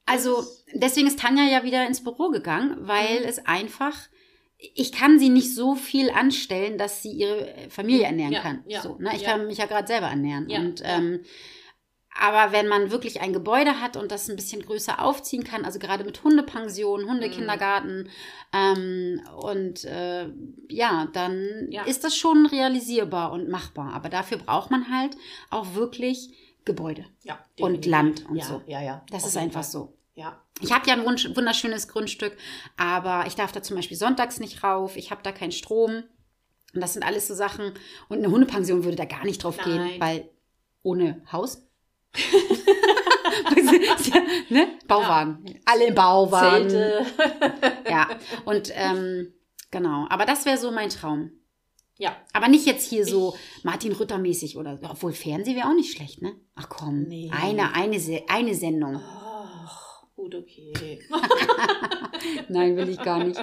Also 0.10 0.43
deswegen 0.74 1.08
ist 1.08 1.19
Tanja 1.19 1.43
ja 1.43 1.63
wieder 1.63 1.86
ins 1.88 2.04
Büro 2.04 2.30
gegangen, 2.30 2.76
weil 2.82 3.22
Mhm. 3.22 3.26
es 3.28 3.45
einfach, 3.45 3.95
ich 4.58 4.91
kann 4.91 5.19
sie 5.19 5.30
nicht 5.30 5.54
so 5.56 5.76
viel 5.76 6.10
anstellen, 6.10 6.78
dass 6.78 7.02
sie 7.02 7.12
ihre 7.12 7.48
Familie 7.69 8.06
ernähren 8.06 8.34
Ja, 8.34 8.41
kann. 8.41 8.63
ja, 8.67 8.82
so, 8.82 8.98
ne? 9.00 9.12
Ich 9.15 9.22
ja. 9.22 9.32
kann 9.32 9.48
mich 9.48 9.58
ja 9.60 9.65
gerade 9.65 9.88
selber 9.88 10.08
ernähren. 10.08 10.48
Und 10.52 10.82
ähm, 10.84 11.22
aber 12.22 12.52
wenn 12.52 12.67
man 12.67 12.91
wirklich 12.91 13.22
ein 13.22 13.32
Gebäude 13.32 13.80
hat 13.80 13.95
und 13.95 14.12
das 14.12 14.30
ein 14.30 14.36
bisschen 14.36 14.62
größer 14.62 15.02
aufziehen 15.02 15.45
kann, 15.45 15.63
also 15.63 15.80
gerade 15.80 16.04
mit 16.04 16.22
Hundepension, 16.24 17.04
Mhm. 17.04 17.10
Hundekindergarten 17.12 18.10
ähm, 18.52 19.22
und 19.41 19.86
äh, 19.86 20.28
ja, 20.67 21.08
dann 21.13 21.69
ist 21.86 22.04
das 22.04 22.17
schon 22.17 22.45
realisierbar 22.48 23.32
und 23.32 23.48
machbar. 23.48 23.93
Aber 23.93 24.10
dafür 24.10 24.38
braucht 24.39 24.69
man 24.72 24.91
halt 24.93 25.15
auch 25.50 25.76
wirklich 25.76 26.32
Gebäude 26.65 27.06
und. 27.60 27.86
Land 27.86 28.26
und 28.30 28.43
so. 28.43 28.62
Ja, 28.67 28.82
ja. 28.82 29.06
Das 29.12 29.24
Auf 29.24 29.30
ist 29.30 29.38
einfach 29.38 29.63
Fall. 29.63 29.72
so. 29.72 29.93
Ja. 30.19 30.43
Ich 30.60 30.73
habe 30.73 30.86
ja 30.86 30.95
ein 30.95 31.05
wunderschönes 31.05 31.88
Grundstück, 31.88 32.36
aber 32.75 33.23
ich 33.25 33.36
darf 33.36 33.53
da 33.53 33.63
zum 33.63 33.77
Beispiel 33.77 33.95
sonntags 33.95 34.41
nicht 34.41 34.62
rauf. 34.65 34.97
Ich 34.97 35.12
habe 35.12 35.23
da 35.23 35.32
keinen 35.32 35.53
Strom. 35.53 36.03
Und 36.73 36.82
das 36.82 36.91
sind 36.93 37.03
alles 37.03 37.27
so 37.27 37.34
Sachen. 37.34 37.71
Und 38.10 38.17
eine 38.17 38.29
Hundepension 38.29 38.84
würde 38.84 38.97
da 38.97 39.05
gar 39.05 39.23
nicht 39.23 39.41
drauf 39.41 39.58
gehen, 39.58 39.77
Nein. 39.77 40.01
weil 40.01 40.29
ohne 40.84 41.21
Haus. 41.32 41.65
ja, 44.05 44.21
ne? 44.49 44.67
Bauwagen. 44.88 45.60
Alle 45.65 45.88
im 45.88 45.95
Bauwagen. 45.95 46.69
Zelte. 46.69 47.05
Ja. 47.89 48.08
Und 48.45 48.71
ähm, 48.75 49.34
genau. 49.71 50.05
Aber 50.10 50.25
das 50.25 50.45
wäre 50.45 50.58
so 50.58 50.69
mein 50.69 50.89
Traum. 50.89 51.32
ja. 51.97 52.15
Aber 52.34 52.49
nicht 52.49 52.65
jetzt 52.67 52.88
hier 52.88 53.05
so 53.05 53.36
Martin 53.63 53.93
Rütter-mäßig 53.93 54.58
oder 54.58 54.77
obwohl 54.84 55.13
Fernsehen 55.13 55.55
wäre 55.55 55.67
auch 55.69 55.73
nicht 55.73 55.95
schlecht, 55.95 56.21
ne? 56.21 56.36
Ach 56.55 56.67
komm. 56.69 57.03
Nee. 57.03 57.32
Eine, 57.34 57.73
eine, 57.73 57.99
eine 58.27 58.53
Sendung. 58.53 59.01
Gut, 60.19 60.36
okay. 60.36 60.99
Nein, 62.49 62.75
will 62.75 62.89
ich 62.89 63.01
gar 63.01 63.23
nicht. 63.23 63.39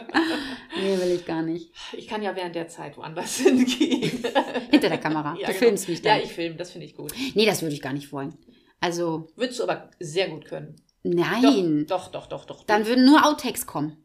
Nee, 0.77 0.99
will 1.01 1.13
ich 1.13 1.25
gar 1.25 1.41
nicht. 1.41 1.73
Ich 1.97 2.07
kann 2.07 2.21
ja 2.23 2.37
während 2.37 2.55
der 2.55 2.69
Zeit 2.69 2.99
woanders 2.99 3.37
hingehen. 3.39 4.23
Hinter 4.71 4.91
der 4.91 4.99
Kamera. 4.99 5.31
Ja, 5.41 5.47
du 5.47 5.47
genau. 5.47 5.59
filmst 5.59 5.89
mich 5.89 6.03
dann. 6.03 6.19
Ja, 6.19 6.25
ich 6.25 6.33
filme, 6.35 6.57
das 6.57 6.73
finde 6.73 6.87
ich 6.87 6.95
gut. 6.95 7.15
nee, 7.35 7.47
das 7.47 7.63
würde 7.63 7.75
ich 7.75 7.81
gar 7.81 7.95
nicht 7.95 8.13
wollen. 8.13 8.37
Also, 8.79 9.29
Würdest 9.37 9.59
du 9.59 9.63
aber 9.63 9.91
sehr 10.01 10.29
gut 10.29 10.45
können. 10.45 10.77
nein. 11.03 11.87
Doch, 11.89 12.09
doch, 12.09 12.27
doch, 12.27 12.45
doch. 12.45 12.59
doch. 12.59 12.67
Dann 12.67 12.87
würden 12.87 13.07
nur 13.07 13.25
Outtakes 13.25 13.67
kommen. 13.67 13.97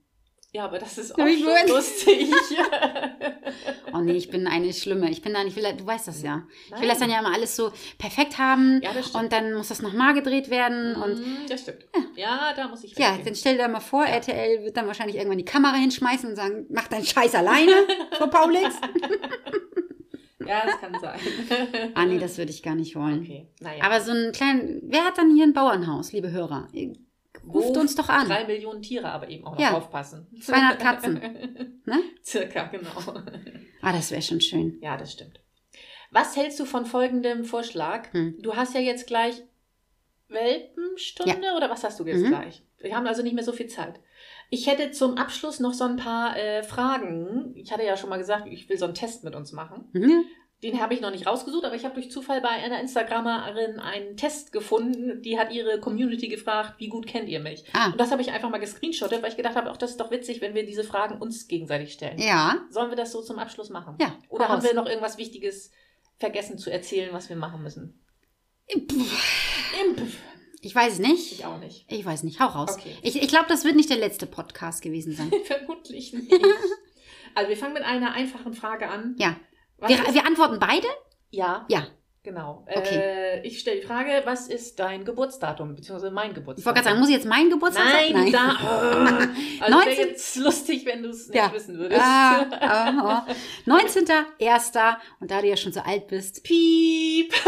Ja, 0.54 0.66
aber 0.66 0.80
das 0.80 0.98
ist 0.98 1.14
auch 1.14 1.18
Ja, 1.20 1.28
ich 1.28 1.40
schon 1.44 1.68
lustig. 1.76 2.32
Oh 3.94 3.98
nee, 4.00 4.14
ich 4.14 4.30
bin 4.30 4.48
eine 4.48 4.72
Schlimme. 4.72 5.12
Ich 5.12 5.22
bin 5.22 5.34
dann, 5.34 5.46
ich 5.48 5.56
will, 5.58 5.66
du 5.78 5.86
weißt 5.86 6.08
das 6.08 6.24
ja. 6.24 6.44
Ich 6.68 6.72
will 6.72 6.80
Nein. 6.80 6.88
das 6.90 7.00
dann 7.00 7.10
ja 7.10 7.20
immer 7.20 7.34
alles 7.34 7.58
so 7.58 7.74
perfekt 7.98 8.38
haben. 8.38 8.80
Ja, 8.82 8.94
das 8.94 9.08
stimmt. 9.10 9.24
und 9.26 9.34
dann 9.34 9.54
muss 9.54 9.68
das 9.68 9.82
nochmal 9.82 10.14
gedreht 10.14 10.50
werden. 10.50 10.96
Und 10.96 11.20
Mm, 11.20 11.46
das 11.50 11.62
stimmt. 11.64 11.86
Ja, 12.16 12.54
da 12.56 12.70
muss 12.70 12.86
ich 12.86 12.98
ja, 12.98 13.12
recht 13.12 13.28
dann 13.28 13.36
stell 13.36 13.58
dir 13.58 13.68
mal 13.68 13.82
vor, 13.82 14.06
RTL 14.06 14.64
wird 14.64 14.78
dann 14.78 14.88
wahrscheinlich 14.88 15.18
irgendwann 15.18 15.40
die 15.40 15.44
Kamera 15.46 15.76
hinschmeißen 15.76 16.30
und 16.30 16.36
sagen, 16.38 16.66
mach 16.70 16.88
deinen 16.88 17.04
Scheiß 17.06 17.36
alleine, 17.36 17.74
Frau 18.14 18.28
Paulix. 18.28 18.76
Ja, 20.48 20.64
das 20.66 20.80
kann 20.80 20.98
sein. 21.02 21.20
ah 21.94 22.06
nee, 22.06 22.18
das 22.18 22.38
würde 22.38 22.52
ich 22.52 22.64
gar 22.64 22.76
nicht 22.76 22.96
wollen. 22.96 23.22
Okay, 23.22 23.48
naja. 23.60 23.84
Aber 23.84 24.00
so 24.00 24.12
einen 24.12 24.32
kleinen, 24.32 24.82
wer 24.86 25.04
hat 25.04 25.18
dann 25.18 25.36
hier 25.36 25.44
ein 25.44 25.54
Bauernhaus, 25.54 26.14
liebe 26.14 26.32
Hörer? 26.32 26.70
Ruft 27.48 27.76
uns 27.78 27.96
doch 27.96 28.10
an. 28.10 28.28
Drei 28.28 28.46
Millionen 28.46 28.82
Tiere 28.82 29.10
aber 29.12 29.30
eben 29.30 29.46
auch 29.46 29.54
noch 29.54 29.60
Ja. 29.60 29.74
aufpassen. 29.74 30.28
200 30.42 30.80
Katzen. 30.80 31.78
Ne? 31.86 32.00
Circa, 32.24 32.66
genau. 32.66 32.92
Ah, 33.82 33.92
das 33.92 34.12
wäre 34.12 34.22
schon 34.22 34.40
schön. 34.40 34.78
Ja, 34.82 34.96
das 34.98 35.12
stimmt. 35.14 35.40
Was 36.12 36.36
hältst 36.38 36.60
du 36.60 36.66
von 36.66 36.86
folgendem 36.86 37.44
Vorschlag? 37.44 38.14
Hm. 38.14 38.36
Du 38.40 38.56
hast 38.56 38.76
ja 38.76 38.80
jetzt 38.82 39.08
gleich 39.08 39.42
Welpenstunde 40.30 41.54
oder 41.58 41.70
was 41.70 41.84
hast 41.84 42.00
du 42.00 42.06
jetzt 42.06 42.22
Mhm. 42.24 42.28
gleich? 42.30 42.64
Wir 42.80 42.96
haben 42.96 43.08
also 43.08 43.22
nicht 43.24 43.34
mehr 43.34 43.44
so 43.44 43.52
viel 43.52 43.68
Zeit. 43.68 44.00
Ich 44.50 44.68
hätte 44.68 44.92
zum 44.92 45.18
Abschluss 45.18 45.60
noch 45.60 45.74
so 45.74 45.84
ein 45.86 45.96
paar 45.98 46.38
äh, 46.38 46.64
Fragen. 46.64 47.54
Ich 47.56 47.72
hatte 47.72 47.84
ja 47.84 47.96
schon 47.98 48.10
mal 48.10 48.18
gesagt, 48.18 48.48
ich 48.48 48.68
will 48.70 48.78
so 48.78 48.86
einen 48.86 48.94
Test 48.96 49.24
mit 49.24 49.36
uns 49.36 49.52
machen. 49.52 49.90
Mhm. 49.94 50.26
Den 50.64 50.80
habe 50.80 50.94
ich 50.94 51.02
noch 51.02 51.10
nicht 51.10 51.26
rausgesucht, 51.26 51.66
aber 51.66 51.76
ich 51.76 51.86
habe 51.86 51.96
durch 51.96 52.12
Zufall 52.12 52.40
bei 52.40 52.50
einer 52.50 52.80
Instagramerin 52.80 53.80
einen 53.80 54.16
Test 54.16 54.52
gefunden. 54.52 55.22
Die 55.24 55.40
hat 55.40 55.52
ihre 55.52 55.80
Community 55.80 56.28
gefragt, 56.28 56.76
wie 56.78 56.88
gut 56.88 57.08
kennt 57.08 57.30
ihr 57.30 57.40
mich? 57.40 57.64
Ah, 57.74 57.88
Und 57.88 58.00
das 58.00 58.12
habe 58.12 58.22
ich 58.22 58.32
einfach 58.32 58.50
mal 58.52 58.60
gescreenshottet, 58.60 59.24
weil 59.24 59.32
ich 59.32 59.38
gedacht 59.38 59.56
habe, 59.56 59.72
auch 59.72 59.78
das 59.78 59.92
ist 59.92 60.00
doch 60.00 60.12
witzig, 60.12 60.40
wenn 60.40 60.54
wir 60.54 60.64
diese 60.66 60.84
Fragen 60.84 61.20
uns 61.20 61.48
gegenseitig 61.48 61.94
stellen. 61.94 62.20
ja. 62.20 62.58
Sollen 62.70 62.92
wir 62.92 62.96
das 62.96 63.12
so 63.12 63.24
zum 63.24 63.40
Abschluss 63.40 63.70
machen? 63.72 63.96
Ja, 64.00 64.16
Oder 64.30 64.50
haben 64.50 64.64
wir 64.64 64.76
noch 64.76 64.86
irgendwas 64.86 65.18
Wichtiges 65.18 65.72
vergessen 66.20 66.60
zu 66.60 66.72
erzählen, 66.72 67.10
was 67.12 67.28
wir 67.30 67.36
machen 67.36 67.64
müssen? 67.64 68.00
Pff, 68.72 69.74
Imp. 69.84 70.00
Ich 70.62 70.76
weiß 70.76 71.00
nicht. 71.00 71.32
Ich 71.32 71.44
auch 71.46 71.58
nicht. 71.58 71.92
Ich 71.92 72.06
weiß 72.06 72.22
nicht. 72.22 72.40
Hau 72.40 72.46
raus. 72.46 72.76
Okay. 72.78 72.96
Ich, 73.02 73.20
ich 73.20 73.28
glaube, 73.30 73.48
das 73.50 73.66
wird 73.66 73.76
nicht 73.76 73.90
der 73.90 73.98
letzte 73.98 74.28
Podcast 74.28 74.84
gewesen 74.84 75.14
sein. 75.14 75.32
Vermutlich 75.46 76.14
nicht. 76.14 76.32
also 77.34 77.50
wir 77.50 77.58
fangen 77.58 77.74
mit 77.74 77.82
einer 77.84 78.14
einfachen 78.14 78.54
Frage 78.54 78.88
an. 78.88 79.16
Ja. 79.18 79.36
Wir, 79.88 79.98
wir 80.14 80.26
antworten 80.28 80.60
beide? 80.60 80.88
ja, 81.32 81.66
Ja. 81.70 81.88
genau. 82.24 82.66
Okay. 82.68 82.96
Äh, 82.96 83.48
ich 83.48 83.60
stelle 83.60 83.82
die 83.82 83.88
Frage, 83.88 84.22
was 84.26 84.48
ist 84.48 84.80
dein 84.80 85.06
Geburtsdatum, 85.06 85.76
beziehungsweise 85.76 86.12
mein 86.12 86.34
Geburtsdatum? 86.34 86.60
Ich 86.60 86.66
wollte 86.66 86.76
gerade 86.80 86.90
sagen, 86.90 87.00
muss 87.00 87.10
ich 87.10 87.16
jetzt 87.16 87.26
mein 87.26 87.50
Geburtstag 87.50 87.86
Nein, 88.14 88.32
sagen? 88.32 88.32
da. 88.32 89.28
Also 89.62 89.76
19 89.78 89.98
wäre 89.98 90.08
jetzt 90.10 90.36
lustig, 90.38 90.86
wenn 90.86 91.04
du 91.04 91.10
es 91.10 91.28
nicht 91.28 91.36
Ja. 91.38 91.52
wissen 91.54 91.78
würdest. 91.78 92.02
Ah, 92.02 92.46
ah, 92.60 93.26
ah. 93.28 93.28
19.01. 93.68 94.96
Und 95.20 95.30
da 95.32 95.42
du 95.42 95.48
ja 95.48 95.56
schon 95.58 95.72
so 95.72 95.80
alt 95.82 96.08
bist. 96.08 96.44
Piep. 96.44 97.34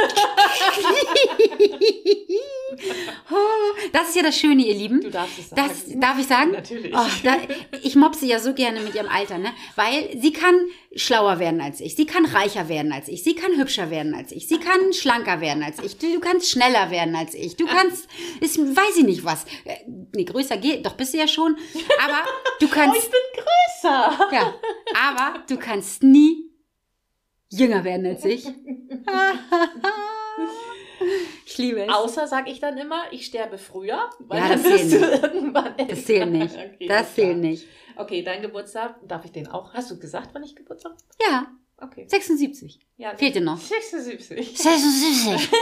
Das 3.91 4.09
ist 4.09 4.15
ja 4.15 4.23
das 4.23 4.35
Schöne, 4.37 4.63
ihr 4.63 4.73
Lieben. 4.73 5.01
Du 5.01 5.11
darfst 5.11 5.37
es 5.39 5.49
sagen. 5.49 5.61
Das 5.67 5.85
darf 5.99 6.17
ich 6.19 6.25
sagen? 6.27 6.51
Natürlich. 6.53 6.93
Oh, 6.95 7.05
da, 7.23 7.35
ich 7.83 7.95
mob 7.95 8.15
sie 8.15 8.27
ja 8.27 8.39
so 8.39 8.53
gerne 8.53 8.79
mit 8.79 8.95
ihrem 8.95 9.07
Alter, 9.09 9.37
ne? 9.37 9.51
Weil 9.75 10.17
sie 10.19 10.33
kann 10.33 10.55
schlauer 10.95 11.39
werden 11.39 11.59
als 11.61 11.79
ich, 11.81 11.95
sie 11.95 12.05
kann 12.05 12.25
reicher 12.25 12.69
werden 12.69 12.91
als 12.91 13.07
ich, 13.07 13.23
sie 13.23 13.35
kann 13.35 13.55
hübscher 13.57 13.89
werden 13.89 14.13
als 14.13 14.31
ich, 14.31 14.47
sie 14.47 14.59
kann 14.59 14.93
schlanker 14.93 15.41
werden 15.41 15.63
als 15.63 15.79
ich, 15.79 15.97
du, 15.97 16.13
du 16.13 16.19
kannst 16.19 16.49
schneller 16.51 16.91
werden 16.91 17.15
als 17.15 17.33
ich, 17.33 17.55
du 17.55 17.65
kannst, 17.65 18.07
ist, 18.41 18.59
weiß 18.59 18.97
ich 18.97 19.03
nicht 19.05 19.25
was. 19.25 19.45
Äh, 19.65 19.77
Nee, 20.15 20.25
größer 20.25 20.57
geht, 20.57 20.85
doch 20.85 20.93
bist 20.93 21.13
du 21.13 21.17
ja 21.17 21.27
schon. 21.27 21.57
Aber 22.03 22.23
du 22.59 22.65
oh, 22.67 22.69
kannst, 22.71 22.97
ich 22.97 23.09
bin 23.09 23.19
größer. 23.43 24.29
ja, 24.31 24.53
aber 25.09 25.43
du 25.47 25.57
kannst 25.57 26.03
nie 26.03 26.51
jünger 27.49 27.83
werden 27.83 28.05
als 28.05 28.23
ich. 28.25 28.45
Ich 31.45 31.57
liebe 31.57 31.81
es. 31.83 31.89
Außer, 31.89 32.27
sag 32.27 32.49
ich 32.49 32.59
dann 32.61 32.77
immer, 32.77 33.03
ich 33.11 33.25
sterbe 33.25 33.57
früher, 33.57 34.09
weil 34.19 34.39
Ja, 34.39 34.49
dann 34.49 34.63
das 34.63 34.89
du 34.89 34.97
irgendwann 34.97 35.77
älter. 35.77 35.95
Das 35.95 36.05
zählt 36.05 36.31
nicht. 36.31 36.55
Okay, 36.55 36.87
Das 36.87 37.13
zählt 37.15 37.37
nicht. 37.39 37.65
Okay, 37.95 38.23
dein 38.23 38.41
Geburtstag, 38.41 38.95
darf 39.07 39.25
ich 39.25 39.31
den 39.31 39.47
auch? 39.47 39.73
Hast 39.73 39.91
du 39.91 39.99
gesagt, 39.99 40.29
wann 40.33 40.43
ich 40.43 40.55
Geburtstag? 40.55 40.93
Ja, 41.25 41.47
Okay. 41.77 42.05
76. 42.07 42.79
Ja, 42.97 43.13
Fehlt 43.17 43.35
dir 43.35 43.41
noch? 43.41 43.57
76. 43.57 44.57
76. 44.57 45.49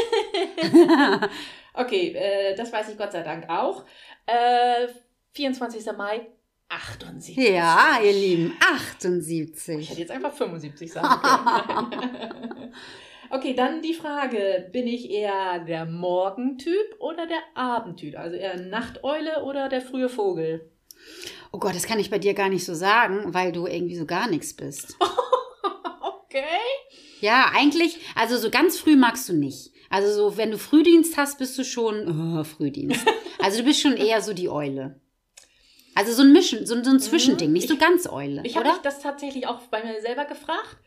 Okay, 1.73 2.09
äh, 2.09 2.53
das 2.55 2.71
weiß 2.71 2.89
ich 2.89 2.97
Gott 2.97 3.13
sei 3.13 3.23
Dank 3.23 3.49
auch. 3.49 3.85
Äh, 4.25 4.87
24. 5.31 5.85
Mai 5.97 6.27
78. 6.67 7.37
Ja, 7.37 7.99
ihr 8.03 8.11
Lieben, 8.11 8.53
Ich 8.59 8.65
78. 9.05 9.89
hätte 9.89 9.99
jetzt 10.01 10.11
einfach 10.11 10.33
75 10.33 10.91
sagen 10.91 11.21
können. 11.21 12.73
okay, 13.29 13.53
dann 13.53 13.81
die 13.81 13.93
Frage: 13.93 14.69
Bin 14.73 14.85
ich 14.85 15.09
eher 15.09 15.59
der 15.59 15.85
Morgentyp 15.85 16.95
oder 16.99 17.25
der 17.25 17.41
Abendtyp? 17.55 18.17
Also 18.19 18.35
eher 18.35 18.57
Nachteule 18.57 19.43
oder 19.43 19.69
der 19.69 19.81
frühe 19.81 20.09
Vogel? 20.09 20.69
Oh 21.51 21.59
Gott, 21.59 21.75
das 21.75 21.85
kann 21.85 21.99
ich 21.99 22.09
bei 22.09 22.19
dir 22.19 22.33
gar 22.33 22.49
nicht 22.49 22.65
so 22.65 22.73
sagen, 22.73 23.33
weil 23.33 23.51
du 23.51 23.67
irgendwie 23.67 23.95
so 23.97 24.05
gar 24.05 24.27
nichts 24.29 24.55
bist. 24.55 24.95
Okay. 26.33 26.45
Ja, 27.19 27.51
eigentlich, 27.53 27.97
also 28.15 28.37
so 28.37 28.49
ganz 28.49 28.79
früh 28.79 28.95
magst 28.95 29.27
du 29.27 29.33
nicht. 29.33 29.71
Also 29.89 30.13
so, 30.13 30.37
wenn 30.37 30.49
du 30.49 30.57
Frühdienst 30.57 31.17
hast, 31.17 31.39
bist 31.39 31.57
du 31.57 31.65
schon 31.65 32.07
oh, 32.39 32.43
Frühdienst. 32.45 33.05
Also 33.39 33.57
du 33.59 33.65
bist 33.65 33.81
schon 33.81 33.97
eher 33.97 34.21
so 34.21 34.33
die 34.33 34.47
Eule. 34.49 35.01
Also 35.93 36.13
so 36.13 36.21
ein 36.21 36.31
Mischen, 36.31 36.65
so, 36.65 36.81
so 36.81 36.89
ein 36.89 37.01
Zwischending, 37.01 37.51
nicht 37.51 37.67
so 37.67 37.75
ganz 37.75 38.07
Eule, 38.07 38.39
Mhm. 38.39 38.45
Ich 38.45 38.55
habe 38.55 38.69
mich 38.69 38.77
das 38.77 39.01
tatsächlich 39.01 39.45
auch 39.45 39.59
bei 39.63 39.83
mir 39.83 39.99
selber 39.99 40.23
gefragt. 40.23 40.77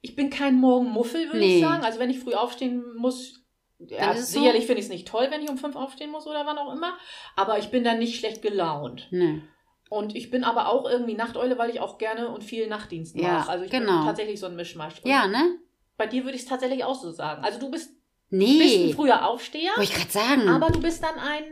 Ich 0.00 0.16
bin 0.16 0.30
kein 0.30 0.54
Morgenmuffel, 0.54 1.26
würde 1.26 1.38
Nee. 1.40 1.56
ich 1.58 1.62
sagen. 1.64 1.84
Also 1.84 1.98
wenn 1.98 2.08
ich 2.08 2.20
früh 2.20 2.32
aufstehen 2.32 2.82
muss, 2.96 3.42
ja, 3.78 4.14
so. 4.16 4.22
sicherlich 4.40 4.64
finde 4.64 4.80
ich 4.80 4.86
es 4.86 4.90
nicht 4.92 5.06
toll, 5.06 5.26
wenn 5.30 5.42
ich 5.42 5.50
um 5.50 5.58
fünf 5.58 5.76
aufstehen 5.76 6.10
muss 6.10 6.26
oder 6.26 6.46
wann 6.46 6.56
auch 6.56 6.72
immer. 6.72 6.96
Aber 7.36 7.58
ich 7.58 7.70
bin 7.70 7.84
dann 7.84 7.98
nicht 7.98 8.18
schlecht 8.18 8.40
gelaunt. 8.40 9.06
Nee. 9.10 9.42
Und 9.88 10.14
ich 10.14 10.30
bin 10.30 10.44
aber 10.44 10.68
auch 10.68 10.88
irgendwie 10.88 11.14
Nachteule, 11.14 11.56
weil 11.58 11.70
ich 11.70 11.80
auch 11.80 11.96
gerne 11.98 12.28
und 12.28 12.44
viel 12.44 12.66
Nachtdienst 12.68 13.16
Ja, 13.16 13.28
mache. 13.38 13.50
Also 13.50 13.64
ich 13.64 13.70
genau. 13.70 13.98
bin 13.98 14.04
tatsächlich 14.06 14.38
so 14.38 14.46
ein 14.46 14.56
Mischmasch. 14.56 15.00
Und 15.02 15.10
Ja, 15.10 15.26
ne? 15.26 15.56
Bei 15.96 16.06
dir 16.06 16.24
würde 16.24 16.36
ich 16.36 16.42
es 16.42 16.48
tatsächlich 16.48 16.84
auch 16.84 16.94
so 16.94 17.10
sagen. 17.10 17.42
Also 17.44 17.58
du 17.58 17.70
bist, 17.70 17.90
bist 18.30 18.32
ein 18.32 18.38
Nee. 18.38 18.92
früher 18.94 19.26
Aufsteher, 19.26 19.70
Wollte 19.76 19.90
ich 19.90 19.94
gerade 19.94 20.10
sagen. 20.10 20.48
aber 20.48 20.68
du 20.70 20.80
bist 20.80 21.02
dann 21.02 21.18
ein 21.18 21.42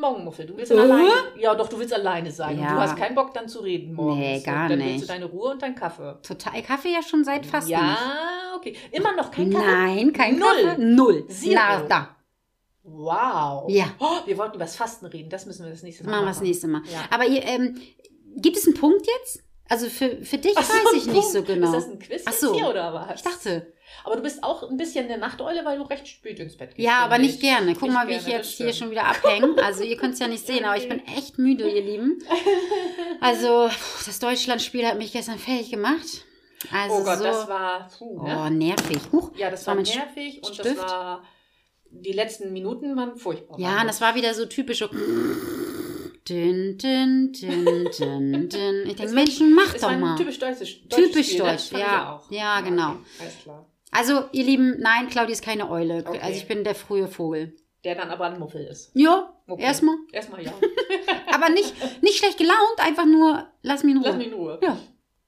Morgenmuffel. 0.00 0.46
Du 0.46 0.56
willst 0.56 0.70
dann 0.72 0.78
Äh? 0.78 0.82
alleine. 0.82 1.10
Ja, 1.38 1.54
doch, 1.54 1.68
du 1.68 1.78
willst 1.78 1.94
alleine 1.94 2.30
sein. 2.30 2.56
Und 2.58 2.64
Ja. 2.64 2.74
du 2.74 2.80
hast 2.80 2.96
keinen 2.96 3.14
Bock 3.14 3.32
dann 3.34 3.48
zu 3.48 3.60
reden 3.60 3.94
morgens. 3.94 4.18
Nee, 4.18 4.40
gar 4.40 4.64
und 4.64 4.70
dann 4.70 4.78
nicht. 4.78 4.88
willst 4.94 5.04
du 5.04 5.08
deine 5.12 5.26
Ruhe 5.26 5.50
und 5.52 5.62
deinen 5.62 5.74
Kaffee. 5.76 6.16
Total 6.26 6.62
Kaffee 6.62 6.92
ja 6.92 7.02
schon 7.02 7.22
seit 7.24 7.46
fast 7.46 7.68
nicht. 7.68 7.78
Ja, 7.78 7.96
okay. 8.56 8.74
Immer 8.90 9.12
noch 9.14 9.30
kein 9.30 9.50
Kaffee? 9.52 9.64
Nein, 9.66 10.12
kein 10.12 10.38
Null. 10.38 10.62
Kaffee. 10.64 10.82
Null. 10.82 11.26
Zero. 11.28 11.54
Nada. 11.54 12.16
Wow. 12.84 13.64
Ja. 13.70 13.86
Oh, 13.98 14.18
wir 14.26 14.36
wollten 14.38 14.56
über 14.56 14.64
das 14.64 14.76
Fasten 14.76 15.06
reden. 15.06 15.30
Das 15.30 15.46
müssen 15.46 15.64
wir 15.64 15.70
das 15.70 15.82
nächste 15.82 16.04
Mal 16.04 16.10
machen 16.12 16.24
wir 16.24 16.28
das 16.28 16.40
nächste 16.42 16.68
Mal. 16.68 16.82
Ja. 16.92 17.04
Aber 17.10 17.24
ihr, 17.26 17.42
ähm, 17.44 17.80
gibt 18.36 18.56
es 18.56 18.66
einen 18.66 18.76
Punkt 18.76 19.06
jetzt? 19.06 19.42
Also 19.68 19.88
für, 19.88 20.22
für 20.22 20.36
dich 20.36 20.52
Ach 20.56 20.68
weiß 20.68 20.92
ich 20.96 21.06
ein 21.06 21.14
nicht 21.14 21.28
so 21.28 21.42
Punkt. 21.42 21.48
genau. 21.48 21.68
Ist 21.68 21.74
das 21.86 21.92
ein 21.92 21.98
Quiz 21.98 22.22
Ach 22.26 22.32
so. 22.34 22.54
hier 22.54 22.68
oder 22.68 22.92
was? 22.92 23.16
Ich 23.16 23.22
dachte. 23.22 23.72
Aber 24.04 24.16
du 24.16 24.22
bist 24.22 24.44
auch 24.44 24.68
ein 24.68 24.76
bisschen 24.76 25.06
eine 25.06 25.16
Nachteule, 25.16 25.64
weil 25.64 25.78
du 25.78 25.84
recht 25.84 26.06
spät 26.06 26.38
ins 26.38 26.56
Bett 26.56 26.74
gehst. 26.74 26.86
Ja, 26.86 26.98
aber 26.98 27.16
nicht 27.16 27.36
ich. 27.36 27.40
gerne. 27.40 27.72
Guck 27.72 27.82
Nicht 27.84 27.92
mal, 27.94 28.06
wie 28.06 28.12
gerne, 28.12 28.26
ich 28.28 28.34
jetzt 28.34 28.56
hier 28.56 28.72
schon 28.74 28.90
wieder 28.90 29.06
abhänge. 29.06 29.54
Also 29.62 29.82
ihr 29.82 29.96
könnt 29.96 30.14
es 30.14 30.20
ja 30.20 30.28
nicht 30.28 30.46
sehen, 30.46 30.64
aber 30.66 30.76
ich 30.76 30.88
bin 30.88 31.00
echt 31.06 31.38
müde, 31.38 31.68
ihr 31.68 31.82
Lieben. 31.82 32.18
Also 33.20 33.70
das 34.04 34.18
Deutschlandspiel 34.18 34.86
hat 34.86 34.98
mich 34.98 35.12
gestern 35.12 35.38
fertig 35.38 35.70
gemacht. 35.70 36.26
Also 36.70 36.96
Oh 36.96 37.04
Gott, 37.04 37.18
so, 37.18 37.24
das 37.24 37.48
war. 37.48 37.88
Puh, 37.98 38.20
oh, 38.20 38.24
ne? 38.24 38.50
nervig. 38.50 38.98
Huch. 39.12 39.30
Ja, 39.36 39.50
das 39.50 39.66
war 39.66 39.76
war 39.76 39.82
nervig 39.82 40.42
und 40.44 40.54
Stift. 40.54 40.76
das 40.76 40.76
war. 40.78 41.24
Die 42.00 42.12
letzten 42.12 42.52
Minuten 42.52 42.96
waren 42.96 43.16
furchtbar. 43.16 43.58
Ja, 43.58 43.80
und 43.80 43.86
das 43.86 44.00
war 44.00 44.14
wieder 44.14 44.34
so 44.34 44.46
typisch. 44.46 44.80
Dün, 46.28 46.78
dün, 46.78 47.32
dün, 47.32 47.88
dün, 47.98 48.48
dün. 48.48 48.86
Ich 48.86 48.96
denke, 48.96 49.12
Menschen, 49.12 49.54
mach 49.54 49.74
doch 49.74 49.96
mal. 49.98 50.16
typisch 50.16 50.38
deutsches 50.38 50.68
Typisch 50.88 51.28
Spiel, 51.28 51.42
ne? 51.42 51.50
deutsch, 51.50 51.72
ja. 51.72 52.14
auch. 52.16 52.30
Ja, 52.30 52.60
genau. 52.60 52.90
Okay, 52.92 52.98
alles 53.20 53.38
klar. 53.42 53.66
Also, 53.90 54.24
ihr 54.32 54.44
Lieben, 54.44 54.76
nein, 54.80 55.08
Claudia 55.08 55.32
ist 55.32 55.44
keine 55.44 55.70
Eule. 55.70 56.02
Okay. 56.06 56.18
Also 56.20 56.36
ich 56.38 56.48
bin 56.48 56.64
der 56.64 56.74
frühe 56.74 57.06
Vogel. 57.08 57.54
Der 57.84 57.94
dann 57.94 58.10
aber 58.10 58.24
ein 58.24 58.38
Muffel 58.38 58.64
ist. 58.64 58.90
Ja, 58.94 59.34
Okay. 59.46 59.62
erstmal. 59.62 59.96
Erstmal 60.12 60.42
ja. 60.42 60.52
Aber 61.34 61.50
nicht, 61.50 61.74
nicht 62.02 62.16
schlecht 62.16 62.38
gelaunt, 62.38 62.78
einfach 62.78 63.04
nur, 63.04 63.46
lass 63.62 63.84
mich 63.84 63.94
in 63.94 63.98
Ruhe. 64.00 64.08
Lass 64.08 64.16
mich 64.16 64.26
in 64.28 64.32
Ruhe. 64.34 64.58
Ja. 64.62 64.78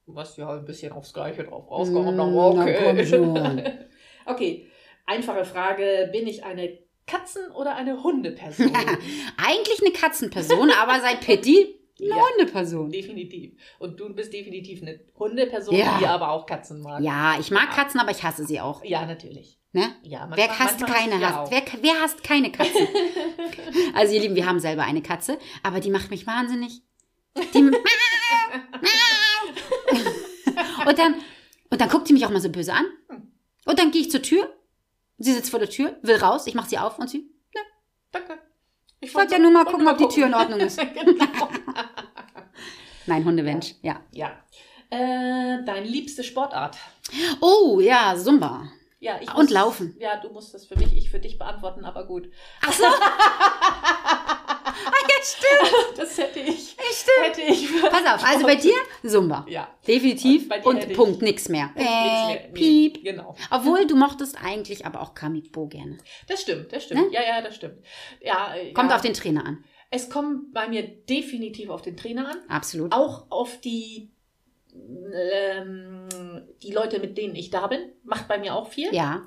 Du 0.06 0.16
hast 0.16 0.38
ja 0.38 0.48
ein 0.48 0.64
bisschen 0.64 0.92
aufs 0.92 1.12
Gleiche 1.12 1.44
drauf 1.44 1.70
rausgekommen. 1.70 2.16
Mm, 2.16 2.36
okay. 2.38 3.78
okay, 4.26 4.66
einfache 5.06 5.44
Frage. 5.44 6.08
Bin 6.12 6.26
ich 6.26 6.44
eine 6.44 6.78
Katzen- 7.06 7.50
oder 7.52 7.76
eine 7.76 8.02
Hundeperson? 8.02 8.72
Eigentlich 9.36 9.80
eine 9.80 9.92
Katzenperson, 9.92 10.70
aber 10.70 11.00
seit 11.00 11.20
Pitti 11.20 11.74
eine 11.98 12.08
Ja. 12.10 12.16
Hundeperson. 12.16 12.90
definitiv. 12.90 13.52
Und 13.78 13.98
du 13.98 14.12
bist 14.14 14.32
definitiv 14.32 14.82
eine 14.82 15.00
Hundeperson, 15.18 15.74
Ja. 15.74 15.96
die 15.98 16.06
aber 16.06 16.30
auch 16.30 16.44
Katzen 16.46 16.82
mag. 16.82 17.02
Ja, 17.02 17.36
ich 17.40 17.50
mag 17.50 17.70
Katzen, 17.70 18.00
aber 18.00 18.10
ich 18.10 18.22
hasse 18.22 18.44
sie 18.44 18.60
auch. 18.60 18.84
Ja, 18.84 19.06
natürlich. 19.06 19.58
Ne? 19.72 19.94
Ja, 20.02 20.28
Wer 20.34 20.46
manchmal- 20.48 20.58
hasst 20.58 20.80
manchmal 20.80 21.00
keine 21.00 21.26
hasst? 21.36 21.50
Wer, 21.52 21.62
wer 21.82 22.00
hasst 22.02 22.22
keine 22.22 22.52
Katzen? 22.52 22.86
also 23.94 24.14
ihr 24.14 24.20
Lieben, 24.20 24.34
wir 24.34 24.46
haben 24.46 24.60
selber 24.60 24.82
eine 24.84 25.02
Katze, 25.02 25.38
aber 25.62 25.80
die 25.80 25.90
macht 25.90 26.10
mich 26.10 26.26
wahnsinnig. 26.26 26.82
Die 27.54 27.58
und 30.86 30.98
dann 30.98 31.14
und 31.70 31.80
dann 31.80 31.88
guckt 31.88 32.08
die 32.08 32.12
mich 32.12 32.24
auch 32.24 32.30
mal 32.30 32.40
so 32.40 32.50
böse 32.50 32.72
an. 32.72 32.84
Und 33.66 33.78
dann 33.78 33.90
gehe 33.90 34.02
ich 34.02 34.10
zur 34.10 34.22
Tür. 34.22 34.52
Sie 35.18 35.32
sitzt 35.32 35.50
vor 35.50 35.58
der 35.58 35.70
Tür, 35.70 35.96
will 36.02 36.16
raus, 36.16 36.46
ich 36.46 36.54
mache 36.54 36.68
sie 36.68 36.78
auf 36.78 36.98
und 36.98 37.08
sie. 37.08 37.30
Danke. 38.12 38.38
Ich 39.00 39.14
wollte 39.14 39.34
ja 39.34 39.38
nur 39.38 39.50
mal 39.50 39.64
gucken, 39.64 39.86
ob 39.88 39.98
die 39.98 40.08
Tür 40.08 40.26
in 40.26 40.34
Ordnung 40.34 40.60
ist. 40.60 40.78
genau. 40.94 41.48
Nein, 43.06 43.24
Hundemensch, 43.24 43.74
ja. 43.82 44.00
Ja. 44.12 44.32
Äh, 44.90 45.64
deine 45.64 45.86
liebste 45.86 46.24
Sportart? 46.24 46.76
Oh, 47.40 47.80
ja, 47.80 48.16
Zumba. 48.16 48.70
Ja, 48.98 49.18
ich 49.20 49.28
Und 49.30 49.36
muss- 49.44 49.50
laufen. 49.50 49.94
Ja, 50.00 50.16
du 50.20 50.30
musst 50.30 50.54
das 50.54 50.64
für 50.66 50.76
mich, 50.76 50.96
ich 50.96 51.10
für 51.10 51.20
dich 51.20 51.38
beantworten, 51.38 51.84
aber 51.84 52.06
gut. 52.06 52.30
Ach 52.66 52.72
so. 52.72 52.84
ja, 52.84 52.90
stimmt. 55.22 55.98
Das 55.98 56.16
hätte 56.18 56.40
ich. 56.40 56.70
Stimmt. 56.70 57.26
Hätte 57.26 57.40
ich. 57.42 57.68
Pass 57.82 58.06
auf, 58.22 58.24
also 58.26 58.46
bei 58.46 58.56
dir 58.56 58.74
Zumba. 59.06 59.44
Ja. 59.48 59.68
Definitiv. 59.86 60.48
Bei 60.48 60.58
dir 60.60 60.66
Und 60.66 60.84
ich- 60.84 60.96
Punkt, 60.96 61.22
nix 61.22 61.48
mehr. 61.48 61.70
Nichts 61.74 61.90
Äh, 61.90 61.94
mehr. 61.94 62.26
Nee, 62.48 62.52
piep. 62.54 63.04
Genau. 63.04 63.36
Obwohl, 63.50 63.86
du 63.86 63.96
mochtest 63.96 64.36
eigentlich 64.42 64.86
aber 64.86 65.00
auch 65.02 65.14
Kamikbo 65.14 65.66
gerne. 65.68 65.98
Das 66.28 66.40
stimmt, 66.42 66.72
das 66.72 66.84
stimmt. 66.84 67.08
Ne? 67.08 67.12
Ja, 67.12 67.22
ja, 67.22 67.42
das 67.42 67.54
stimmt. 67.56 67.78
Ja, 68.20 68.54
äh, 68.54 68.72
Kommt 68.72 68.90
ja. 68.90 68.96
auf 68.96 69.02
den 69.02 69.14
Trainer 69.14 69.44
an. 69.44 69.64
Es 69.90 70.10
kommt 70.10 70.52
bei 70.52 70.68
mir 70.68 70.82
definitiv 70.82 71.68
auf 71.70 71.82
den 71.82 71.96
Trainer 71.96 72.28
an. 72.28 72.36
Absolut. 72.48 72.92
Auch 72.92 73.26
auf 73.30 73.60
die, 73.60 74.10
ähm, 75.12 76.08
die 76.62 76.72
Leute, 76.72 76.98
mit 77.00 77.16
denen 77.18 77.34
ich 77.34 77.50
da 77.50 77.66
bin. 77.66 77.80
Macht 78.04 78.28
bei 78.28 78.38
mir 78.38 78.54
auch 78.54 78.68
viel. 78.68 78.94
Ja. 78.94 79.22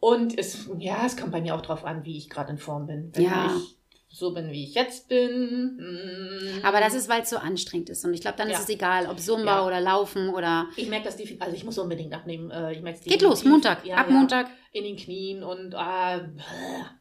Und 0.00 0.36
es, 0.38 0.68
ja, 0.78 1.04
es 1.06 1.16
kommt 1.16 1.32
bei 1.32 1.40
mir 1.40 1.54
auch 1.54 1.62
drauf 1.62 1.84
an, 1.84 2.04
wie 2.04 2.16
ich 2.18 2.28
gerade 2.28 2.50
in 2.50 2.58
Form 2.58 2.86
bin. 2.86 3.10
Wenn 3.14 3.24
Ja. 3.24 3.54
ich 3.56 3.76
so 4.08 4.34
bin, 4.34 4.50
wie 4.50 4.64
ich 4.64 4.74
jetzt 4.74 5.08
bin. 5.08 5.76
mm, 5.78 6.64
Aber 6.66 6.80
das 6.80 6.92
ist, 6.94 7.08
weil 7.08 7.22
es 7.22 7.30
so 7.30 7.38
anstrengend 7.38 7.88
ist. 7.88 8.04
Und 8.04 8.12
ich 8.12 8.20
glaube, 8.20 8.36
dann 8.36 8.48
Ja. 8.50 8.56
ist 8.56 8.64
es 8.64 8.68
egal, 8.68 9.06
ob 9.06 9.18
Zumba 9.18 9.58
Ja. 9.60 9.66
oder 9.66 9.80
Laufen 9.80 10.28
oder. 10.30 10.66
Ich 10.76 10.88
merke 10.88 11.06
das 11.06 11.16
definitiv, 11.16 11.42
also 11.42 11.56
ich 11.56 11.64
muss 11.64 11.78
unbedingt 11.78 12.12
abnehmen. 12.12 12.50
Äh, 12.50 12.72
ich 12.72 12.82
merke 12.82 12.98
es 12.98 13.04
Geht 13.04 13.22
los. 13.22 13.44
Montag. 13.44 13.86
Ja, 13.86 13.96
Ab 13.96 14.10
Montag 14.10 14.48
In 14.72 14.84
den 14.84 14.96
Knien 14.96 15.42
und 15.42 15.74
ah, 15.74 16.20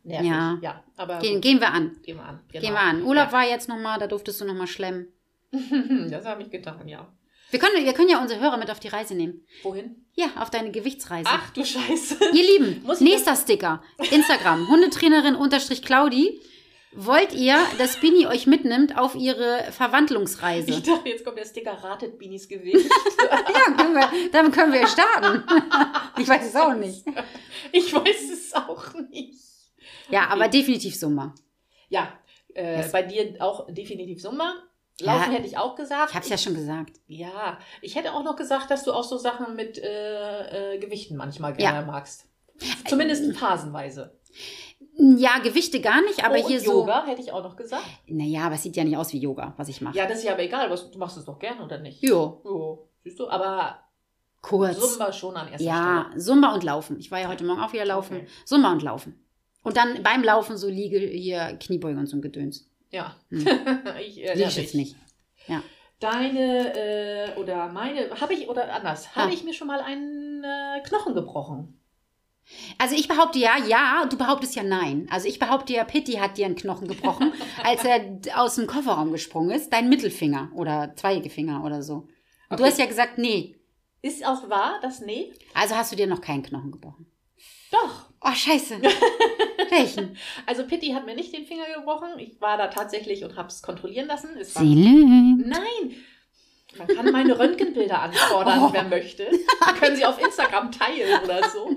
nervig. 0.04 0.28
Ja. 0.30 0.58
Ja, 0.62 0.84
aber 0.96 1.20
gehen, 1.20 1.42
gehen 1.42 1.60
wir 1.60 1.70
an. 1.74 1.98
gehen 2.04 2.18
wir 2.18 2.24
an. 2.26 2.40
Genau. 2.50 2.62
Gehen 2.66 2.74
wir 2.74 2.80
an. 2.82 3.02
Urlaub 3.04 3.28
Ja. 3.28 3.32
war 3.34 3.48
jetzt 3.50 3.68
nochmal, 3.68 3.98
da 4.00 4.08
durftest 4.08 4.40
du 4.42 4.46
nochmal 4.46 4.68
schlemmen. 4.68 5.08
Das 6.12 6.26
habe 6.26 6.44
ich 6.44 6.50
getan, 6.50 6.88
ja. 6.88 7.12
Wir 7.52 7.60
können, 7.60 7.86
wir 7.86 7.94
können 7.94 8.10
ja 8.10 8.22
unsere 8.22 8.40
Hörer 8.40 8.58
mit 8.58 8.72
auf 8.72 8.80
die 8.80 8.88
Reise 8.88 9.14
nehmen. 9.14 9.46
Wohin? 9.64 10.06
Ja, 10.14 10.28
auf 10.40 10.50
deine 10.50 10.72
Gewichtsreise. 10.72 11.30
Ach 11.32 11.52
du 11.52 11.64
Scheiße. 11.66 12.18
Ihr 12.34 12.44
Lieben, 12.60 12.86
nächster 13.02 13.36
Sticker. 13.36 13.84
Instagram, 14.10 14.68
Hundetrainerin 14.70 15.36
unterstrich 15.36 15.82
Claudi. 15.84 16.42
Wollt 16.94 17.34
ihr, 17.34 17.58
dass 17.78 17.98
Bini 18.02 18.28
euch 18.28 18.48
mitnimmt 18.48 18.98
auf 18.98 19.16
ihre 19.16 19.64
Verwandlungsreise? 19.72 20.72
Ich 20.72 20.84
dachte, 20.84 21.08
jetzt 21.08 21.24
kommt 21.24 21.38
der 21.38 21.46
Sticker 21.46 21.72
Ratet 21.72 22.18
Binis 22.18 22.48
Gewicht. 22.50 22.90
Ja, 23.22 23.74
können 23.76 23.94
wir, 23.94 24.10
damit 24.32 24.54
können 24.54 24.74
wir 24.74 24.86
starten. 24.88 25.44
ich 26.20 26.28
weiß 26.28 26.48
es 26.48 26.56
auch 26.56 26.74
nicht. 26.74 27.06
ich 27.72 27.94
weiß 27.94 28.30
es 28.34 28.54
auch 28.54 28.94
nicht. 29.10 29.40
Ja, 30.10 30.28
aber 30.28 30.48
definitiv 30.50 30.96
Summa. 30.98 31.34
Ja, 31.90 32.12
äh, 32.54 32.78
Yes. 32.78 32.92
bei 32.92 33.04
dir 33.04 33.36
auch 33.40 33.68
definitiv 33.72 34.22
Summa. 34.22 34.56
Laufen 35.02 35.32
Ja. 35.32 35.38
hätte 35.38 35.48
ich 35.48 35.58
auch 35.58 35.76
gesagt. 35.76 36.10
Ich 36.12 36.16
hab's 36.16 36.30
ja 36.30 36.38
schon 36.38 36.54
gesagt. 36.56 37.00
Ja, 37.08 37.58
ich 37.82 37.96
hätte 37.96 38.14
auch 38.14 38.24
noch 38.24 38.36
gesagt, 38.36 38.72
dass 38.72 38.84
du 38.84 38.94
auch 38.94 39.04
so 39.04 39.18
Sachen 39.18 39.56
mit 39.56 39.78
äh, 39.78 40.76
äh, 40.76 40.78
Gewichten 40.80 41.16
manchmal 41.16 41.54
gerne 41.54 41.86
magst. 41.86 42.28
Zumindest 42.88 43.36
phasenweise. 43.38 44.20
Ja, 44.98 45.40
Gewichte 45.40 45.82
gar 45.82 46.02
nicht, 46.02 46.24
aber 46.24 46.36
oh, 46.36 46.48
hier 46.48 46.60
und 46.60 46.66
so. 46.66 46.72
Yoga 46.82 47.06
hätte 47.06 47.22
ich 47.22 47.32
auch 47.32 47.44
noch 47.44 47.56
gesagt. 47.56 47.84
Naja, 48.08 48.42
aber 48.46 48.56
es 48.56 48.64
sieht 48.64 48.76
ja 48.76 48.84
nicht 48.84 48.98
aus 48.98 49.12
wie 49.14 49.20
Yoga, 49.20 49.54
was 49.58 49.68
ich 49.70 49.82
mache. 49.82 49.98
Ja, 49.98 50.06
das 50.06 50.20
ist 50.20 50.26
ja 50.26 50.34
aber 50.34 50.44
egal. 50.44 50.70
Was, 50.70 50.92
du 50.92 51.00
machst 51.00 51.18
es 51.18 51.26
doch 51.26 51.40
gern 51.40 51.60
oder 51.60 51.80
nicht? 51.80 52.04
Jo, 52.04 52.42
Jo, 52.44 52.88
siehst 53.04 53.20
du? 53.20 53.28
Aber 53.28 53.80
kurz. 54.42 54.80
Zumba 54.80 55.12
schon 55.12 55.36
an 55.36 55.48
erster 55.48 55.66
ja, 55.66 56.06
Stelle. 56.10 56.22
Zumba 56.22 56.54
und 56.54 56.64
Laufen. 56.64 57.00
Ich 57.00 57.10
war 57.10 57.20
ja 57.20 57.30
heute 57.30 57.44
Morgen 57.44 57.62
auch 57.62 57.74
wieder 57.74 57.86
laufen. 57.86 58.18
Okay. 58.18 58.28
Zumba 58.46 58.72
und 58.72 58.84
Laufen. 58.84 59.18
Und 59.64 59.78
dann 59.78 60.02
beim 60.04 60.24
Laufen 60.24 60.58
so 60.58 60.68
Liege, 60.68 60.98
hier 61.00 61.58
Kniebeugen 61.60 62.00
und 62.00 62.08
so 62.08 62.18
ein 62.18 62.22
Gedöns. 62.22 62.70
Ja. 62.92 63.16
Hm. 63.30 63.40
ich 64.06 64.24
äh, 64.24 64.34
Liege 64.34 64.48
ich 64.50 64.56
jetzt 64.58 64.76
nicht. 64.76 64.96
Deine 66.00 66.76
äh, 67.36 67.40
oder 67.40 67.68
meine, 67.70 68.10
habe 68.20 68.34
ich 68.34 68.50
oder 68.50 68.74
anders, 68.74 69.16
habe 69.16 69.30
Ah. 69.30 69.34
ich 69.34 69.44
mir 69.44 69.54
schon 69.54 69.68
mal 69.68 69.82
einen 69.82 70.44
äh, 70.44 70.82
Knochen 70.84 71.14
gebrochen? 71.14 71.78
Also 72.80 72.96
ich 72.96 73.08
behaupte 73.08 73.38
ja, 73.38 73.58
ja, 73.68 74.06
du 74.10 74.18
behauptest 74.18 74.56
ja 74.56 74.64
nein. 74.64 75.08
Also 75.12 75.28
ich 75.28 75.38
behaupte 75.38 75.74
ja, 75.74 75.84
Pitti 75.84 76.14
hat 76.14 76.38
dir 76.38 76.48
einen 76.48 76.56
Knochen 76.56 76.88
gebrochen, 76.88 77.32
als 77.64 77.86
er 77.86 78.18
aus 78.36 78.56
dem 78.56 78.66
Kofferraum 78.66 79.12
gesprungen 79.12 79.52
ist. 79.52 79.72
Dein 79.72 79.90
Mittelfinger 79.90 80.50
oder 80.56 80.96
Zeigefinger 80.96 81.64
oder 81.64 81.84
so. 81.84 82.08
Und 82.50 82.60
du 82.60 82.64
Okay. 82.64 82.72
hast 82.72 82.80
ja 82.80 82.88
gesagt, 82.88 83.18
nee. 83.20 83.56
Ist 84.02 84.26
auch 84.26 84.50
wahr, 84.50 84.80
das 84.82 85.02
nee? 85.02 85.32
Also 85.54 85.76
hast 85.76 85.92
du 85.92 85.96
dir 85.96 86.08
noch 86.08 86.22
keinen 86.22 86.42
Knochen 86.42 86.72
gebrochen. 86.72 87.06
Doch. 87.72 88.05
Oh, 88.24 88.32
scheiße. 88.34 88.80
Welchen? 89.69 90.15
Also 90.45 90.65
Pitti 90.67 90.89
hat 90.89 91.05
mir 91.05 91.15
nicht 91.15 91.34
den 91.34 91.45
Finger 91.45 91.65
gebrochen. 91.76 92.09
Ich 92.19 92.39
war 92.39 92.57
da 92.57 92.67
tatsächlich 92.67 93.24
und 93.24 93.36
habe 93.36 93.47
es 93.47 93.61
kontrollieren 93.63 94.07
lassen. 94.07 94.30
Es 94.39 94.55
war 94.55 94.61
Sie 94.63 94.76
lügt. 94.76 95.47
Nein! 95.47 95.95
Man 96.78 96.88
kann 96.88 97.11
meine 97.11 97.38
Röntgenbilder 97.38 98.01
anfordern, 98.01 98.59
Oh. 98.63 98.69
wer 98.72 98.84
möchte. 98.84 99.28
Die 99.30 99.80
können 99.80 99.95
sie 99.95 100.05
auf 100.05 100.22
Instagram 100.24 100.72
teilen 100.72 101.22
oder 101.24 101.49
so. 101.49 101.69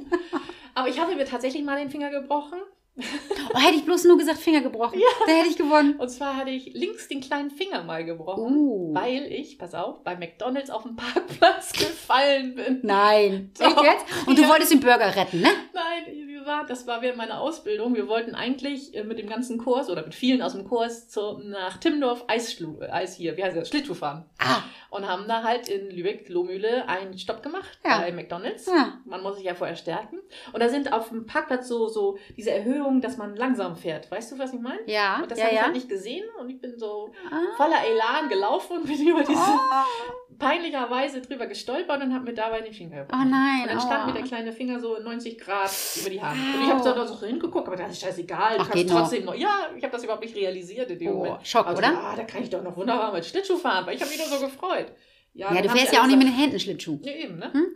Aber 0.75 0.89
ich 0.89 0.99
habe 1.01 1.15
mir 1.17 1.25
tatsächlich 1.25 1.65
mal 1.65 1.79
den 1.79 1.91
Finger 1.91 2.11
gebrochen. 2.11 2.61
Oh, 2.97 3.59
hätte 3.59 3.77
ich 3.77 3.85
bloß 3.85 4.05
nur 4.05 4.17
gesagt, 4.19 4.39
Finger 4.39 4.61
gebrochen. 4.61 5.01
Da 5.27 5.33
hätte 5.33 5.49
ich 5.49 5.57
gewonnen. 5.57 5.97
Und 5.97 6.09
zwar 6.09 6.37
hatte 6.37 6.51
ich 6.51 6.73
links 6.75 7.09
den 7.09 7.21
kleinen 7.21 7.51
Finger 7.51 7.83
mal 7.83 8.05
gebrochen, 8.05 8.57
Uh. 8.57 8.95
weil 8.95 9.25
ich, 9.33 9.59
pass 9.59 9.75
auf, 9.75 10.03
bei 10.05 10.17
McDonalds 10.17 10.71
auf 10.71 10.83
dem 10.85 10.95
Parkplatz 10.97 11.73
gefallen 11.79 12.55
bin. 12.55 12.81
Nein. 12.83 13.51
Doch. 13.59 13.67
Echt 13.67 13.83
jetzt? 13.85 14.27
Und 14.29 14.39
du 14.39 14.43
Ja. 14.43 14.49
wolltest 14.49 14.71
den 14.73 14.81
Burger 14.81 15.15
retten, 15.15 15.41
ne? 15.41 15.49
Nein, 15.73 16.05
war, 16.47 16.67
das 16.67 16.87
war 16.87 17.03
während 17.03 17.19
meiner 17.19 17.41
Ausbildung. 17.41 17.95
Wir 17.95 18.09
wollten 18.09 18.35
eigentlich 18.35 18.95
äh, 18.95 19.05
mit 19.05 19.19
dem 19.19 19.29
ganzen 19.29 19.59
Kurs 19.59 19.89
oder 19.91 20.03
mit 20.05 20.15
vielen 20.15 20.43
aus 20.43 20.53
dem 20.53 20.65
Kurs 20.69 21.09
zu, 21.09 21.39
nach 21.39 21.79
Timmendorf 21.79 22.25
Eisschlu 22.29 22.81
äh, 22.81 22.89
Eis 22.91 23.15
hier, 23.17 23.37
wie 23.37 23.45
heißt 23.45 23.57
das, 23.57 23.69
Schlittschuh 23.69 23.95
fahren. 23.95 24.25
Ah, 24.39 24.63
Und 24.91 25.09
haben 25.09 25.27
da 25.29 25.43
halt 25.43 25.69
in 25.69 25.91
Lübeck, 25.91 26.29
Lohmühle, 26.29 26.89
einen 26.89 27.19
Stopp 27.19 27.43
gemacht 27.43 27.79
Ja. 27.85 27.99
bei 27.99 28.13
McDonalds. 28.13 28.67
ja. 28.67 28.99
Man 29.05 29.23
muss 29.23 29.37
sich 29.37 29.45
ja 29.45 29.55
vorher 29.55 29.77
stärken. 29.77 30.19
Und 30.53 30.61
da 30.63 30.69
sind 30.69 30.93
auf 30.93 31.09
dem 31.09 31.27
Parkplatz 31.27 31.69
so, 31.69 31.89
so 31.89 32.19
diese 32.37 32.51
Erhöhungen, 32.51 33.01
dass 33.01 33.17
man 33.17 33.37
langsam 33.37 33.77
fährt. 33.77 34.11
Weißt 34.11 34.33
du, 34.33 34.39
was 34.39 34.53
ich 34.53 34.61
meine? 34.61 34.81
Ja, 34.87 35.21
Und 35.23 35.31
das 35.31 35.39
ja, 35.39 35.45
habe 35.45 35.53
ich 35.55 35.59
ja. 35.59 35.65
halt 35.67 35.75
nicht 35.75 35.89
gesehen 35.89 36.25
und 36.41 36.49
ich 36.51 36.61
bin 36.61 36.79
so 36.79 37.13
Ah. 37.31 37.57
voller 37.57 37.85
Elan 37.87 38.29
gelaufen 38.29 38.79
und 38.79 38.87
bin 38.87 39.07
über 39.09 39.23
diese 39.23 39.39
Oh. 39.41 40.39
peinlicherweise 40.39 41.21
drüber 41.21 41.47
gestolpert 41.47 42.03
und 42.03 42.13
habe 42.13 42.25
mir 42.25 42.35
dabei 42.35 42.61
den 42.61 42.73
Finger 42.73 43.05
gebrochen. 43.05 43.23
Oh 43.27 43.29
nein, 43.31 43.63
Und 43.63 43.71
dann 43.71 43.81
stand 43.81 44.05
oh. 44.05 44.07
mir 44.09 44.13
der 44.15 44.23
kleine 44.23 44.53
Finger 44.53 44.81
so 44.81 44.99
90 44.99 45.39
Grad 45.39 45.71
über 46.01 46.11
die 46.11 46.21
Hand. 46.23 46.34
Und 46.35 46.63
ich 46.65 46.69
habe 46.71 46.83
da 46.83 47.07
so 47.07 47.21
hingeguckt, 47.27 47.67
aber 47.67 47.77
das 47.77 47.93
ist 47.93 48.01
scheißegal. 48.03 48.57
Ach, 48.59 48.71
geht 48.71 48.89
noch. 48.89 49.01
trotzdem 49.01 49.25
noch. 49.25 49.35
Ja, 49.35 49.69
ich 49.77 49.83
habe 49.83 49.93
das 49.93 50.03
überhaupt 50.05 50.23
nicht 50.25 50.35
realisiert 50.37 50.91
in 50.91 50.99
dem 50.99 51.09
Oh, 51.13 51.15
Moment. 51.25 51.47
Schock, 51.47 51.67
also, 51.67 51.79
oder? 51.79 51.93
Ja, 51.93 52.15
da 52.17 52.25
kann 52.25 52.43
ich 52.43 52.51
doch 52.51 52.63
noch 52.63 52.77
wunderbar 52.77 53.13
mit 53.13 53.25
Schlittschuh 53.25 53.57
fahren, 53.57 53.87
weil 53.87 53.97
ich 53.97 54.01
habe 54.03 54.11
mich 54.11 54.19
nur 54.19 54.29
so 54.39 54.45
gefreut. 54.47 54.93
Ja, 55.33 55.53
dann 55.53 55.63
du 55.63 55.69
fährst 55.71 55.93
ja 55.93 56.03
auch 56.03 56.07
nicht 56.07 56.19
mit 56.19 56.27
den 56.29 56.35
Händen 56.35 56.61
Schlittschuh. 56.61 56.99
Ja, 57.03 57.13
eben, 57.13 57.39
ne? 57.39 57.53
Hm? 57.53 57.67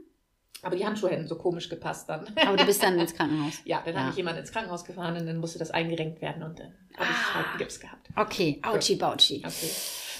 Aber 0.62 0.74
die 0.74 0.84
Handschuhe 0.84 1.10
hätten 1.10 1.26
so 1.28 1.36
komisch 1.36 1.68
gepasst 1.68 2.08
dann. 2.08 2.26
Aber 2.46 2.56
du 2.56 2.64
bist 2.66 2.82
dann 2.82 2.98
ins 2.98 3.14
Krankenhaus. 3.16 3.54
Ja, 3.64 3.80
dann 3.84 3.94
Ja. 3.94 4.00
habe 4.00 4.10
ich 4.10 4.16
jemanden 4.16 4.40
ins 4.40 4.50
Krankenhaus 4.52 4.84
gefahren 4.84 5.16
und 5.16 5.26
dann 5.26 5.38
musste 5.38 5.58
das 5.60 5.70
eingerenkt 5.70 6.20
werden 6.20 6.42
und 6.42 6.58
dann 6.58 6.74
habe 6.96 7.10
ich 7.10 7.16
Ah. 7.16 7.34
halt 7.34 7.46
einen 7.50 7.58
Gips 7.58 7.78
gehabt. 7.78 8.08
Okay, 8.16 8.60
Autschi 8.64 8.96
Bautschi. 8.96 9.42
Okay. 9.46 9.70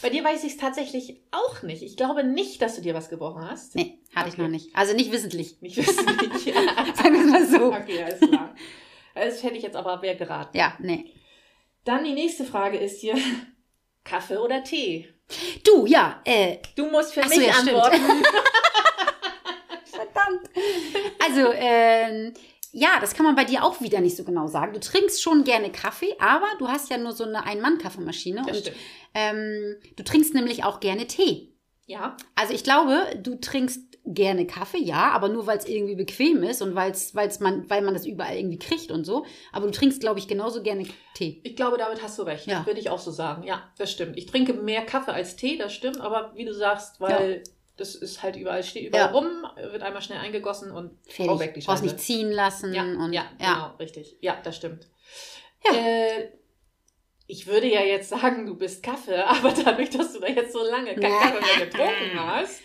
Bei 0.03 0.11
dir 0.11 0.23
weiß 0.25 0.45
ich 0.45 0.53
es 0.53 0.59
tatsächlich 0.59 1.21
auch 1.31 1.63
nicht. 1.63 1.83
Ich 1.83 1.97
glaube 1.97 2.23
nicht, 2.25 2.63
dass 2.63 2.77
du 2.77 2.83
dir 2.83 2.95
was 2.95 3.09
gebrochen 3.09 3.49
hast. 3.49 3.75
Nee, 3.75 3.99
hatte 4.15 4.29
ich 4.29 4.35
Okay. 4.35 4.43
noch 4.43 4.49
nicht. 4.49 4.75
Also 4.75 4.95
nicht 4.95 5.11
wissentlich. 5.13 5.61
Nicht 5.61 5.77
wissen 5.77 6.05
nicht. 6.05 6.47
Ja. 6.47 6.55
Sagen 6.95 7.15
wir 7.15 7.21
es 7.25 7.31
mal 7.31 7.47
so. 7.47 7.67
Okay, 7.73 8.03
alles 8.05 8.21
klar. 8.21 8.55
Das 9.15 9.43
hätte 9.43 9.57
ich 9.57 9.63
jetzt 9.63 9.77
aber 9.77 10.01
wer 10.03 10.15
geraten. 10.15 10.57
Ja, 10.57 10.75
nee. 10.81 11.13
Dann 11.85 12.05
die 12.05 12.13
nächste 12.13 12.45
Frage 12.45 12.79
ist 12.79 13.01
hier: 13.01 13.17
Kaffee 14.05 14.37
oder 14.39 14.63
Tee? 14.63 15.09
Du, 15.65 15.85
ja, 15.87 16.21
äh, 16.25 16.59
Du 16.77 16.87
musst 16.91 17.13
für 17.15 17.23
so, 17.23 17.29
mich 17.29 17.47
ja, 17.49 17.55
antworten. 17.55 18.01
verdammt. 19.85 20.49
Also, 21.23 21.53
ähm, 21.55 22.33
ja, 22.73 22.99
das 23.01 23.15
kann 23.15 23.25
man 23.27 23.35
bei 23.35 23.45
dir 23.45 23.65
auch 23.65 23.81
wieder 23.81 24.01
nicht 24.01 24.17
so 24.17 24.25
genau 24.25 24.47
sagen. 24.47 24.73
Du 24.73 24.81
trinkst 24.81 25.23
schon 25.23 25.45
gerne 25.45 25.71
Kaffee, 25.71 26.15
aber 26.21 26.47
du 26.59 26.69
hast 26.69 26.91
ja 26.91 26.99
nur 26.99 27.13
so 27.13 27.25
eine 27.25 27.45
Ein-Mann-Kaffeemaschine 27.45 28.45
und 28.47 28.73
ähm, 29.15 29.77
du 29.97 30.03
trinkst 30.03 30.35
nämlich 30.35 30.65
auch 30.65 30.81
gerne 30.81 31.07
Tee. 31.07 31.55
Ja, 31.87 32.17
Also 32.35 32.53
ich 32.53 32.65
glaube, 32.65 33.19
du 33.23 33.37
trinkst 33.37 33.81
gerne 34.05 34.47
Kaffee, 34.47 34.79
ja, 34.79 35.11
aber 35.11 35.29
nur 35.29 35.47
weil 35.47 35.57
es 35.59 35.67
irgendwie 35.67 35.95
bequem 35.95 36.43
ist 36.43 36.61
und 36.61 36.75
weil's, 36.75 37.15
weil's 37.15 37.41
man, 37.41 37.69
weil 37.71 37.83
man 37.83 37.95
das 37.95 38.07
überall 38.07 38.37
irgendwie 38.37 38.59
kriegt 38.59 38.91
und 38.91 39.05
so. 39.05 39.25
Aber 39.53 39.67
du 39.67 39.73
trinkst, 39.73 40.01
glaube 40.01 40.19
ich, 40.19 40.29
genauso 40.29 40.63
gerne 40.63 40.85
Tee. 41.15 41.41
ich 41.45 41.57
glaube, 41.57 41.79
damit 41.79 42.03
hast 42.03 42.19
du 42.19 42.23
recht. 42.23 42.47
Ja. 42.47 42.65
Würde 42.67 42.81
ich 42.81 42.91
auch 42.91 42.99
so 42.99 43.11
sagen. 43.11 43.43
Ja, 43.43 43.71
das 43.79 43.91
stimmt. 43.91 44.17
Ich 44.19 44.27
trinke 44.27 44.53
mehr 44.53 44.85
Kaffee 44.85 45.13
als 45.13 45.37
Tee, 45.37 45.57
das 45.57 45.73
stimmt. 45.73 46.01
Aber 46.01 46.33
wie 46.35 46.45
du 46.45 46.53
sagst, 46.55 47.01
weil 47.01 47.43
das 47.79 47.95
ist 47.95 48.23
halt 48.23 48.37
überall, 48.37 48.63
steht 48.63 48.87
überall 48.89 49.07
Ja. 49.07 49.11
rum, 49.13 49.27
wird 49.73 49.83
einmal 49.83 50.03
schnell 50.03 50.19
eingegossen 50.19 50.71
und 50.71 50.99
Fertig. 51.07 51.29
hau 51.29 51.39
weg 51.41 51.55
die 51.55 51.61
Brauchst 51.61 51.83
Scheiße. 51.83 51.95
nicht 51.95 52.01
ziehen 52.05 52.31
lassen 52.31 52.75
Ja, 52.75 52.83
und 52.83 53.13
ja, 53.13 53.25
ja. 53.41 53.55
genau, 53.55 53.77
richtig. 53.79 54.17
Ja, 54.21 54.39
das 54.43 54.57
stimmt. 54.57 54.89
Ja. 55.65 55.73
Äh, 55.75 56.29
ich 57.27 57.47
würde 57.47 57.67
ja 57.67 57.81
jetzt 57.83 58.09
sagen, 58.11 58.47
du 58.47 58.55
bist 58.57 58.83
Kaffee, 58.83 59.17
aber 59.27 59.53
dadurch, 59.53 59.91
dass 59.91 60.13
du 60.13 60.21
da 60.21 60.29
jetzt 60.29 60.53
so 60.53 60.63
lange 60.63 60.95
kein 60.95 61.11
Kaffee 61.13 61.41
mehr 61.59 61.67
getrunken 61.67 62.19
hast, 62.27 62.61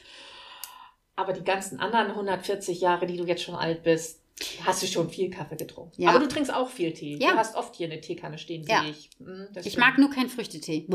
aber 1.15 1.33
die 1.33 1.43
ganzen 1.43 1.79
anderen 1.79 2.07
140 2.11 2.81
Jahre, 2.81 3.05
die 3.05 3.17
du 3.17 3.25
jetzt 3.25 3.43
schon 3.43 3.55
alt 3.55 3.83
bist, 3.83 4.21
hast 4.65 4.81
du 4.81 4.87
schon 4.87 5.09
viel 5.11 5.29
Kaffee 5.29 5.55
getrunken. 5.57 6.01
Ja. 6.01 6.09
Aber 6.09 6.19
du 6.19 6.27
trinkst 6.27 6.51
auch 6.51 6.67
viel 6.69 6.91
Tee. 6.91 7.17
Ja. 7.21 7.33
Du 7.33 7.37
hast 7.37 7.55
oft 7.55 7.75
hier 7.75 7.85
eine 7.87 8.01
Teekanne 8.01 8.39
stehen, 8.39 8.65
Ja. 8.67 8.81
sehe 8.81 8.89
ich. 8.91 9.09
Hm, 9.19 9.47
Ich 9.63 9.77
mag 9.77 9.99
nur 9.99 10.09
keinen 10.09 10.27
Früchtetee. 10.29 10.87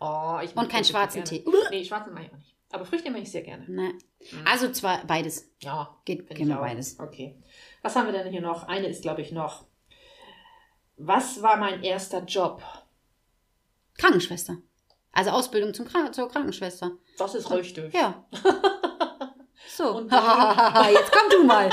Oh, 0.00 0.38
ich 0.42 0.56
Und 0.56 0.70
keinen 0.70 0.84
schwarzen 0.84 1.22
gerne. 1.24 1.42
Tee. 1.44 1.50
Nee, 1.70 1.84
schwarzen 1.84 2.14
mag 2.14 2.24
ich 2.24 2.32
auch 2.32 2.36
nicht. 2.38 2.55
Aber 2.70 2.84
Früchte 2.84 3.10
mag 3.10 3.22
ich 3.22 3.30
sehr 3.30 3.42
gerne. 3.42 3.64
Ne. 3.70 3.92
Mhm. 4.32 4.46
Also 4.46 4.70
zwar 4.72 5.04
beides. 5.06 5.50
Ja, 5.62 5.96
Geht 6.04 6.28
auch. 6.56 6.60
beides. 6.60 6.98
Okay. 6.98 7.38
Was 7.82 7.94
haben 7.96 8.06
wir 8.06 8.12
denn 8.12 8.30
hier 8.32 8.40
noch? 8.40 8.64
Eine 8.64 8.88
ist, 8.88 9.02
glaube 9.02 9.22
ich, 9.22 9.32
noch. 9.32 9.66
Was 10.96 11.42
war 11.42 11.56
mein 11.56 11.82
erster 11.82 12.24
Job? 12.24 12.62
Krankenschwester. 13.98 14.56
Also 15.12 15.30
Ausbildung 15.30 15.72
zum 15.74 15.86
Krank 15.86 16.14
zur 16.14 16.28
Krankenschwester. 16.28 16.92
Das 17.18 17.34
ist 17.34 17.50
richtig. 17.50 17.92
Ja. 17.94 18.26
So. 19.68 19.94
Und 19.96 20.10
Jetzt 20.12 21.12
komm 21.12 21.30
du 21.30 21.44
mal. 21.44 21.68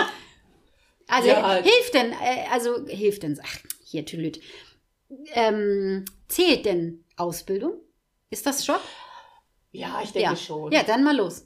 Also 1.07 1.27
Ja. 1.29 1.53
hilft 1.53 1.93
denn, 1.93 2.11
äh, 2.11 2.45
also 2.51 2.85
hilft 2.87 3.23
denn, 3.23 3.39
ach, 3.41 3.57
hier 3.85 4.05
Tülüt. 4.05 4.41
Ähm, 5.33 6.03
zählt 6.27 6.65
denn 6.65 7.05
Ausbildung? 7.15 7.79
Ist 8.29 8.45
das 8.45 8.65
Job? 8.65 8.81
Ja, 9.73 9.99
ich 10.03 10.11
denke 10.13 10.29
Ja. 10.29 10.35
schon. 10.35 10.71
Ja, 10.71 10.83
dann 10.83 11.03
mal 11.03 11.15
los. 11.15 11.45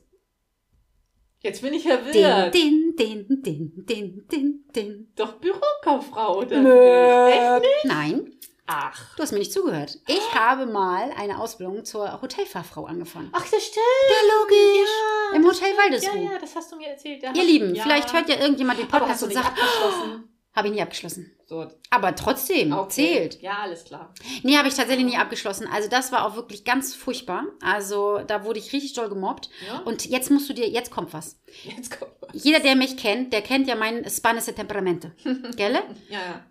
Jetzt 1.39 1.61
bin 1.61 1.73
ich 1.73 1.83
verwirrt. 1.83 2.53
din, 2.53 2.93
din, 2.97 3.25
din, 3.41 3.71
din, 3.85 4.27
din, 4.29 4.65
din. 4.75 5.11
Doch 5.15 5.33
Bürokauffrau, 5.33 6.39
oder? 6.39 6.59
Nö. 6.61 7.27
Echt 7.29 7.61
nicht? 7.61 7.85
Nein, 7.85 8.37
Ach. 8.65 9.15
du 9.15 9.23
hast 9.23 9.31
mir 9.31 9.39
nicht 9.39 9.53
zugehört. 9.53 9.97
Ich 10.07 10.33
habe 10.35 10.65
mal 10.65 11.11
eine 11.15 11.39
Ausbildung 11.39 11.85
zur 11.85 12.21
Hotelfachfrau 12.21 12.85
angefangen. 12.85 13.29
Ach, 13.31 13.47
das 13.49 13.63
stimmt. 13.65 13.85
Ja, 14.09 14.35
logisch. 14.39 14.89
Ja, 15.31 15.35
Im 15.37 15.45
Hotel 15.45 15.57
stimmt. 15.73 15.77
Waldesruh. 15.79 16.17
Ja, 16.25 16.31
ja, 16.33 16.39
das 16.39 16.55
hast 16.55 16.71
du 16.71 16.75
mir 16.75 16.87
erzählt. 16.87 17.23
Ja, 17.23 17.31
Ihr 17.33 17.43
Lieben, 17.43 17.75
ja. 17.75 17.83
vielleicht 17.83 18.11
hört 18.11 18.27
ja 18.29 18.39
irgendjemand 18.41 18.79
den 18.79 18.87
Podcast 18.87 19.23
und 19.23 19.31
sagt, 19.31 19.47
abgeschlossen? 19.47 20.27
habe 20.53 20.67
ich 20.67 20.73
nie 20.73 20.81
abgeschlossen. 20.81 21.31
So, 21.49 21.65
Aber 21.91 22.13
trotzdem, 22.13 22.73
okay. 22.73 22.89
zählt. 22.89 23.41
Ja, 23.41 23.59
alles 23.61 23.85
klar. 23.85 24.13
Nee, 24.43 24.57
habe 24.57 24.67
ich 24.67 24.73
tatsächlich 24.73 25.05
nie 25.05 25.15
abgeschlossen. 25.15 25.65
Also 25.71 25.87
das 25.89 26.11
war 26.11 26.25
auch 26.25 26.35
wirklich 26.35 26.65
ganz 26.65 26.93
furchtbar. 26.93 27.45
Also 27.61 28.19
da 28.27 28.43
wurde 28.43 28.59
ich 28.59 28.73
richtig 28.73 28.91
doll 28.93 29.07
gemobbt. 29.07 29.49
Ja? 29.65 29.79
Und 29.79 30.05
jetzt 30.07 30.29
musst 30.29 30.49
du 30.49 30.53
dir, 30.53 30.67
jetzt 30.67 30.91
kommt 30.91 31.13
was. 31.13 31.39
jetzt 31.63 31.97
kommt 31.97 32.11
was. 32.19 32.43
Jeder, 32.43 32.59
der 32.59 32.75
mich 32.75 32.97
kennt, 32.97 33.31
der 33.31 33.41
kennt 33.41 33.65
ja 33.69 33.75
mein 33.75 34.03
spanische 34.09 34.53
Temperamente. 34.53 35.13
Gell? 35.55 35.75
Ja, 36.09 36.19
ja. 36.19 36.45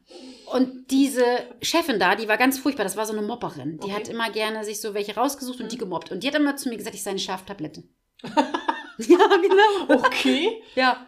Und 0.55 0.91
diese 0.91 1.25
Chefin 1.61 1.99
da, 1.99 2.15
die 2.15 2.27
war 2.29 2.39
ganz 2.39 2.59
furchtbar. 2.59 2.85
Das 2.85 2.97
war 2.97 3.05
so 3.05 3.13
eine 3.13 3.21
Mopperin. 3.21 3.79
Die 3.79 3.85
Okay. 3.89 3.93
hat 3.95 4.09
immer 4.09 4.31
gerne 4.31 4.65
sich 4.65 4.81
so 4.81 4.95
welche 4.95 5.15
rausgesucht 5.15 5.61
und 5.61 5.71
die 5.73 5.77
Mhm. 5.77 5.81
gemobbt. 5.81 6.11
Und 6.11 6.23
die 6.23 6.29
hat 6.29 6.35
immer 6.37 6.57
zu 6.57 6.71
mir 6.71 6.77
gesagt, 6.79 6.95
ich 6.97 7.03
sei 7.03 7.11
eine 7.11 7.19
Schaftablette. 7.19 7.83
ja, 8.99 9.19
genau. 9.43 10.01
Okay. 10.07 10.63
Ja. 10.75 11.07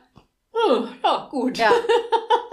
Hm, 0.53 0.89
ja, 1.03 1.28
gut. 1.30 1.57
Ja. 1.57 1.70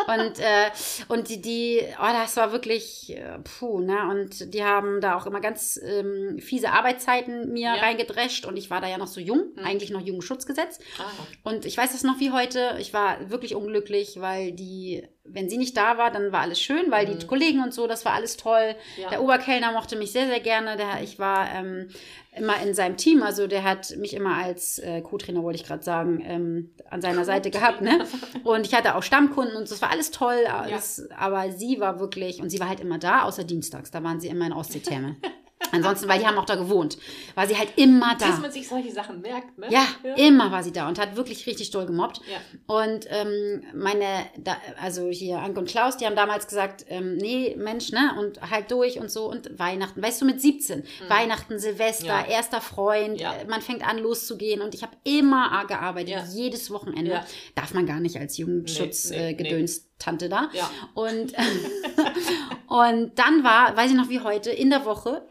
Und, 0.07 0.39
äh, 0.39 0.69
und 1.07 1.29
die, 1.29 1.41
die, 1.41 1.81
oh, 1.99 2.05
das 2.13 2.37
war 2.37 2.51
wirklich, 2.51 3.15
äh, 3.15 3.39
puh, 3.43 3.79
ne? 3.81 4.07
Und 4.09 4.53
die 4.53 4.63
haben 4.63 5.01
da 5.01 5.15
auch 5.17 5.25
immer 5.25 5.41
ganz 5.41 5.79
ähm, 5.83 6.39
fiese 6.39 6.71
Arbeitszeiten 6.71 7.51
mir 7.51 7.75
Ja. 7.75 7.81
reingedrescht 7.81 8.45
und 8.45 8.57
ich 8.57 8.69
war 8.69 8.81
da 8.81 8.87
ja 8.87 8.97
noch 8.97 9.07
so 9.07 9.19
jung, 9.19 9.53
Mhm. 9.55 9.65
eigentlich 9.65 9.89
noch 9.91 10.01
Jugendschutzgesetz. 10.01 10.79
Ah, 10.99 11.03
Und 11.43 11.65
ich 11.65 11.77
weiß 11.77 11.91
das 11.91 12.03
noch 12.03 12.19
wie 12.19 12.31
heute. 12.31 12.75
Ich 12.79 12.93
war 12.93 13.29
wirklich 13.29 13.55
unglücklich, 13.55 14.19
weil 14.21 14.51
die, 14.51 15.07
wenn 15.27 15.49
sie 15.49 15.57
nicht 15.57 15.75
da 15.75 15.97
war, 15.97 16.11
dann 16.11 16.31
war 16.31 16.41
alles 16.41 16.59
schön, 16.61 16.91
weil 16.91 17.05
die 17.05 17.13
Mhm. 17.15 17.27
Kollegen 17.27 17.61
und 17.63 17.73
so, 17.73 17.87
das 17.87 18.05
war 18.05 18.13
alles 18.13 18.37
toll. 18.37 18.75
ja. 18.97 19.09
Der 19.09 19.21
Oberkellner 19.23 19.71
mochte 19.71 19.95
mich 19.95 20.11
sehr, 20.11 20.27
sehr 20.27 20.39
gerne. 20.39 20.77
Der, 20.77 21.01
ich 21.03 21.17
war 21.19 21.49
ähm, 21.53 21.89
immer 22.37 22.61
in 22.61 22.73
seinem 22.73 22.95
Team, 22.97 23.23
also 23.23 23.47
der 23.47 23.63
hat 23.63 23.95
mich 23.97 24.13
immer 24.13 24.35
als 24.35 24.79
äh, 24.79 25.01
Co-Trainer, 25.01 25.41
wollte 25.43 25.59
ich 25.59 25.65
gerade 25.67 25.83
sagen, 25.83 26.21
ähm, 26.25 26.71
an 26.89 27.01
seiner 27.01 27.25
Seite 27.31 27.49
gehabt. 27.49 27.81
Ne? 27.81 28.05
Und 28.43 28.65
ich 28.67 28.73
hatte 28.73 28.95
auch 28.95 29.03
Stammkunden 29.03 29.55
und 29.55 29.67
so, 29.67 29.73
das 29.75 29.81
war 29.81 29.89
alles 29.91 30.11
toll. 30.11 30.45
Alles, 30.47 31.09
Aber 31.17 31.51
sie 31.51 31.79
war 31.79 31.99
wirklich, 31.99 32.41
und 32.41 32.49
sie 32.49 32.59
war 32.59 32.69
halt 32.69 32.79
immer 32.79 32.99
da, 32.99 33.23
außer 33.23 33.43
dienstags, 33.43 33.91
da 33.91 34.03
waren 34.03 34.19
sie 34.19 34.27
immer 34.27 34.45
in 34.45 34.53
Ostseetherme. 34.53 35.15
Ansonsten, 35.71 36.07
weil 36.09 36.19
die 36.19 36.27
haben 36.27 36.37
auch 36.37 36.45
da 36.45 36.55
gewohnt, 36.55 36.97
war 37.33 37.47
sie 37.47 37.57
halt 37.57 37.69
immer 37.77 38.15
da. 38.19 38.27
Dass 38.27 38.39
man 38.41 38.51
sich 38.51 38.67
solche 38.67 38.91
Sachen 38.91 39.21
merkt, 39.21 39.57
ne? 39.57 39.67
Ja, 39.69 39.85
immer 40.15 40.51
war 40.51 40.63
sie 40.63 40.71
da 40.71 40.87
und 40.87 40.99
hat 40.99 41.15
wirklich 41.15 41.47
richtig 41.47 41.71
doll 41.71 41.85
gemobbt. 41.85 42.19
Ja. 42.29 42.37
Und 42.75 43.07
ähm, 43.09 43.63
meine, 43.73 44.05
da, 44.37 44.57
also 44.81 45.07
hier 45.09 45.39
Anke 45.39 45.59
und 45.61 45.67
Klaus, 45.69 45.97
die 45.97 46.05
haben 46.05 46.15
damals 46.15 46.47
gesagt, 46.47 46.85
ähm, 46.89 47.15
nee, 47.17 47.55
Mensch, 47.57 47.91
ne, 47.91 48.15
und 48.19 48.41
halt 48.51 48.69
durch 48.69 48.99
und 48.99 49.09
so 49.09 49.29
und 49.29 49.57
Weihnachten, 49.57 50.01
weißt 50.03 50.21
du, 50.21 50.25
mit 50.25 50.39
17, 50.41 50.83
Weihnachten, 51.07 51.57
Silvester, 51.57 52.03
Mhm. 52.05 52.29
Ja. 52.29 52.35
erster 52.35 52.61
Freund, 52.61 53.19
Ja. 53.19 53.33
äh, 53.35 53.45
man 53.45 53.61
fängt 53.61 53.87
an 53.87 53.97
loszugehen 53.97 54.61
und 54.61 54.75
ich 54.75 54.83
habe 54.83 54.95
immer 55.03 55.65
gearbeitet, 55.67 56.09
Ja. 56.09 56.23
jedes 56.33 56.69
Wochenende. 56.69 57.11
Ja. 57.11 57.25
Darf 57.55 57.73
man 57.73 57.85
gar 57.85 57.99
nicht 58.01 58.17
als 58.17 58.37
Jugendschutz 58.37 59.09
Nee, 59.09 59.17
nee, 59.17 59.29
äh, 59.31 59.33
gedöns 59.33 59.89
Tante 59.99 60.27
da. 60.27 60.49
Ja. 60.53 60.69
Und, 60.93 61.33
und 62.67 63.17
dann 63.17 63.43
war, 63.43 63.75
weiß 63.75 63.91
ich 63.91 63.97
noch 63.97 64.09
wie 64.09 64.19
heute, 64.19 64.51
in 64.51 64.69
der 64.69 64.85
Woche, 64.85 65.25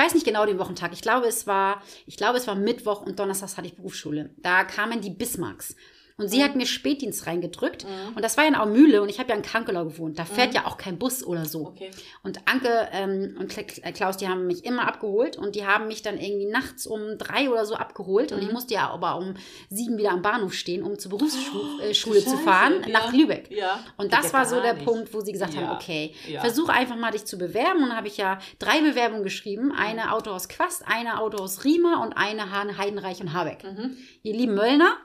weiß 0.00 0.14
nicht 0.14 0.24
genau 0.24 0.46
den 0.46 0.58
Wochentag, 0.58 0.92
ich 0.92 1.02
glaube, 1.02 1.26
es 1.26 1.46
war, 1.46 1.82
ich 2.06 2.16
glaube, 2.16 2.38
es 2.38 2.46
war 2.46 2.54
Mittwoch 2.54 3.02
und 3.02 3.18
Donnerstags 3.18 3.56
hatte 3.56 3.66
ich 3.66 3.76
Berufsschule. 3.76 4.30
Da 4.38 4.64
kamen 4.64 5.00
die 5.00 5.10
Bismarcks. 5.10 5.76
Und 6.20 6.28
sie 6.28 6.44
hat 6.44 6.54
mir 6.56 6.66
Spätdienst 6.66 7.26
reingedrückt. 7.26 7.86
Und 8.14 8.22
das 8.22 8.36
war 8.36 8.44
ja 8.44 8.50
in 8.50 8.54
Aumühle 8.56 9.02
und 9.02 9.08
ich 9.08 9.18
habe 9.18 9.30
ja 9.30 9.34
in 9.36 9.42
Kankelau 9.42 9.84
gewohnt. 9.84 10.18
Da 10.18 10.24
fährt 10.24 10.54
ja 10.54 10.66
auch 10.66 10.76
kein 10.76 10.98
Bus 10.98 11.24
oder 11.24 11.44
so. 11.46 11.68
Okay. 11.68 11.90
Und 12.22 12.40
Anke 12.46 12.88
ähm, 12.92 13.36
und 13.38 13.56
äh, 13.56 13.92
Klaus, 13.92 14.16
die 14.16 14.28
haben 14.28 14.46
mich 14.46 14.64
immer 14.64 14.86
abgeholt 14.86 15.36
und 15.36 15.54
die 15.54 15.66
haben 15.66 15.86
mich 15.88 16.02
dann 16.02 16.18
irgendwie 16.18 16.46
nachts 16.46 16.86
um 16.86 17.18
drei 17.18 17.48
oder 17.50 17.64
so 17.66 17.74
abgeholt. 17.74 18.30
Mhm. 18.30 18.36
Und 18.36 18.42
ich 18.44 18.52
musste 18.52 18.74
ja 18.74 18.90
aber 18.90 19.16
um 19.16 19.34
sieben 19.68 19.96
wieder 19.98 20.10
am 20.10 20.22
Bahnhof 20.22 20.52
stehen, 20.54 20.82
um 20.82 20.98
zur 20.98 21.10
Berufsschule 21.10 21.82
äh, 21.90 21.94
Schule 21.94 22.24
zu 22.24 22.36
fahren, 22.38 22.74
ja. 22.82 22.88
nach 22.88 23.12
Lübeck. 23.12 23.50
Ja. 23.50 23.80
Und 23.96 24.12
das 24.12 24.26
ja 24.26 24.32
war 24.34 24.46
so 24.46 24.60
der 24.60 24.74
nicht. 24.74 24.84
Punkt, 24.84 25.12
wo 25.14 25.20
sie 25.20 25.32
gesagt 25.32 25.56
haben, 25.56 25.64
Ja. 25.64 25.74
okay, 25.74 26.14
Ja. 26.28 26.40
versuch 26.40 26.68
einfach 26.68 26.96
mal 26.96 27.10
dich 27.12 27.24
zu 27.24 27.38
bewerben. 27.38 27.82
Und 27.82 27.88
dann 27.88 27.96
habe 27.96 28.08
ich 28.08 28.16
ja 28.16 28.38
drei 28.58 28.80
Bewerbungen 28.80 29.24
geschrieben. 29.24 29.72
Eine 29.72 30.12
Auto 30.12 30.30
aus 30.30 30.48
Quast, 30.48 30.82
eine 30.86 31.20
Auto 31.20 31.38
aus 31.42 31.64
Riemer 31.64 32.02
und 32.02 32.12
eine 32.12 32.50
Hahn, 32.50 32.76
Heidenreich 32.78 33.20
und 33.20 33.32
Habeck. 33.32 33.64
Mhm. 33.64 33.96
Ihr 34.22 34.34
lieben 34.34 34.54
Möllner, 34.54 34.96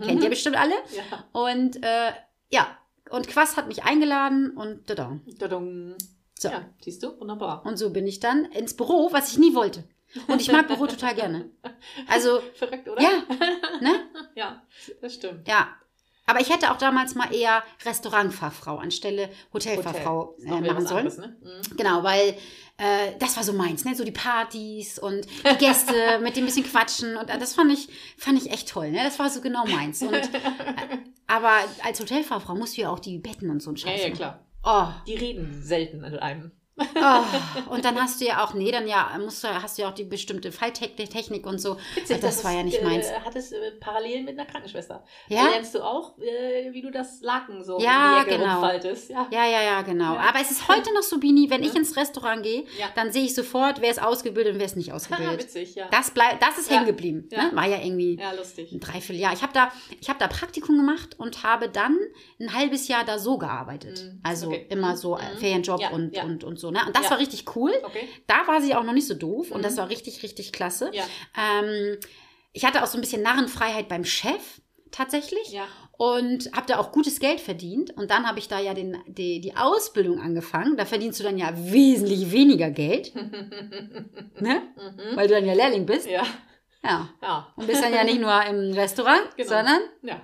kennt 0.00 0.22
ihr 0.22 0.30
bestimmt 0.30 0.56
alle. 0.56 0.74
Ja. 0.94 1.24
Und 1.32 1.82
äh, 1.82 2.12
ja, 2.50 2.78
und 3.10 3.28
Quast 3.28 3.56
hat 3.56 3.68
mich 3.68 3.84
eingeladen 3.84 4.56
und 4.56 4.86
tada. 4.86 5.18
Tadung. 5.38 5.94
So. 6.38 6.48
Ja, 6.48 6.68
siehst 6.80 7.02
du? 7.02 7.18
Wunderbar. 7.18 7.64
Und 7.66 7.78
so 7.78 7.90
bin 7.90 8.06
ich 8.06 8.20
dann 8.20 8.44
ins 8.46 8.76
Büro, 8.76 9.12
was 9.12 9.32
ich 9.32 9.38
nie 9.38 9.54
wollte. 9.54 9.84
Und 10.28 10.40
ich 10.40 10.50
mag 10.50 10.68
Büro 10.68 10.86
total 10.86 11.14
gerne. 11.14 11.50
Also, 12.06 12.40
Verrückt, 12.54 12.88
oder? 12.88 13.02
ja, 13.02 13.10
ne? 13.80 14.08
Ja, 14.34 14.62
das 15.00 15.14
stimmt. 15.14 15.46
Ja. 15.48 15.68
Aber 16.28 16.40
ich 16.40 16.50
hätte 16.50 16.70
auch 16.70 16.76
damals 16.76 17.14
mal 17.14 17.34
eher 17.34 17.62
Restaurantfachfrau 17.84 18.76
anstelle 18.76 19.30
Hotelfachfrau 19.52 20.34
Ist 20.38 20.44
äh, 20.46 20.50
machen 20.60 20.86
sollen. 20.86 20.98
anderes, 21.08 21.18
ne? 21.18 21.36
Mhm. 21.40 21.76
Genau, 21.76 22.02
weil 22.02 22.36
äh, 22.76 23.12
das 23.18 23.36
war 23.36 23.42
so 23.44 23.52
meins, 23.54 23.84
ne? 23.84 23.94
So 23.94 24.04
die 24.04 24.12
Partys 24.12 24.98
und 24.98 25.24
die 25.24 25.56
Gäste 25.58 26.18
mit 26.22 26.36
dem 26.36 26.44
bisschen 26.44 26.64
quatschen 26.64 27.16
und 27.16 27.30
äh, 27.30 27.38
das 27.38 27.54
fand 27.54 27.72
ich, 27.72 27.88
fand 28.18 28.40
ich 28.40 28.50
echt 28.52 28.68
toll, 28.68 28.90
ne? 28.90 29.02
Das 29.02 29.18
war 29.18 29.30
so 29.30 29.40
genau 29.40 29.64
meins. 29.66 30.02
Und, 30.02 30.12
äh, 30.14 30.20
aber 31.26 31.52
als 31.82 31.98
Hotelfachfrau 32.00 32.54
musst 32.54 32.76
du 32.76 32.82
ja 32.82 32.90
auch 32.90 32.98
die 33.00 33.18
Betten 33.18 33.50
und 33.50 33.62
so 33.62 33.70
ein 33.70 33.76
Ja, 33.76 33.88
Scheiß 33.88 34.00
ja, 34.02 34.08
machen. 34.08 34.16
klar. 34.16 34.44
Oh, 34.64 34.88
Die 35.06 35.14
reden 35.14 35.62
selten 35.62 36.00
mit 36.00 36.20
einem. 36.20 36.52
Oh. 36.78 37.70
Und 37.72 37.84
dann 37.84 38.00
hast 38.00 38.20
du 38.20 38.24
ja 38.26 38.44
auch, 38.44 38.54
nee, 38.54 38.70
dann 38.70 38.86
ja, 38.86 39.10
musst 39.22 39.44
du, 39.44 39.48
hast 39.48 39.78
du 39.78 39.82
ja 39.82 39.88
auch 39.90 39.94
die 39.94 40.04
bestimmte 40.04 40.52
Falltechnik 40.52 41.46
und 41.46 41.58
so. 41.60 41.76
Witzig, 41.94 42.20
das, 42.20 42.44
war 42.44 42.52
ja 42.52 42.62
nicht 42.62 42.78
äh, 42.80 42.84
meins. 42.84 43.06
Hat 43.24 43.34
es 43.36 43.52
äh, 43.52 43.72
parallel 43.80 44.22
mit 44.22 44.38
einer 44.38 44.46
Krankenschwester. 44.48 45.04
Ja? 45.28 45.44
Da 45.44 45.50
lernst 45.50 45.74
du 45.74 45.82
auch, 45.82 46.18
äh, 46.18 46.72
wie 46.72 46.82
du 46.82 46.90
das 46.90 47.20
Laken 47.22 47.62
so 47.64 47.78
Ja, 47.80 48.22
genau. 48.24 48.52
rumfaltest. 48.60 49.10
Ja. 49.10 49.26
Ja, 49.30 49.44
ja, 49.46 49.62
ja, 49.62 49.82
genau. 49.82 50.14
Ja. 50.14 50.20
Aber 50.28 50.40
es 50.40 50.50
ist 50.50 50.68
heute 50.68 50.92
noch 50.94 51.02
so, 51.02 51.18
Bini, 51.18 51.50
wenn 51.50 51.62
ich 51.62 51.74
ins 51.74 51.96
Restaurant 51.96 52.42
gehe, 52.42 52.62
Ja. 52.78 52.86
dann 52.94 53.12
sehe 53.12 53.24
ich 53.24 53.34
sofort, 53.34 53.80
wer 53.80 53.90
ist 53.90 54.02
ausgebildet 54.02 54.54
und 54.54 54.58
wer 54.60 54.66
ist 54.66 54.76
nicht 54.76 54.92
ausgebildet. 54.92 55.40
witzig, 55.40 55.74
ja. 55.74 55.88
Das 55.90 56.10
bleibt, 56.12 56.42
das 56.42 56.58
ist 56.58 56.70
Ja. 56.70 56.76
hängen 56.76 56.86
geblieben. 56.86 57.28
Ja. 57.30 57.44
Ne? 57.44 57.50
War 57.56 57.66
ja 57.66 57.78
irgendwie 57.78 58.18
ja, 58.18 58.32
lustig. 58.32 58.72
ein 58.72 58.80
Dreivierteljahr. 58.80 59.32
Ich 59.32 59.42
habe 59.42 59.52
da, 59.52 59.70
ich 60.00 60.08
habe 60.08 60.18
da 60.18 60.28
Praktikum 60.28 60.76
gemacht 60.76 61.18
und 61.18 61.42
habe 61.42 61.68
dann 61.68 61.96
ein 62.40 62.54
halbes 62.54 62.88
Jahr 62.88 63.04
da 63.04 63.18
so 63.18 63.38
gearbeitet. 63.38 64.02
Mhm. 64.04 64.20
Also 64.22 64.48
Okay. 64.48 64.66
immer 64.70 64.96
so 64.96 65.16
äh, 65.16 65.22
Mhm. 65.34 65.38
Ferienjob 65.38 65.80
Ja, 65.80 65.90
und, 65.90 66.16
ja. 66.16 66.22
und, 66.24 66.44
und 66.44 66.58
so. 66.58 66.67
Ne? 66.70 66.80
Und 66.86 66.96
das 66.96 67.04
Ja. 67.04 67.10
war 67.12 67.18
richtig 67.18 67.54
cool. 67.56 67.72
Okay. 67.84 68.08
Da 68.26 68.46
war 68.46 68.60
sie 68.60 68.74
auch 68.74 68.84
noch 68.84 68.92
nicht 68.92 69.06
so 69.06 69.14
doof 69.14 69.50
und 69.50 69.58
Mhm. 69.58 69.62
das 69.62 69.76
war 69.76 69.88
richtig, 69.88 70.22
richtig 70.22 70.52
klasse. 70.52 70.90
Ja. 70.92 71.04
Ähm, 71.36 71.98
ich 72.52 72.64
hatte 72.64 72.82
auch 72.82 72.86
so 72.86 72.98
ein 72.98 73.00
bisschen 73.00 73.22
Narrenfreiheit 73.22 73.88
beim 73.88 74.04
Chef 74.04 74.60
tatsächlich 74.90 75.52
Ja. 75.52 75.66
und 75.92 76.50
habe 76.54 76.66
da 76.66 76.78
auch 76.78 76.92
gutes 76.92 77.20
Geld 77.20 77.40
verdient. 77.40 77.94
Und 77.96 78.10
dann 78.10 78.26
habe 78.26 78.38
ich 78.38 78.48
da 78.48 78.58
ja 78.58 78.72
den, 78.74 78.96
die, 79.06 79.40
die 79.40 79.54
Ausbildung 79.56 80.20
angefangen. 80.20 80.76
Da 80.78 80.86
verdienst 80.86 81.20
du 81.20 81.24
dann 81.24 81.36
ja 81.38 81.52
wesentlich 81.54 82.32
weniger 82.32 82.70
Geld, 82.70 83.14
ne? 84.40 84.62
Mhm. 84.76 85.16
weil 85.16 85.28
du 85.28 85.34
dann 85.34 85.44
ja 85.46 85.54
Lehrling 85.54 85.84
bist. 85.86 86.08
Ja. 86.08 86.24
Ja. 86.82 87.08
Ja. 87.20 87.52
Und 87.56 87.66
bist 87.66 87.82
dann 87.82 87.92
ja 87.92 88.02
nicht 88.04 88.20
nur 88.20 88.42
im 88.46 88.72
Restaurant, 88.72 89.28
Genau. 89.36 89.48
sondern 89.48 89.80
Ja. 90.02 90.20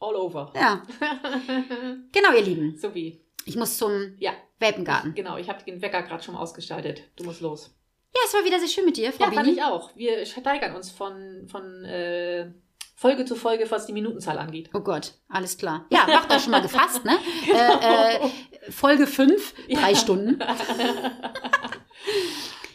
All 0.00 0.14
over. 0.16 0.52
ja. 0.54 0.82
Genau, 2.12 2.32
ihr 2.36 2.42
Lieben. 2.42 2.76
so 2.78 2.94
wie. 2.94 3.23
Ich 3.44 3.56
muss 3.56 3.76
zum 3.78 4.14
Ja. 4.18 4.32
Welpengarten. 4.58 5.14
Genau, 5.14 5.36
ich 5.36 5.48
habe 5.48 5.62
den 5.64 5.82
Wecker 5.82 6.02
gerade 6.02 6.22
schon 6.22 6.36
ausgeschaltet. 6.36 7.02
Du 7.16 7.24
musst 7.24 7.40
los. 7.40 7.74
Ja, 8.14 8.20
es 8.26 8.32
war 8.34 8.44
wieder 8.44 8.58
sehr 8.60 8.68
schön 8.68 8.84
mit 8.84 8.96
dir, 8.96 9.12
Frau 9.12 9.24
Ja, 9.26 9.32
fand 9.32 9.48
ich 9.48 9.62
auch. 9.62 9.94
Wir 9.96 10.24
steigern 10.24 10.74
uns 10.76 10.90
von, 10.90 11.46
von 11.50 11.84
äh, 11.84 12.52
Folge 12.96 13.24
zu 13.24 13.34
Folge, 13.34 13.68
was 13.70 13.86
die 13.86 13.92
Minutenzahl 13.92 14.38
angeht. 14.38 14.70
Oh 14.72 14.80
Gott, 14.80 15.14
alles 15.28 15.58
klar. 15.58 15.84
Ja, 15.90 16.06
macht 16.06 16.32
euch 16.32 16.42
schon 16.42 16.52
mal 16.52 16.62
gefasst, 16.62 17.04
ne? 17.04 17.18
Äh, 17.52 18.16
äh, 18.26 18.30
Folge 18.70 19.06
5, 19.08 19.54
drei 19.68 19.90
Ja. 19.90 19.96
Stunden. 19.96 20.38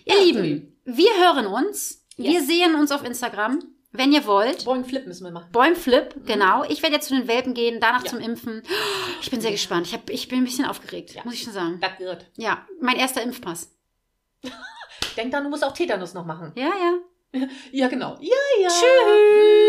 ihr 0.05 0.13
Ja, 0.15 0.21
Lieben, 0.23 0.77
wir 0.85 1.11
hören 1.17 1.47
uns. 1.47 2.05
Wir 2.17 2.31
Yes. 2.31 2.47
sehen 2.47 2.75
uns 2.75 2.91
auf 2.91 3.03
Instagram, 3.05 3.59
wenn 3.91 4.11
ihr 4.11 4.25
wollt. 4.25 4.65
Boing 4.65 4.85
Flip 4.85 5.05
müssen 5.07 5.23
wir 5.23 5.31
machen. 5.31 5.51
Bäumflip, 5.51 6.25
genau. 6.25 6.63
Ich 6.65 6.81
werde 6.83 6.95
jetzt 6.95 7.07
zu 7.07 7.15
den 7.15 7.27
Welpen 7.27 7.53
gehen, 7.53 7.79
danach 7.79 7.99
Mhm. 8.01 8.05
Ja. 8.05 8.09
zum 8.11 8.19
Impfen. 8.19 8.63
Ich 9.21 9.31
bin 9.31 9.41
sehr 9.41 9.51
gespannt. 9.51 9.87
Ich, 9.87 9.93
hab, 9.93 10.09
ich 10.09 10.27
bin 10.27 10.39
ein 10.39 10.45
bisschen 10.45 10.65
aufgeregt, 10.65 11.13
Ja. 11.15 11.23
muss 11.23 11.33
ich 11.33 11.43
schon 11.43 11.53
sagen. 11.53 11.79
Das 11.81 11.99
wird. 11.99 12.25
Ja, 12.37 12.65
mein 12.81 12.97
erster 12.97 13.21
Impfpass. 13.23 13.75
Denk 15.17 15.31
dann, 15.31 15.43
du 15.43 15.49
musst 15.49 15.63
auch 15.63 15.73
Tetanus 15.73 16.13
noch 16.13 16.25
machen. 16.25 16.51
Ja, 16.55 16.67
ja. 16.69 16.93
Ja, 17.71 17.87
genau. 17.87 18.17
Ja, 18.21 18.35
ja. 18.61 18.67
Tschüss. 18.69 19.68